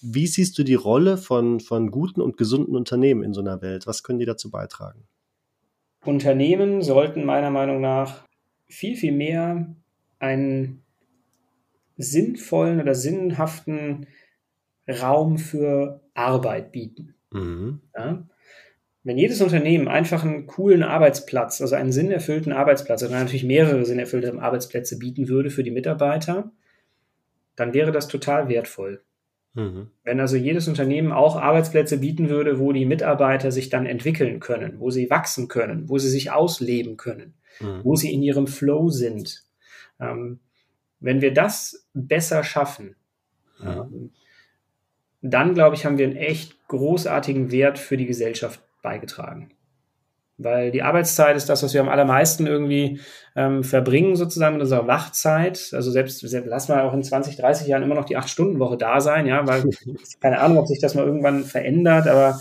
[0.00, 3.86] Wie siehst du die Rolle von, von guten und gesunden Unternehmen in so einer Welt?
[3.86, 5.06] Was können die dazu beitragen?
[6.04, 8.26] Unternehmen sollten meiner Meinung nach
[8.68, 9.74] viel, viel mehr
[10.18, 10.82] einen
[11.96, 14.06] sinnvollen oder sinnhaften
[14.88, 17.14] Raum für Arbeit bieten.
[17.30, 17.80] Mhm.
[17.96, 18.26] Ja?
[19.02, 24.40] Wenn jedes Unternehmen einfach einen coolen Arbeitsplatz, also einen sinnerfüllten Arbeitsplatz, oder natürlich mehrere sinnerfüllte
[24.40, 26.52] Arbeitsplätze bieten würde für die Mitarbeiter,
[27.56, 29.02] dann wäre das total wertvoll.
[29.54, 29.88] Mhm.
[30.04, 34.78] Wenn also jedes Unternehmen auch Arbeitsplätze bieten würde, wo die Mitarbeiter sich dann entwickeln können,
[34.78, 37.80] wo sie wachsen können, wo sie sich ausleben können, mhm.
[37.82, 39.44] wo sie in ihrem Flow sind.
[39.98, 40.40] Ähm,
[41.00, 42.94] wenn wir das besser schaffen,
[43.58, 44.10] mhm.
[45.20, 49.50] dann glaube ich, haben wir einen echt großartigen Wert für die Gesellschaft beigetragen.
[50.42, 53.00] Weil die Arbeitszeit ist das, was wir am allermeisten irgendwie
[53.36, 55.70] ähm, verbringen, sozusagen in unserer Wachzeit.
[55.72, 59.00] Also selbst, selbst lass mal auch in 20, 30 Jahren immer noch die 8-Stunden-Woche da
[59.00, 59.64] sein, ja, weil
[60.20, 62.40] keine Ahnung, ob sich das mal irgendwann verändert, aber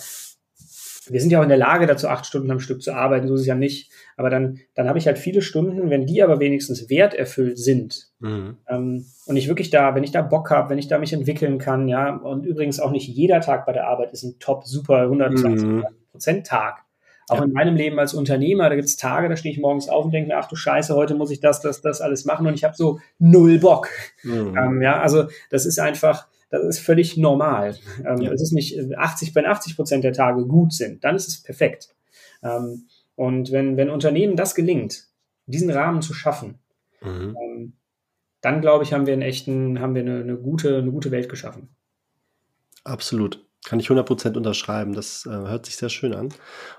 [1.09, 3.33] wir sind ja auch in der Lage, dazu acht Stunden am Stück zu arbeiten, so
[3.33, 3.91] ist es ja nicht.
[4.15, 8.57] Aber dann, dann habe ich halt viele Stunden, wenn die aber wenigstens werterfüllt sind mhm.
[8.67, 11.57] ähm, und ich wirklich da, wenn ich da Bock habe, wenn ich da mich entwickeln
[11.57, 15.01] kann, ja, und übrigens auch nicht jeder Tag bei der Arbeit ist ein top, super
[15.01, 15.85] 120 mhm.
[16.11, 16.83] Prozent Tag.
[17.29, 17.43] Auch ja.
[17.43, 20.11] in meinem Leben als Unternehmer, da gibt es Tage, da stehe ich morgens auf und
[20.11, 22.63] denke mir, ach du Scheiße, heute muss ich das, das, das alles machen und ich
[22.63, 23.89] habe so null Bock.
[24.23, 24.57] Mhm.
[24.57, 27.77] Ähm, ja, also das ist einfach, das ist völlig normal.
[28.05, 28.31] Ähm, ja.
[28.31, 31.89] Es ist nicht 80, wenn 80 Prozent der Tage gut sind, dann ist es perfekt.
[32.41, 35.05] Ähm, und wenn, wenn Unternehmen das gelingt,
[35.45, 36.59] diesen Rahmen zu schaffen,
[37.01, 37.35] mhm.
[37.39, 37.73] ähm,
[38.41, 41.29] dann glaube ich, haben wir einen echten, haben wir eine, eine, gute, eine gute Welt
[41.29, 41.69] geschaffen.
[42.83, 43.45] Absolut.
[43.69, 44.93] Kann ich 100% unterschreiben.
[44.93, 46.29] Das äh, hört sich sehr schön an.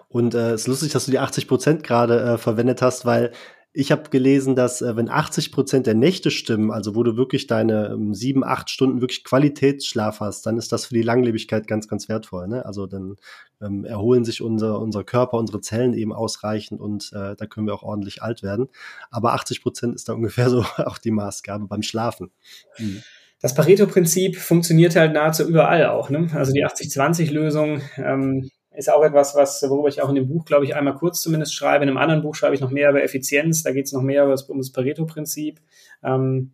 [0.08, 3.30] Und äh, es ist lustig, dass du die 80% gerade äh, verwendet hast, weil
[3.72, 7.46] ich habe gelesen, dass äh, wenn 80 Prozent der Nächte stimmen, also wo du wirklich
[7.46, 11.86] deine ähm, sieben, acht Stunden wirklich Qualitätsschlaf hast, dann ist das für die Langlebigkeit ganz,
[11.86, 12.48] ganz wertvoll.
[12.48, 12.66] Ne?
[12.66, 13.14] Also dann
[13.62, 17.74] ähm, erholen sich unser, unser Körper, unsere Zellen eben ausreichend und äh, da können wir
[17.74, 18.66] auch ordentlich alt werden.
[19.12, 22.32] Aber 80 Prozent ist da ungefähr so auch die Maßgabe beim Schlafen.
[22.78, 23.02] Mhm.
[23.40, 26.10] Das Pareto-Prinzip funktioniert halt nahezu überall auch.
[26.10, 26.28] Ne?
[26.34, 30.64] Also die 80-20-Lösung ähm, ist auch etwas, was, worüber ich auch in dem Buch, glaube
[30.64, 31.84] ich, einmal kurz zumindest schreibe.
[31.84, 33.62] In einem anderen Buch schreibe ich noch mehr über Effizienz.
[33.62, 35.60] Da geht es noch mehr über das, um das Pareto-Prinzip.
[36.02, 36.52] Ähm,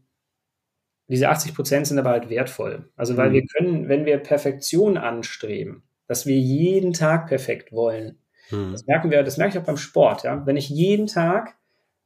[1.08, 2.88] diese 80 Prozent sind aber halt wertvoll.
[2.96, 3.34] Also weil mhm.
[3.34, 8.18] wir können, wenn wir Perfektion anstreben, dass wir jeden Tag perfekt wollen,
[8.50, 8.72] mhm.
[8.72, 10.22] das merken wir, das merke ich auch beim Sport.
[10.22, 10.46] Ja?
[10.46, 11.56] Wenn ich jeden Tag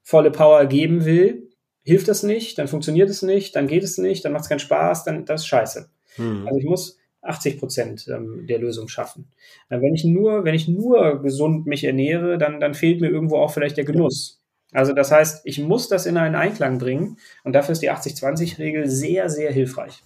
[0.02, 1.49] volle Power geben will,
[1.82, 4.58] hilft das nicht, dann funktioniert es nicht, dann geht es nicht, dann macht es keinen
[4.58, 5.90] Spaß, dann das ist scheiße.
[6.18, 6.46] Mhm.
[6.46, 9.30] Also ich muss 80 Prozent ähm, der Lösung schaffen.
[9.68, 13.36] Äh, wenn ich nur, wenn ich nur gesund mich ernähre, dann, dann fehlt mir irgendwo
[13.36, 14.40] auch vielleicht der Genuss.
[14.72, 18.88] Also das heißt, ich muss das in einen Einklang bringen und dafür ist die 80-20-Regel
[18.88, 20.02] sehr, sehr hilfreich.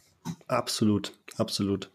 [0.47, 1.91] Absolut, absolut.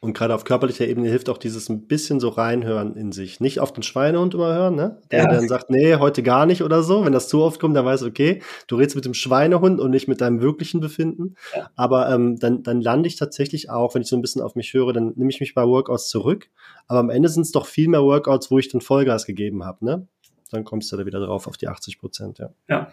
[0.00, 3.40] Und gerade auf körperlicher Ebene hilft auch dieses ein bisschen so reinhören in sich.
[3.40, 5.00] Nicht auf den Schweinehund immer hören, ne?
[5.10, 5.30] Der ja.
[5.30, 7.04] dann sagt, nee, heute gar nicht oder so.
[7.04, 10.06] Wenn das zu oft kommt, dann weiß okay, du redest mit dem Schweinehund und nicht
[10.06, 11.34] mit deinem wirklichen Befinden.
[11.54, 11.70] Ja.
[11.74, 14.72] Aber ähm, dann, dann lande ich tatsächlich auch, wenn ich so ein bisschen auf mich
[14.72, 16.48] höre, dann nehme ich mich bei Workouts zurück.
[16.86, 19.84] Aber am Ende sind es doch viel mehr Workouts, wo ich dann Vollgas gegeben habe,
[19.84, 20.06] ne?
[20.50, 22.50] dann kommst du da wieder drauf auf die 80 Prozent, ja.
[22.68, 22.92] Ja.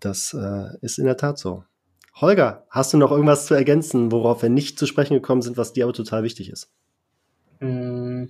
[0.00, 1.64] Das äh, ist in der Tat so.
[2.14, 5.72] Holger, hast du noch irgendwas zu ergänzen, worauf wir nicht zu sprechen gekommen sind, was
[5.72, 6.70] dir aber total wichtig ist?
[7.60, 8.24] Mm,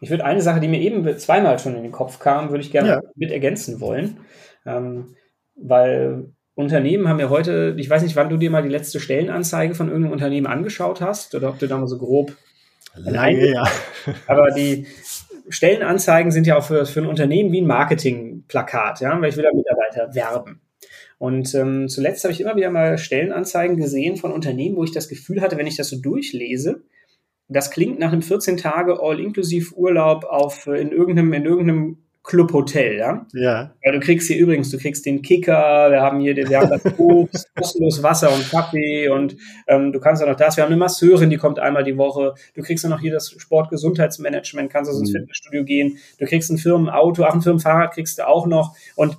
[0.00, 2.70] ich würde eine Sache, die mir eben zweimal schon in den Kopf kam, würde ich
[2.70, 3.00] gerne ja.
[3.14, 4.18] mit ergänzen wollen.
[4.66, 5.16] Ähm,
[5.54, 9.74] weil Unternehmen haben ja heute, ich weiß nicht, wann du dir mal die letzte Stellenanzeige
[9.74, 12.36] von irgendeinem Unternehmen angeschaut hast oder ob du da mal so grob.
[12.96, 13.64] Lange, ja.
[14.26, 14.86] Aber die,
[15.50, 19.44] Stellenanzeigen sind ja auch für, für ein Unternehmen wie ein Marketingplakat, ja, weil ich will
[19.44, 20.60] da Mitarbeiter werben.
[21.20, 25.06] Und ähm, zuletzt habe ich immer wieder mal Stellenanzeigen gesehen von Unternehmen, wo ich das
[25.06, 26.82] Gefühl hatte, wenn ich das so durchlese,
[27.46, 33.26] das klingt nach einem 14 Tage All-Inklusiv-Urlaub auf in irgendeinem in irgendeinem Clubhotel, ja?
[33.34, 33.74] Ja.
[33.84, 36.84] Weil du kriegst hier übrigens, du kriegst den Kicker, wir haben hier, wir haben das
[36.98, 39.36] Obst, kostenlos Wasser und Kaffee und
[39.66, 40.56] ähm, du kannst auch noch das.
[40.56, 42.34] Wir haben eine Masseurin, die kommt einmal die Woche.
[42.54, 45.18] Du kriegst dann noch hier das Sportgesundheitsmanagement, kannst also ins mhm.
[45.18, 45.98] Fitnessstudio gehen.
[46.18, 49.18] Du kriegst ein Firmenauto, auch ein Firmenfahrrad kriegst du auch noch und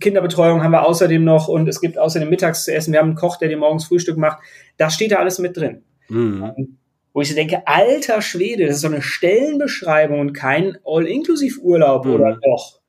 [0.00, 2.92] Kinderbetreuung haben wir außerdem noch und es gibt außerdem mittags zu essen.
[2.92, 4.38] Wir haben einen Koch, der dir morgens Frühstück macht.
[4.76, 5.82] Da steht da alles mit drin.
[6.08, 6.78] Mhm.
[7.12, 12.14] Wo ich so denke, alter Schwede, das ist so eine Stellenbeschreibung und kein All-Inklusiv-Urlaub mhm.
[12.14, 12.80] oder doch.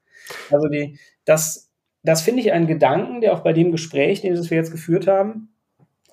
[0.49, 1.71] Also die, das,
[2.03, 5.50] das finde ich einen Gedanken, der auch bei dem Gespräch, den wir jetzt geführt haben,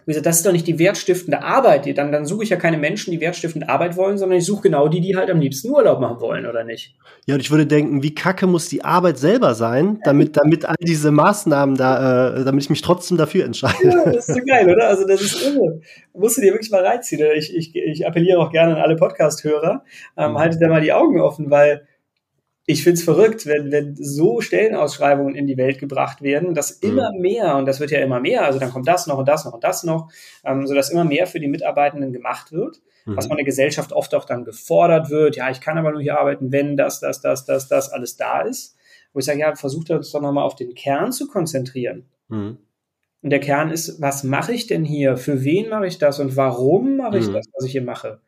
[0.08, 1.84] wie gesagt, das ist doch nicht die wertstiftende Arbeit.
[1.84, 4.62] Die, dann, dann suche ich ja keine Menschen, die wertstiftende Arbeit wollen, sondern ich suche
[4.62, 6.96] genau die, die halt am liebsten Urlaub machen wollen, oder nicht?
[7.26, 10.76] Ja, und ich würde denken, wie kacke muss die Arbeit selber sein, damit, damit all
[10.80, 13.86] diese Maßnahmen da, äh, damit ich mich trotzdem dafür entscheide.
[13.86, 14.88] Ja, das ist so geil, oder?
[14.88, 15.82] Also das ist irre.
[16.14, 17.30] Musst du dir wirklich mal reinziehen.
[17.36, 19.84] Ich, ich, ich appelliere auch gerne an alle Podcast-Hörer,
[20.16, 20.38] ähm, mhm.
[20.38, 21.86] haltet da mal die Augen offen, weil
[22.70, 26.90] ich finde es verrückt, wenn, wenn so Stellenausschreibungen in die Welt gebracht werden, dass mhm.
[26.90, 29.46] immer mehr, und das wird ja immer mehr, also dann kommt das noch und das
[29.46, 30.12] noch und das noch,
[30.44, 33.16] ähm, sodass immer mehr für die Mitarbeitenden gemacht wird, mhm.
[33.16, 35.36] was von der Gesellschaft oft auch dann gefordert wird.
[35.36, 38.42] Ja, ich kann aber nur hier arbeiten, wenn das, das, das, das, das alles da
[38.42, 38.76] ist.
[39.14, 42.04] Wo ich sage, ja, versucht uns doch nochmal auf den Kern zu konzentrieren.
[42.28, 42.58] Mhm.
[43.22, 45.16] Und der Kern ist, was mache ich denn hier?
[45.16, 46.20] Für wen mache ich das?
[46.20, 47.32] Und warum mache ich mhm.
[47.32, 48.20] das, was ich hier mache?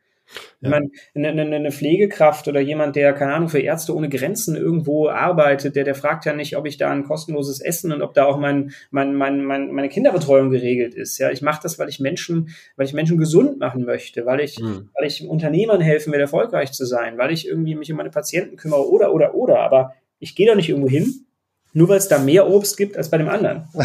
[0.60, 0.68] Ja.
[0.68, 0.70] Ich
[1.14, 5.74] meine, eine, eine Pflegekraft oder jemand, der, keine Ahnung, für Ärzte ohne Grenzen irgendwo arbeitet,
[5.74, 8.38] der, der fragt ja nicht, ob ich da ein kostenloses Essen und ob da auch
[8.38, 11.18] mein, mein, mein, mein meine Kinderbetreuung geregelt ist.
[11.18, 14.58] Ja, ich mache das, weil ich Menschen, weil ich Menschen gesund machen möchte, weil ich,
[14.58, 14.90] mhm.
[14.94, 18.56] weil ich Unternehmern helfen will, erfolgreich zu sein, weil ich irgendwie mich um meine Patienten
[18.56, 19.60] kümmere oder, oder, oder.
[19.60, 21.26] Aber ich gehe doch nicht irgendwo hin,
[21.72, 23.68] nur weil es da mehr Obst gibt als bei dem anderen.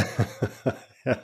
[1.06, 1.18] ja,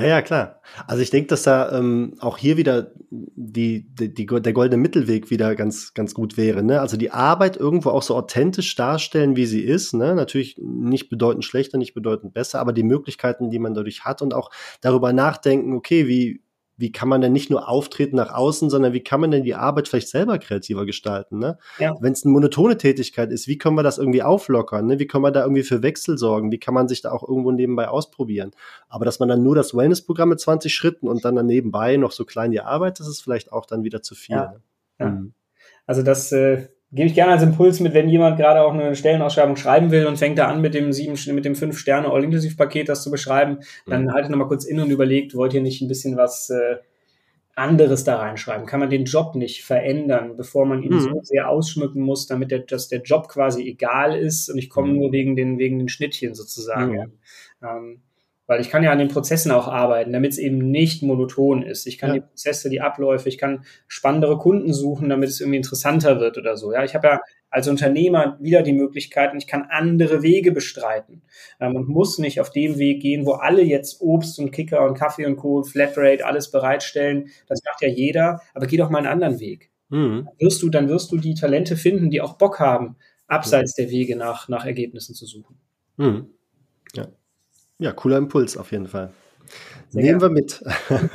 [0.00, 0.62] ja, klar.
[0.86, 5.30] Also ich denke, dass da ähm, auch hier wieder die, die, die, der goldene Mittelweg
[5.30, 6.62] wieder ganz, ganz gut wäre.
[6.62, 6.80] Ne?
[6.80, 9.92] Also die Arbeit irgendwo auch so authentisch darstellen, wie sie ist.
[9.92, 10.14] Ne?
[10.14, 14.32] Natürlich nicht bedeutend schlechter, nicht bedeutend besser, aber die Möglichkeiten, die man dadurch hat und
[14.32, 14.50] auch
[14.80, 16.40] darüber nachdenken, okay, wie,
[16.82, 19.54] wie kann man denn nicht nur auftreten nach außen, sondern wie kann man denn die
[19.54, 21.38] Arbeit vielleicht selber kreativer gestalten?
[21.38, 21.56] Ne?
[21.78, 21.94] Ja.
[22.00, 24.84] Wenn es eine monotone Tätigkeit ist, wie können wir das irgendwie auflockern?
[24.86, 24.98] Ne?
[24.98, 26.50] Wie können wir da irgendwie für Wechsel sorgen?
[26.50, 28.50] Wie kann man sich da auch irgendwo nebenbei ausprobieren?
[28.88, 32.10] Aber dass man dann nur das Wellness-Programm mit 20 Schritten und dann, dann nebenbei noch
[32.10, 34.34] so klein die Arbeit, das ist vielleicht auch dann wieder zu viel.
[34.34, 34.50] Ja.
[34.50, 34.60] Ne?
[34.98, 35.06] Ja.
[35.10, 35.34] Mhm.
[35.86, 39.56] Also das äh, gebe ich gerne als Impuls mit, wenn jemand gerade auch eine Stellenausschreibung
[39.56, 43.02] schreiben will und fängt da an mit dem sieben, mit dem fünf Sterne All-Inklusiv-Paket das
[43.02, 44.12] zu beschreiben, dann mhm.
[44.12, 46.76] haltet nochmal kurz in und überlegt, wollt ihr nicht ein bisschen was äh,
[47.54, 48.66] anderes da reinschreiben?
[48.66, 51.00] Kann man den Job nicht verändern, bevor man ihn mhm.
[51.00, 54.92] so sehr ausschmücken muss, damit der, dass der Job quasi egal ist und ich komme
[54.92, 54.98] mhm.
[54.98, 57.12] nur wegen den, wegen den Schnittchen sozusagen.
[57.62, 58.02] Ähm,
[58.52, 61.86] Weil ich kann ja an den Prozessen auch arbeiten, damit es eben nicht monoton ist.
[61.86, 62.14] Ich kann Ja.
[62.16, 66.58] die Prozesse, die Abläufe, ich kann spannendere Kunden suchen, damit es irgendwie interessanter wird oder
[66.58, 66.70] so.
[66.70, 71.22] Ja, ich habe ja als Unternehmer wieder die Möglichkeit und ich kann andere Wege bestreiten
[71.60, 74.98] ähm, und muss nicht auf dem Weg gehen, wo alle jetzt Obst und Kicker und
[74.98, 77.28] Kaffee und Co., Flatrate, alles bereitstellen.
[77.48, 79.70] Das macht ja jeder, aber geh doch mal einen anderen Weg.
[79.88, 80.28] Mhm.
[80.38, 82.96] Wirst du, dann wirst du die Talente finden, die auch Bock haben,
[83.28, 85.56] abseits der Wege nach, nach Ergebnissen zu suchen.
[85.96, 86.26] Mhm.
[87.82, 87.92] Ja.
[87.92, 89.12] cooler Impuls auf jeden Fall.
[89.90, 90.62] Sehr Nehmen wir mit.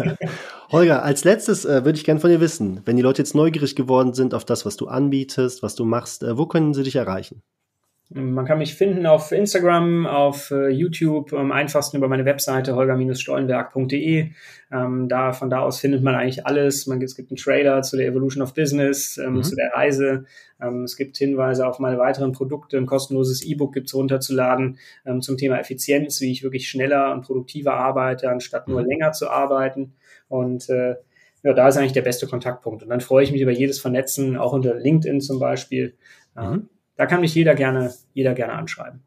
[0.72, 3.76] Holger, als letztes äh, würde ich gerne von dir wissen, wenn die Leute jetzt neugierig
[3.76, 6.96] geworden sind auf das, was du anbietest, was du machst, äh, wo können sie dich
[6.96, 7.42] erreichen?
[8.10, 14.32] Man kann mich finden auf Instagram, auf äh, YouTube, am einfachsten über meine Webseite holger-stollenberg.de.
[14.72, 16.88] Ähm, da, von da aus findet man eigentlich alles.
[16.88, 19.44] Man, es gibt einen Trailer zu der Evolution of Business, ähm, Mhm.
[19.44, 20.26] zu der Reise.
[20.62, 22.78] Ähm, es gibt Hinweise auf meine weiteren Produkte.
[22.78, 27.22] Ein kostenloses E-Book gibt es runterzuladen ähm, zum Thema Effizienz, wie ich wirklich schneller und
[27.26, 28.88] produktiver arbeite, anstatt nur Mhm.
[28.88, 29.96] länger zu arbeiten.
[30.30, 30.96] Und äh,
[31.44, 32.84] ja, da ist eigentlich der beste Kontaktpunkt.
[32.84, 35.96] Und dann freue ich mich über jedes Vernetzen, auch unter LinkedIn zum Beispiel.
[36.38, 36.70] Ähm, Mhm.
[36.98, 39.04] Da kann mich jeder gerne, jeder gerne anschreiben.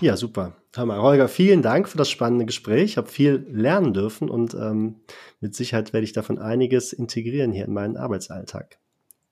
[0.00, 0.52] Ja, super.
[0.76, 1.02] Hammer.
[1.02, 2.82] Holger, vielen Dank für das spannende Gespräch.
[2.84, 5.00] Ich habe viel lernen dürfen und ähm,
[5.40, 8.78] mit Sicherheit werde ich davon einiges integrieren hier in meinen Arbeitsalltag.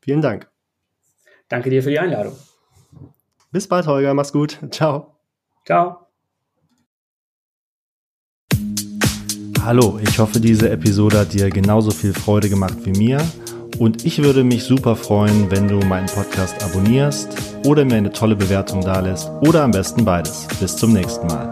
[0.01, 0.51] Vielen Dank.
[1.49, 2.37] Danke dir für die Einladung.
[3.53, 4.12] Bis bald, Holger.
[4.15, 4.59] Mach's gut.
[4.70, 5.16] Ciao.
[5.65, 6.07] Ciao.
[9.62, 13.20] Hallo, ich hoffe, diese Episode hat dir genauso viel Freude gemacht wie mir.
[13.81, 17.35] Und ich würde mich super freuen, wenn du meinen Podcast abonnierst
[17.65, 20.47] oder mir eine tolle Bewertung dalässt oder am besten beides.
[20.61, 21.51] Bis zum nächsten Mal.